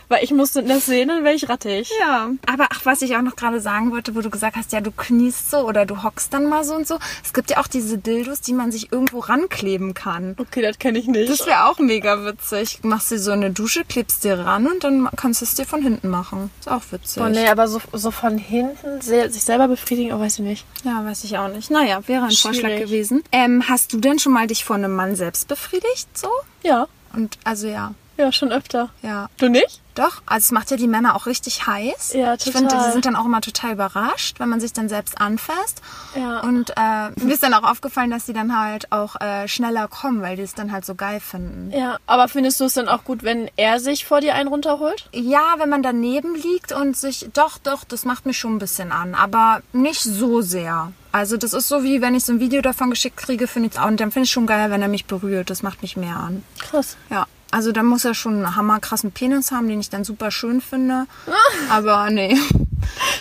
Weil 0.09 0.25
ich 0.25 0.31
musste 0.33 0.63
das 0.63 0.87
sehen, 0.87 1.09
dann 1.09 1.23
wäre 1.25 1.35
ich 1.35 1.50
rattig. 1.51 1.91
Ja. 2.01 2.31
Aber 2.47 2.69
ach, 2.71 2.81
was 2.85 3.03
ich 3.03 3.17
auch 3.17 3.23
noch 3.23 3.37
gerade 3.37 3.61
sagen 3.61 3.91
wollte, 3.93 4.15
wo 4.15 4.21
du 4.21 4.31
gesagt 4.31 4.57
hast, 4.57 4.73
ja, 4.73 4.81
du 4.81 4.91
kniest 4.91 5.51
so 5.51 5.59
oder 5.59 5.85
du 5.87 6.03
hockst 6.03 6.33
dann 6.33 6.47
mal 6.49 6.65
so 6.65 6.75
und 6.75 6.87
so. 6.87 6.99
Es 7.25 7.33
gibt 7.33 7.51
ja 7.51 7.59
auch 7.59 7.67
diese 7.67 7.99
Dildos, 7.99 8.41
die 8.41 8.53
man 8.53 8.73
sich 8.73 8.93
irgendwo 8.93 9.19
rankleben 9.19 9.95
kann. 9.95 10.37
Okay, 10.39 10.63
das 10.63 10.79
kenne 10.79 10.99
ich 10.99 11.07
nicht. 11.07 11.29
Das 11.31 11.47
wäre 11.47 11.67
auch 11.67 11.79
mega 11.79 12.25
witzig. 12.25 12.81
Machst 12.83 13.11
dir 13.11 13.19
so 13.19 13.33
eine 13.33 13.51
Dusche, 13.51 13.85
klebst 13.85 14.25
dir 14.25 14.39
ran 14.39 14.67
und 14.67 14.85
dann 14.85 15.09
kannst 15.17 15.41
du 15.41 15.45
es 15.45 15.55
dir 15.55 15.67
von 15.67 15.83
hinten 15.83 16.09
machen. 16.09 16.51
Ist 16.61 16.69
auch 16.71 16.83
witzig. 16.91 17.23
Boah, 17.23 17.29
nee, 17.29 17.49
aber 17.49 17.69
so, 17.69 17.81
so 17.93 18.11
von 18.11 18.39
hinten 18.39 19.01
sich 19.01 19.43
selber 19.43 19.69
befriedigen, 19.69 20.13
oh, 20.13 20.21
weiß 20.21 20.39
ich 20.39 20.45
nicht. 20.45 20.67
Ja, 20.85 21.05
weiß 21.05 21.25
ich 21.25 21.37
auch 21.39 21.49
nicht. 21.49 21.71
Naja, 21.71 22.01
wäre 22.07 22.25
ein 22.25 22.31
Vorschlag 22.31 22.71
Schwierig. 22.71 22.85
gewesen. 22.85 23.23
Ähm, 23.33 23.65
hast 23.69 23.93
du 23.93 23.99
denn 23.99 24.19
schon 24.19 24.33
mal 24.33 24.47
dich 24.47 24.65
von 24.65 24.85
einem 24.85 24.95
Mann 24.95 25.17
selbst 25.17 25.49
befriedigt? 25.49 26.07
So? 26.17 26.29
Ja, 26.63 26.87
Und 27.13 27.39
also 27.45 27.67
ja, 27.67 27.95
ja, 28.21 28.33
schon 28.33 28.53
öfter. 28.53 28.91
ja. 29.03 29.29
Du 29.39 29.49
nicht? 29.49 29.81
Doch, 29.97 30.23
also 30.25 30.45
es 30.45 30.51
macht 30.53 30.71
ja 30.71 30.77
die 30.77 30.87
Männer 30.87 31.17
auch 31.17 31.27
richtig 31.27 31.67
heiß. 31.67 32.13
Ja, 32.15 32.35
Ich 32.35 32.45
finde, 32.45 32.69
total. 32.69 32.87
die 32.87 32.93
sind 32.93 33.07
dann 33.07 33.17
auch 33.17 33.25
immer 33.25 33.41
total 33.41 33.73
überrascht, 33.73 34.39
wenn 34.39 34.49
man 34.49 34.61
sich 34.61 34.73
dann 34.73 34.89
selbst 34.89 35.21
anfasst. 35.21 35.83
Ja. 36.15 36.41
Und 36.41 36.71
äh, 36.71 37.11
mir 37.23 37.35
ist 37.35 37.43
dann 37.43 37.53
auch 37.55 37.65
aufgefallen, 37.65 38.11
dass 38.11 38.25
sie 38.25 38.33
dann 38.33 38.59
halt 38.59 38.93
auch 38.93 39.21
äh, 39.21 39.49
schneller 39.49 39.89
kommen, 39.89 40.23
weil 40.23 40.37
die 40.37 40.43
es 40.43 40.55
dann 40.55 40.71
halt 40.73 40.87
so 40.87 40.95
geil 40.95 41.19
finden. 41.21 41.73
Ja, 41.77 41.99
aber 42.07 42.29
findest 42.29 42.61
du 42.61 42.65
es 42.65 42.75
dann 42.75 42.89
auch 42.89 43.03
gut, 43.05 43.25
wenn 43.25 43.51
er 43.57 43.81
sich 43.81 44.07
vor 44.07 44.21
dir 44.21 44.35
einen 44.37 44.49
runterholt? 44.49 45.09
Ja, 45.13 45.55
wenn 45.59 45.69
man 45.69 45.83
daneben 45.83 46.35
liegt 46.37 46.71
und 46.73 46.97
sich, 46.97 47.29
doch, 47.35 47.59
doch, 47.59 47.83
das 47.85 48.05
macht 48.05 48.27
mich 48.27 48.39
schon 48.39 48.55
ein 48.55 48.59
bisschen 48.61 48.93
an, 48.93 49.15
aber 49.17 49.61
nicht 49.73 50.01
so 50.03 50.41
sehr. 50.41 50.93
Also 51.13 51.37
das 51.37 51.53
ist 51.53 51.67
so 51.69 51.83
wie, 51.83 52.01
wenn 52.01 52.15
ich 52.15 52.25
so 52.25 52.33
ein 52.33 52.41
Video 52.41 52.63
davon 52.63 52.91
geschickt 52.91 53.17
kriege, 53.17 53.49
finde 53.49 53.71
ich 53.73 53.79
auch, 53.81 53.87
und 53.89 53.99
dann 54.01 54.13
finde 54.13 54.25
ich 54.27 54.31
schon 54.31 54.47
geil, 54.47 54.71
wenn 54.71 54.81
er 54.83 54.89
mich 54.89 55.07
berührt. 55.07 55.51
Das 55.51 55.63
macht 55.65 55.83
mich 55.83 55.97
mehr 55.97 56.17
an. 56.17 56.45
Krass. 56.61 56.97
Ja. 57.11 57.27
Also 57.53 57.73
da 57.73 57.83
muss 57.83 58.05
er 58.05 58.15
schon 58.15 58.35
einen 58.45 58.57
hammerkrassen 58.57 59.13
Penis 59.13 59.51
haben, 59.51 59.69
den 59.69 59.81
ich 59.81 59.91
dann 59.91 60.05
super 60.05 60.31
schön 60.31 60.61
finde. 60.61 61.07
Aber 61.71 62.09
nee. 62.11 62.37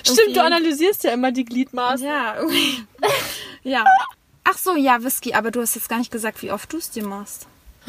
Stimmt, 0.04 0.36
du 0.36 0.44
analysierst 0.44 1.04
ja 1.04 1.12
immer 1.12 1.32
die 1.32 1.46
Gliedmaßen. 1.46 2.06
Ja, 2.06 2.36
irgendwie. 2.38 2.86
ja. 3.64 3.84
Ach 4.44 4.58
so, 4.58 4.76
ja, 4.76 5.04
Whisky, 5.04 5.34
aber 5.36 5.52
du 5.52 5.62
hast 5.62 5.76
jetzt 5.76 5.90
gar 5.90 6.00
nicht 6.00 6.12
gesagt, 6.12 6.42
wie 6.42 6.52
oft 6.52 6.72
du 6.74 6.78
es 6.78 6.90
dir 6.90 7.06
machst. 7.06 7.46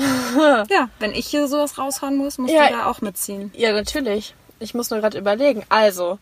ja, 0.68 0.88
wenn 0.98 1.12
ich 1.12 1.26
hier 1.26 1.48
sowas 1.48 1.78
raushauen 1.78 2.16
muss, 2.16 2.36
musst 2.38 2.52
Ja. 2.52 2.66
du 2.68 2.74
da 2.74 2.86
auch 2.86 3.00
mitziehen. 3.00 3.50
Ja, 3.54 3.72
natürlich. 3.72 4.34
Ich 4.58 4.74
muss 4.74 4.90
nur 4.90 5.00
gerade 5.00 5.18
überlegen. 5.18 5.62
Also, 5.70 6.18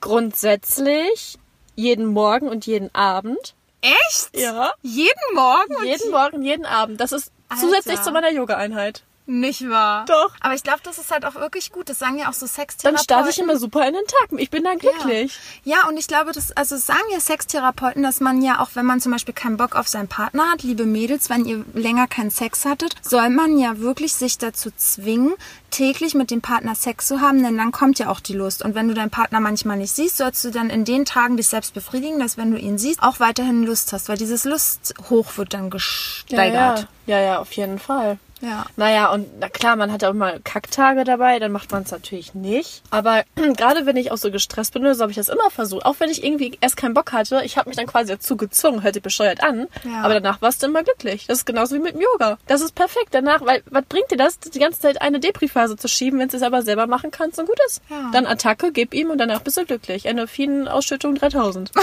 grundsätzlich 0.00 1.38
jeden 1.74 2.06
Morgen 2.06 2.48
und 2.48 2.66
jeden 2.66 2.94
Abend. 2.94 3.54
Echt? 3.80 4.30
Ja. 4.38 4.72
Jeden 4.82 5.34
Morgen? 5.34 5.74
und 5.76 5.84
Jeden 5.86 6.10
Morgen, 6.10 6.42
jeden 6.42 6.66
Abend. 6.66 7.00
Das 7.00 7.12
ist 7.12 7.30
Alter. 7.48 7.62
zusätzlich 7.62 8.00
zu 8.02 8.12
meiner 8.12 8.30
Yoga-Einheit. 8.30 9.02
Nicht 9.32 9.66
wahr? 9.66 10.04
Doch. 10.04 10.30
Aber 10.40 10.52
ich 10.54 10.62
glaube, 10.62 10.80
das 10.82 10.98
ist 10.98 11.10
halt 11.10 11.24
auch 11.24 11.36
wirklich 11.36 11.72
gut. 11.72 11.88
Das 11.88 11.98
sagen 11.98 12.18
ja 12.18 12.28
auch 12.28 12.34
so 12.34 12.44
Dann 12.44 12.54
Sextherapeuten. 12.54 13.02
starte 13.02 13.30
ich 13.30 13.38
immer 13.38 13.56
super 13.56 13.86
in 13.88 13.94
den 13.94 14.04
Tag. 14.04 14.38
Ich 14.38 14.50
bin 14.50 14.62
dann 14.62 14.76
glücklich. 14.76 15.38
Ja. 15.64 15.76
ja, 15.76 15.88
und 15.88 15.96
ich 15.96 16.06
glaube, 16.06 16.32
das, 16.32 16.52
also 16.52 16.76
sagen 16.76 17.00
ja 17.10 17.18
Sextherapeuten, 17.18 18.02
dass 18.02 18.20
man 18.20 18.42
ja 18.42 18.60
auch, 18.60 18.70
wenn 18.74 18.84
man 18.84 19.00
zum 19.00 19.10
Beispiel 19.10 19.32
keinen 19.32 19.56
Bock 19.56 19.74
auf 19.74 19.88
seinen 19.88 20.08
Partner 20.08 20.50
hat, 20.52 20.62
liebe 20.62 20.84
Mädels, 20.84 21.30
wenn 21.30 21.46
ihr 21.46 21.64
länger 21.72 22.08
keinen 22.08 22.30
Sex 22.30 22.66
hattet, 22.66 22.94
soll 23.00 23.30
man 23.30 23.56
ja 23.58 23.78
wirklich 23.78 24.12
sich 24.12 24.36
dazu 24.36 24.70
zwingen, 24.76 25.32
täglich 25.70 26.14
mit 26.14 26.30
dem 26.30 26.42
Partner 26.42 26.74
Sex 26.74 27.06
zu 27.06 27.22
haben, 27.22 27.42
denn 27.42 27.56
dann 27.56 27.72
kommt 27.72 27.98
ja 27.98 28.10
auch 28.10 28.20
die 28.20 28.34
Lust. 28.34 28.62
Und 28.62 28.74
wenn 28.74 28.88
du 28.88 28.92
deinen 28.92 29.08
Partner 29.08 29.40
manchmal 29.40 29.78
nicht 29.78 29.92
siehst, 29.92 30.18
sollst 30.18 30.44
du 30.44 30.50
dann 30.50 30.68
in 30.68 30.84
den 30.84 31.06
Tagen 31.06 31.38
dich 31.38 31.48
selbst 31.48 31.72
befriedigen, 31.72 32.18
dass 32.18 32.36
wenn 32.36 32.50
du 32.50 32.58
ihn 32.58 32.76
siehst, 32.76 33.02
auch 33.02 33.18
weiterhin 33.18 33.64
Lust 33.64 33.94
hast, 33.94 34.10
weil 34.10 34.18
dieses 34.18 34.44
Lust 34.44 34.92
hoch 35.08 35.38
wird 35.38 35.54
dann 35.54 35.70
gesteigert. 35.70 36.86
Ja, 37.06 37.18
ja, 37.18 37.24
ja, 37.24 37.38
auf 37.38 37.52
jeden 37.52 37.78
Fall. 37.78 38.18
Ja. 38.42 38.66
Naja, 38.76 39.10
und 39.12 39.38
na 39.38 39.48
klar, 39.48 39.76
man 39.76 39.92
hat 39.92 40.02
ja 40.02 40.10
auch 40.10 40.14
mal 40.14 40.40
Kacktage 40.42 41.04
dabei, 41.04 41.38
dann 41.38 41.52
macht 41.52 41.70
man 41.70 41.84
es 41.84 41.92
natürlich 41.92 42.34
nicht. 42.34 42.82
Aber 42.90 43.22
gerade 43.56 43.86
wenn 43.86 43.96
ich 43.96 44.10
auch 44.10 44.16
so 44.16 44.30
gestresst 44.30 44.74
bin, 44.74 44.82
so 44.94 45.00
habe 45.00 45.12
ich 45.12 45.16
das 45.16 45.28
immer 45.28 45.48
versucht. 45.50 45.86
Auch 45.86 45.94
wenn 46.00 46.10
ich 46.10 46.24
irgendwie 46.24 46.58
erst 46.60 46.76
keinen 46.76 46.92
Bock 46.92 47.12
hatte, 47.12 47.42
ich 47.44 47.56
habe 47.56 47.70
mich 47.70 47.76
dann 47.76 47.86
quasi 47.86 48.12
dazu 48.12 48.36
gezwungen, 48.36 48.82
hört 48.82 48.94
sich 48.94 49.02
bescheuert 49.02 49.42
an. 49.42 49.68
Ja. 49.84 50.02
Aber 50.02 50.14
danach 50.14 50.42
warst 50.42 50.62
du 50.62 50.66
immer 50.66 50.82
glücklich. 50.82 51.26
Das 51.28 51.38
ist 51.38 51.46
genauso 51.46 51.76
wie 51.76 51.80
mit 51.80 51.94
dem 51.94 52.00
Yoga. 52.00 52.38
Das 52.48 52.60
ist 52.60 52.74
perfekt 52.74 53.08
danach, 53.12 53.40
weil 53.46 53.62
was 53.70 53.84
bringt 53.84 54.10
dir 54.10 54.16
das, 54.16 54.40
die 54.40 54.58
ganze 54.58 54.80
Zeit 54.80 55.00
eine 55.00 55.20
Depri-Phase 55.20 55.76
zu 55.76 55.88
schieben, 55.88 56.18
wenn 56.18 56.28
du 56.28 56.36
es 56.36 56.42
aber 56.42 56.62
selber 56.62 56.88
machen 56.88 57.12
kannst 57.12 57.38
und 57.38 57.46
gut 57.46 57.58
ist? 57.68 57.80
Ja. 57.88 58.10
Dann 58.12 58.26
Attacke, 58.26 58.72
gib 58.72 58.92
ihm 58.92 59.10
und 59.10 59.18
danach 59.18 59.40
bist 59.40 59.56
du 59.56 59.64
glücklich. 59.64 60.06
Endorphinausschüttung 60.06 61.14
3000. 61.14 61.70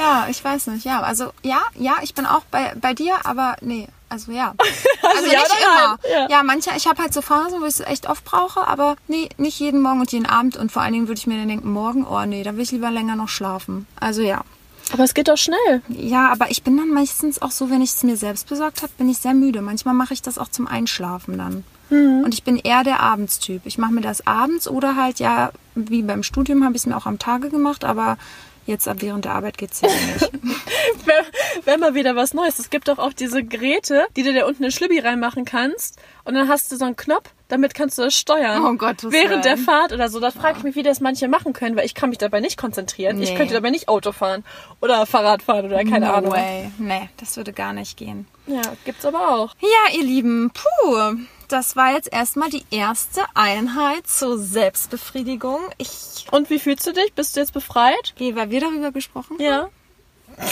Ja, 0.00 0.26
ich 0.30 0.42
weiß 0.42 0.68
nicht. 0.68 0.86
Ja, 0.86 1.02
also 1.02 1.32
ja, 1.42 1.60
ja, 1.74 1.96
ich 2.02 2.14
bin 2.14 2.24
auch 2.24 2.42
bei, 2.50 2.72
bei 2.80 2.94
dir, 2.94 3.14
aber 3.24 3.56
nee, 3.60 3.86
also 4.10 4.32
ja. 4.32 4.54
Also, 5.02 5.32
ja 5.32 5.38
nicht 5.40 5.50
immer. 5.60 5.86
nein? 6.02 6.12
Ja, 6.12 6.28
Ja. 6.28 6.42
manche, 6.42 6.70
ich 6.76 6.86
habe 6.86 7.02
halt 7.02 7.12
so 7.14 7.22
Phasen, 7.22 7.60
wo 7.60 7.64
ich 7.64 7.74
es 7.74 7.80
echt 7.80 8.08
oft 8.08 8.24
brauche, 8.24 8.66
aber 8.68 8.96
nee, 9.08 9.28
nicht 9.38 9.58
jeden 9.58 9.80
Morgen 9.80 10.00
und 10.00 10.12
jeden 10.12 10.26
Abend 10.26 10.56
und 10.56 10.70
vor 10.70 10.82
allen 10.82 10.92
Dingen 10.92 11.08
würde 11.08 11.18
ich 11.18 11.26
mir 11.26 11.38
dann 11.38 11.48
denken, 11.48 11.72
morgen, 11.72 12.06
oh 12.06 12.24
nee, 12.26 12.42
da 12.42 12.54
will 12.54 12.62
ich 12.62 12.70
lieber 12.72 12.90
länger 12.90 13.16
noch 13.16 13.28
schlafen. 13.28 13.86
Also 13.98 14.20
ja. 14.22 14.42
Aber 14.92 15.04
es 15.04 15.14
geht 15.14 15.28
doch 15.28 15.36
schnell. 15.36 15.82
Ja, 15.88 16.30
aber 16.30 16.50
ich 16.50 16.62
bin 16.62 16.76
dann 16.76 16.88
meistens 16.90 17.40
auch 17.42 17.50
so, 17.52 17.70
wenn 17.70 17.80
ich 17.80 17.90
es 17.90 18.02
mir 18.02 18.16
selbst 18.16 18.48
besorgt 18.48 18.82
habe, 18.82 18.92
bin 18.98 19.08
ich 19.08 19.18
sehr 19.18 19.34
müde. 19.34 19.62
Manchmal 19.62 19.94
mache 19.94 20.14
ich 20.14 20.22
das 20.22 20.36
auch 20.38 20.48
zum 20.48 20.66
Einschlafen 20.66 21.38
dann. 21.38 21.64
Und 21.90 22.32
ich 22.34 22.44
bin 22.44 22.56
eher 22.56 22.84
der 22.84 23.00
Abendstyp. 23.00 23.62
Ich 23.64 23.76
mache 23.76 23.92
mir 23.92 24.00
das 24.00 24.24
abends 24.24 24.68
oder 24.68 24.94
halt 24.94 25.18
ja, 25.18 25.50
wie 25.74 26.02
beim 26.02 26.22
Studium 26.22 26.62
habe 26.64 26.76
ich 26.76 26.82
es 26.82 26.86
mir 26.86 26.96
auch 26.96 27.06
am 27.06 27.18
Tage 27.18 27.50
gemacht, 27.50 27.84
aber 27.84 28.16
jetzt 28.66 28.86
ab 28.88 28.98
während 29.00 29.24
der 29.24 29.32
Arbeit 29.32 29.58
geht's 29.58 29.80
ja 29.80 29.88
nicht. 29.88 30.30
Wäre 31.04 31.24
wär 31.64 31.78
mal 31.78 31.94
wieder 31.94 32.14
was 32.16 32.34
Neues. 32.34 32.58
Es 32.58 32.70
gibt 32.70 32.88
doch 32.88 32.98
auch 32.98 33.12
diese 33.12 33.42
Geräte, 33.44 34.06
die 34.16 34.22
du 34.22 34.32
da 34.32 34.46
unten 34.46 34.64
in 34.64 34.70
Schlibbi 34.70 34.98
reinmachen 35.00 35.44
kannst. 35.44 35.98
Und 36.24 36.34
dann 36.34 36.48
hast 36.48 36.70
du 36.70 36.76
so 36.76 36.84
einen 36.84 36.96
Knopf, 36.96 37.30
damit 37.48 37.74
kannst 37.74 37.98
du 37.98 38.02
das 38.02 38.14
steuern. 38.14 38.64
Oh 38.64 38.74
Gottes 38.76 39.10
Während 39.12 39.44
der. 39.44 39.56
Fahrt 39.56 39.92
oder 39.92 40.08
so. 40.08 40.20
Da 40.20 40.30
frage 40.30 40.58
ich 40.58 40.64
mich, 40.64 40.76
wie 40.76 40.82
das 40.82 41.00
manche 41.00 41.26
machen 41.28 41.52
können, 41.52 41.76
weil 41.76 41.84
ich 41.86 41.94
kann 41.94 42.08
mich 42.10 42.18
dabei 42.18 42.40
nicht 42.40 42.56
konzentrieren. 42.56 43.20
Ich 43.20 43.30
Nee. 43.30 43.36
könnte 43.36 43.54
dabei 43.54 43.70
nicht 43.70 43.88
Auto 43.88 44.12
fahren 44.12 44.44
oder 44.80 45.04
Fahrrad 45.06 45.42
fahren 45.42 45.66
oder 45.66 45.84
keine 45.84 46.06
no 46.06 46.12
Ahnung. 46.12 46.32
way. 46.32 46.70
Nee, 46.78 47.08
das 47.18 47.36
würde 47.36 47.52
gar 47.52 47.72
nicht 47.72 47.96
gehen. 47.96 48.26
Ja, 48.46 48.62
gibt's 48.84 49.04
aber 49.04 49.30
auch. 49.34 49.54
Ja, 49.60 49.96
ihr 49.96 50.04
Lieben, 50.04 50.50
puh. 50.52 51.16
Das 51.50 51.74
war 51.74 51.92
jetzt 51.92 52.12
erstmal 52.12 52.48
die 52.48 52.64
erste 52.70 53.22
Einheit 53.34 54.06
zur 54.06 54.38
Selbstbefriedigung. 54.38 55.58
Ich 55.78 56.26
Und 56.30 56.48
wie 56.48 56.60
fühlst 56.60 56.86
du 56.86 56.92
dich? 56.92 57.12
Bist 57.14 57.34
du 57.34 57.40
jetzt 57.40 57.52
befreit? 57.52 58.14
gehe, 58.16 58.36
weil 58.36 58.50
wir 58.50 58.60
darüber 58.60 58.92
gesprochen 58.92 59.36
haben. 59.38 59.44
Ja. 59.44 59.68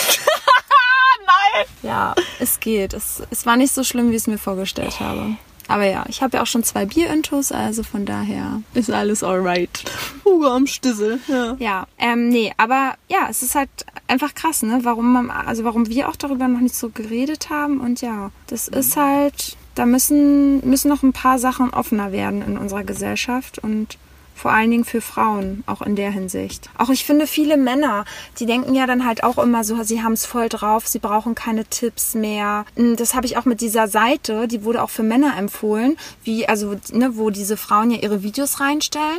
Ja, 1.83 2.15
es 2.39 2.61
geht. 2.61 2.93
Es, 2.93 3.23
es 3.31 3.47
war 3.47 3.57
nicht 3.57 3.73
so 3.73 3.83
schlimm, 3.83 4.11
wie 4.11 4.15
ich 4.15 4.23
es 4.23 4.27
mir 4.27 4.39
vorgestellt 4.39 5.01
habe. 5.01 5.37
Aber 5.67 5.85
ja, 5.85 6.05
ich 6.09 6.23
habe 6.23 6.37
ja 6.37 6.43
auch 6.43 6.47
schon 6.47 6.65
zwei 6.65 6.87
Bierintos, 6.87 7.53
also 7.53 7.83
von 7.83 8.07
daher 8.07 8.63
ist 8.75 8.91
alles 8.91 9.23
alright. 9.23 9.85
Hugo 10.25 10.47
am 10.47 10.67
Stissel. 10.67 11.21
Ja. 11.29 11.57
Ja, 11.59 11.87
ähm, 11.99 12.31
nee, 12.31 12.53
aber 12.57 12.95
ja, 13.09 13.27
es 13.29 13.43
ist 13.43 13.55
halt 13.55 13.69
einfach 14.07 14.35
krass, 14.35 14.63
ne? 14.63 14.81
Warum 14.83 15.13
man, 15.13 15.31
also 15.31 15.65
warum 15.65 15.89
wir 15.89 16.09
auch 16.09 16.17
darüber 16.17 16.49
noch 16.49 16.61
nicht 16.61 16.75
so 16.75 16.89
geredet 16.89 17.51
haben 17.51 17.81
und 17.81 18.01
ja, 18.01 18.31
das 18.47 18.69
ist 18.69 18.97
halt, 18.97 19.57
da 19.79 19.87
müssen, 19.87 20.69
müssen 20.69 20.89
noch 20.89 21.03
ein 21.03 21.13
paar 21.13 21.39
Sachen 21.39 21.71
offener 21.71 22.13
werden 22.13 22.43
in 22.43 22.59
unserer 22.59 22.85
Gesellschaft 22.85 23.59
und 23.59 23.99
vor 24.39 24.53
allen 24.53 24.71
Dingen 24.71 24.85
für 24.85 25.01
Frauen, 25.01 25.65
auch 25.67 25.83
in 25.83 25.97
der 25.97 26.11
Hinsicht. 26.11 26.71
Auch 26.79 26.89
ich 26.91 27.05
finde, 27.05 27.27
viele 27.27 27.57
Männer, 27.57 28.05
die 28.39 28.47
denken 28.47 28.75
ja 28.75 28.87
dann 28.87 29.05
halt 29.05 29.25
auch 29.25 29.39
immer 29.39 29.65
so, 29.65 29.83
sie 29.83 30.03
haben 30.03 30.13
es 30.15 30.25
voll 30.25 30.49
drauf, 30.49 30.87
sie 30.87 30.99
brauchen 30.99 31.35
keine 31.35 31.65
Tipps 31.65 32.15
mehr. 32.15 32.65
Mm, 32.77 32.95
Das 32.97 33.15
habe 33.15 33.27
ich 33.27 33.37
auch 33.37 33.45
mit 33.45 33.61
dieser 33.61 33.89
Seite, 33.89 34.49
die 34.49 34.65
wurde 34.65 34.83
auch 34.83 34.91
für 34.91 35.03
Männer 35.03 35.37
empfohlen, 35.37 35.97
wie, 36.25 36.49
also, 36.49 36.77
ne, 36.93 37.17
wo 37.17 37.31
diese 37.31 37.57
Frauen 37.57 37.91
ja 37.91 37.99
ihre 37.99 38.23
Videos 38.23 38.61
reinstellen. 38.61 39.19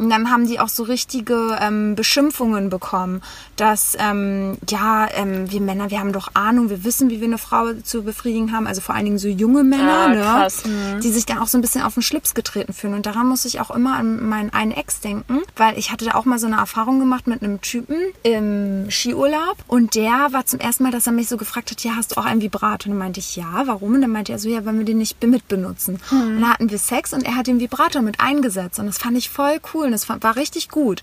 Und 0.00 0.10
dann 0.10 0.30
haben 0.30 0.46
die 0.46 0.58
auch 0.60 0.68
so 0.68 0.82
richtige 0.82 1.56
ähm, 1.60 1.94
Beschimpfungen 1.94 2.68
bekommen, 2.70 3.22
dass, 3.56 3.96
ähm, 3.98 4.58
ja, 4.68 5.06
ähm, 5.14 5.50
wir 5.50 5.60
Männer, 5.60 5.90
wir 5.90 6.00
haben 6.00 6.12
doch 6.12 6.28
Ahnung, 6.34 6.68
wir 6.70 6.84
wissen, 6.84 7.10
wie 7.10 7.20
wir 7.20 7.28
eine 7.28 7.38
Frau 7.38 7.72
zu 7.82 8.02
befriedigen 8.02 8.52
haben, 8.52 8.66
also 8.66 8.80
vor 8.80 8.94
allen 8.94 9.04
Dingen 9.04 9.18
so 9.18 9.28
junge 9.28 9.62
Männer, 9.64 10.06
Ah, 10.06 10.08
ne? 10.08 10.20
krass, 10.20 10.64
hm. 10.64 11.00
die 11.00 11.10
sich 11.10 11.24
dann 11.26 11.38
auch 11.38 11.46
so 11.46 11.56
ein 11.58 11.60
bisschen 11.60 11.82
auf 11.82 11.94
den 11.94 12.02
Schlips 12.02 12.34
getreten 12.34 12.72
fühlen. 12.72 12.94
Und 12.94 13.06
daran 13.06 13.26
muss 13.28 13.44
ich 13.44 13.60
auch 13.60 13.70
immer 13.70 13.96
an 13.96 14.28
meinen 14.28 14.52
einen 14.56 14.72
Ex 14.72 15.00
denken, 15.00 15.42
weil 15.56 15.78
ich 15.78 15.92
hatte 15.92 16.04
da 16.04 16.14
auch 16.14 16.24
mal 16.24 16.38
so 16.38 16.46
eine 16.46 16.56
Erfahrung 16.56 16.98
gemacht 16.98 17.26
mit 17.26 17.42
einem 17.42 17.60
Typen 17.60 17.96
im 18.22 18.90
Skiurlaub 18.90 19.56
und 19.68 19.94
der 19.94 20.28
war 20.32 20.46
zum 20.46 20.60
ersten 20.60 20.82
Mal, 20.84 20.92
dass 20.92 21.06
er 21.06 21.12
mich 21.12 21.28
so 21.28 21.36
gefragt 21.36 21.70
hat, 21.70 21.82
ja, 21.82 21.92
hast 21.96 22.12
du 22.12 22.20
auch 22.20 22.24
einen 22.24 22.42
Vibrator? 22.42 22.86
Und 22.86 22.92
dann 22.92 22.98
meinte 22.98 23.20
ich, 23.20 23.36
ja, 23.36 23.62
warum? 23.66 23.94
Und 23.94 24.02
dann 24.02 24.10
meinte 24.10 24.32
er 24.32 24.38
so, 24.38 24.48
ja, 24.48 24.64
weil 24.64 24.78
wir 24.78 24.84
den 24.84 24.98
nicht 24.98 25.22
mit 25.24 25.48
benutzen. 25.48 26.00
Und 26.10 26.40
dann 26.40 26.50
hatten 26.50 26.70
wir 26.70 26.78
Sex 26.78 27.12
und 27.12 27.24
er 27.24 27.36
hat 27.36 27.46
den 27.46 27.60
Vibrator 27.60 28.02
mit 28.02 28.20
eingesetzt 28.20 28.78
und 28.78 28.86
das 28.86 28.98
fand 28.98 29.16
ich 29.16 29.28
voll 29.28 29.58
cool 29.72 29.86
und 29.86 29.92
das 29.92 30.08
war 30.08 30.22
war 30.22 30.36
richtig 30.36 30.68
gut. 30.68 31.02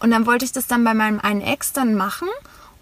Und 0.00 0.10
dann 0.10 0.26
wollte 0.26 0.44
ich 0.44 0.52
das 0.52 0.66
dann 0.66 0.84
bei 0.84 0.94
meinem 0.94 1.20
einen 1.20 1.40
Ex 1.40 1.72
dann 1.72 1.94
machen 1.94 2.28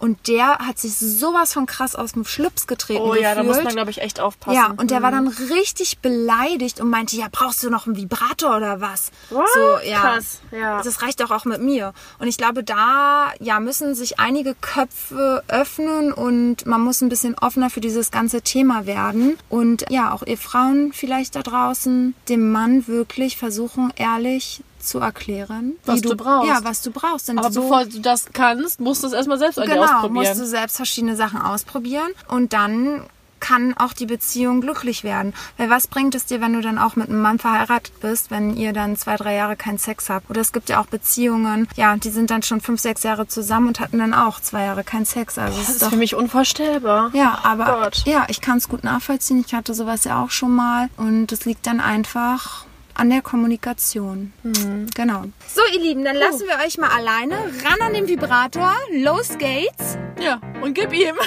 und 0.03 0.27
der 0.27 0.59
hat 0.59 0.81
sich 0.81 0.97
sowas 0.97 1.53
von 1.53 1.65
krass 1.67 1.95
aus 1.95 2.15
dem 2.15 2.25
Schlips 2.25 2.67
getreten 2.67 3.03
Oh 3.03 3.15
ja, 3.15 3.37
da 3.37 3.45
muss 3.45 3.51
gefühlt. 3.51 3.67
man, 3.67 3.75
glaube 3.77 3.93
ich, 3.93 4.03
echt 4.03 4.19
aufpassen. 4.19 4.57
Ja, 4.57 4.75
und 4.77 4.91
der 4.91 5.01
war 5.01 5.13
dann 5.13 5.29
richtig 5.29 5.99
beleidigt 5.99 6.81
und 6.81 6.91
meinte, 6.91 7.15
ja, 7.15 7.27
brauchst 7.31 7.63
du 7.63 7.71
noch 7.71 7.87
einen 7.87 7.97
Vibrator 7.97 8.57
oder 8.57 8.81
was? 8.81 9.13
What? 9.31 9.47
So, 9.55 9.89
ja. 9.89 10.01
Krass, 10.01 10.41
ja. 10.51 10.83
Das 10.83 11.03
reicht 11.03 11.21
doch 11.21 11.31
auch 11.31 11.45
mit 11.45 11.63
mir. 11.63 11.95
Und 12.19 12.27
ich 12.27 12.37
glaube, 12.37 12.65
da, 12.65 13.31
ja, 13.39 13.61
müssen 13.61 13.95
sich 13.95 14.19
einige 14.19 14.57
Köpfe 14.57 15.45
öffnen 15.47 16.13
und 16.13 16.67
man 16.67 16.81
muss 16.81 17.01
ein 17.01 17.09
bisschen 17.09 17.39
offener 17.39 17.71
für 17.71 17.81
dieses 17.81 18.11
ganze 18.11 18.43
Thema 18.43 18.87
werden. 18.87 19.39
Und 19.49 19.85
ja, 19.89 20.13
auch 20.13 20.25
ihr 20.25 20.37
Frauen 20.37 20.93
vielleicht 20.93 21.37
da 21.37 21.43
draußen, 21.43 22.17
dem 22.29 22.51
Mann 22.51 22.89
wirklich 22.89 23.37
versuchen, 23.37 23.93
ehrlich 23.95 24.65
zu 24.83 24.99
erklären, 24.99 25.73
Was 25.85 25.97
wie 25.97 26.01
du 26.03 26.17
brauchst. 26.17 26.49
Ja, 26.49 26.61
was 26.63 26.83
du 26.83 26.91
brauchst. 26.91 27.29
Denn 27.29 27.39
Aber 27.39 27.51
so, 27.53 27.63
bevor 27.63 27.85
du 27.87 28.01
das 28.01 28.27
kannst, 28.33 28.81
musst 28.81 29.03
du 29.03 29.07
es 29.07 29.13
erstmal 29.13 29.39
selbst 29.39 29.57
Genau, 29.57 29.83
ausprobieren. 29.85 30.13
musst 30.15 30.41
du 30.41 30.47
selbst 30.47 30.77
verschiedene 30.77 31.17
Sachen 31.17 31.41
ausprobieren 31.41 32.11
und 32.29 32.53
dann 32.53 33.03
kann 33.41 33.75
auch 33.77 33.93
die 33.93 34.07
Beziehung 34.07 34.61
glücklich 34.61 35.03
werden. 35.03 35.35
Weil 35.57 35.69
was 35.69 35.89
bringt 35.89 36.15
es 36.15 36.27
dir, 36.27 36.41
wenn 36.41 36.53
du 36.53 36.61
dann 36.61 36.79
auch 36.79 36.95
mit 36.95 37.09
einem 37.09 37.21
Mann 37.23 37.41
verheiratet 37.41 37.93
bist, 38.01 38.31
wenn 38.31 38.57
ihr 38.57 38.73
dann 38.73 38.97
zwei, 38.97 39.17
drei 39.17 39.35
Jahre 39.35 39.57
keinen 39.57 39.79
Sex 39.79 40.09
habt? 40.11 40.31
Oder 40.31 40.41
es 40.41 40.53
gibt 40.53 40.69
ja 40.69 40.81
auch 40.81 40.87
Beziehungen, 40.87 41.67
ja, 41.75 41.97
die 41.97 42.11
sind 42.11 42.31
dann 42.31 42.45
schon 42.45 42.61
fünf, 42.61 42.81
sechs 42.81 43.03
Jahre 43.03 43.27
zusammen 43.27 43.67
und 43.67 43.81
hatten 43.81 43.99
dann 43.99 44.15
auch 44.15 44.39
zwei 44.39 44.65
Jahre 44.67 44.85
keinen 44.85 45.07
Sex. 45.07 45.39
Also 45.39 45.59
das 45.59 45.69
ist 45.69 45.75
ist 45.75 45.83
doch 45.83 45.91
für 45.91 45.97
mich 45.97 46.15
unvorstellbar. 46.15 47.11
ja, 47.15 47.41
aber 47.43 47.81
Gott. 47.83 48.03
ja, 48.07 48.27
ich 48.29 48.41
kann 48.41 48.59
es 48.59 48.69
gut 48.69 48.85
nachvollziehen. 48.85 49.43
Ich 49.45 49.53
hatte 49.55 49.75
sowas 49.75 50.05
ja 50.05 50.23
auch 50.23 50.31
schon 50.31 50.55
mal 50.55 50.89
und 50.97 51.33
es 51.33 51.45
liegt 51.45 51.67
dann 51.67 51.81
einfach 51.81 52.65
an 53.03 53.11
der 53.11 53.21
Kommunikation. 53.21 54.33
Mhm. 54.45 54.87
Genau. 54.95 55.25
So, 55.53 55.61
ihr 55.75 55.81
Lieben, 55.81 56.05
dann 56.05 56.15
lassen 56.15 56.47
wir 56.47 56.65
euch 56.65 56.79
mal 56.79 56.91
alleine. 56.91 57.35
Ran 57.65 57.81
an 57.81 57.95
den 57.95 58.07
Vibrator. 58.07 58.73
Los 58.93 59.37
geht's. 59.39 59.99
Ja, 60.21 60.41
und 60.63 60.75
gib 60.75 60.93
ihm. 60.93 61.17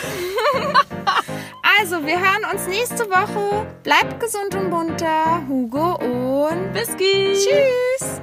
Also, 1.77 2.05
wir 2.05 2.17
hören 2.17 2.45
uns 2.53 2.67
nächste 2.67 3.03
Woche. 3.09 3.67
Bleibt 3.83 4.21
gesund 4.21 4.55
und 4.55 4.69
munter. 4.69 5.45
Hugo 5.49 5.95
und 5.95 6.73
Whisky. 6.73 7.33
tschüss. 7.33 8.21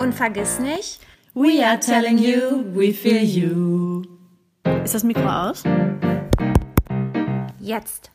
Und 0.00 0.12
vergiss 0.12 0.58
nicht, 0.58 0.98
We 1.34 1.64
are 1.64 1.78
telling 1.78 2.18
you, 2.18 2.64
we 2.74 2.92
feel 2.92 3.22
you. 3.22 4.02
Ist 4.82 4.94
das 4.94 5.04
Mikro 5.04 5.28
aus? 5.28 5.62
jetzt. 7.60 8.11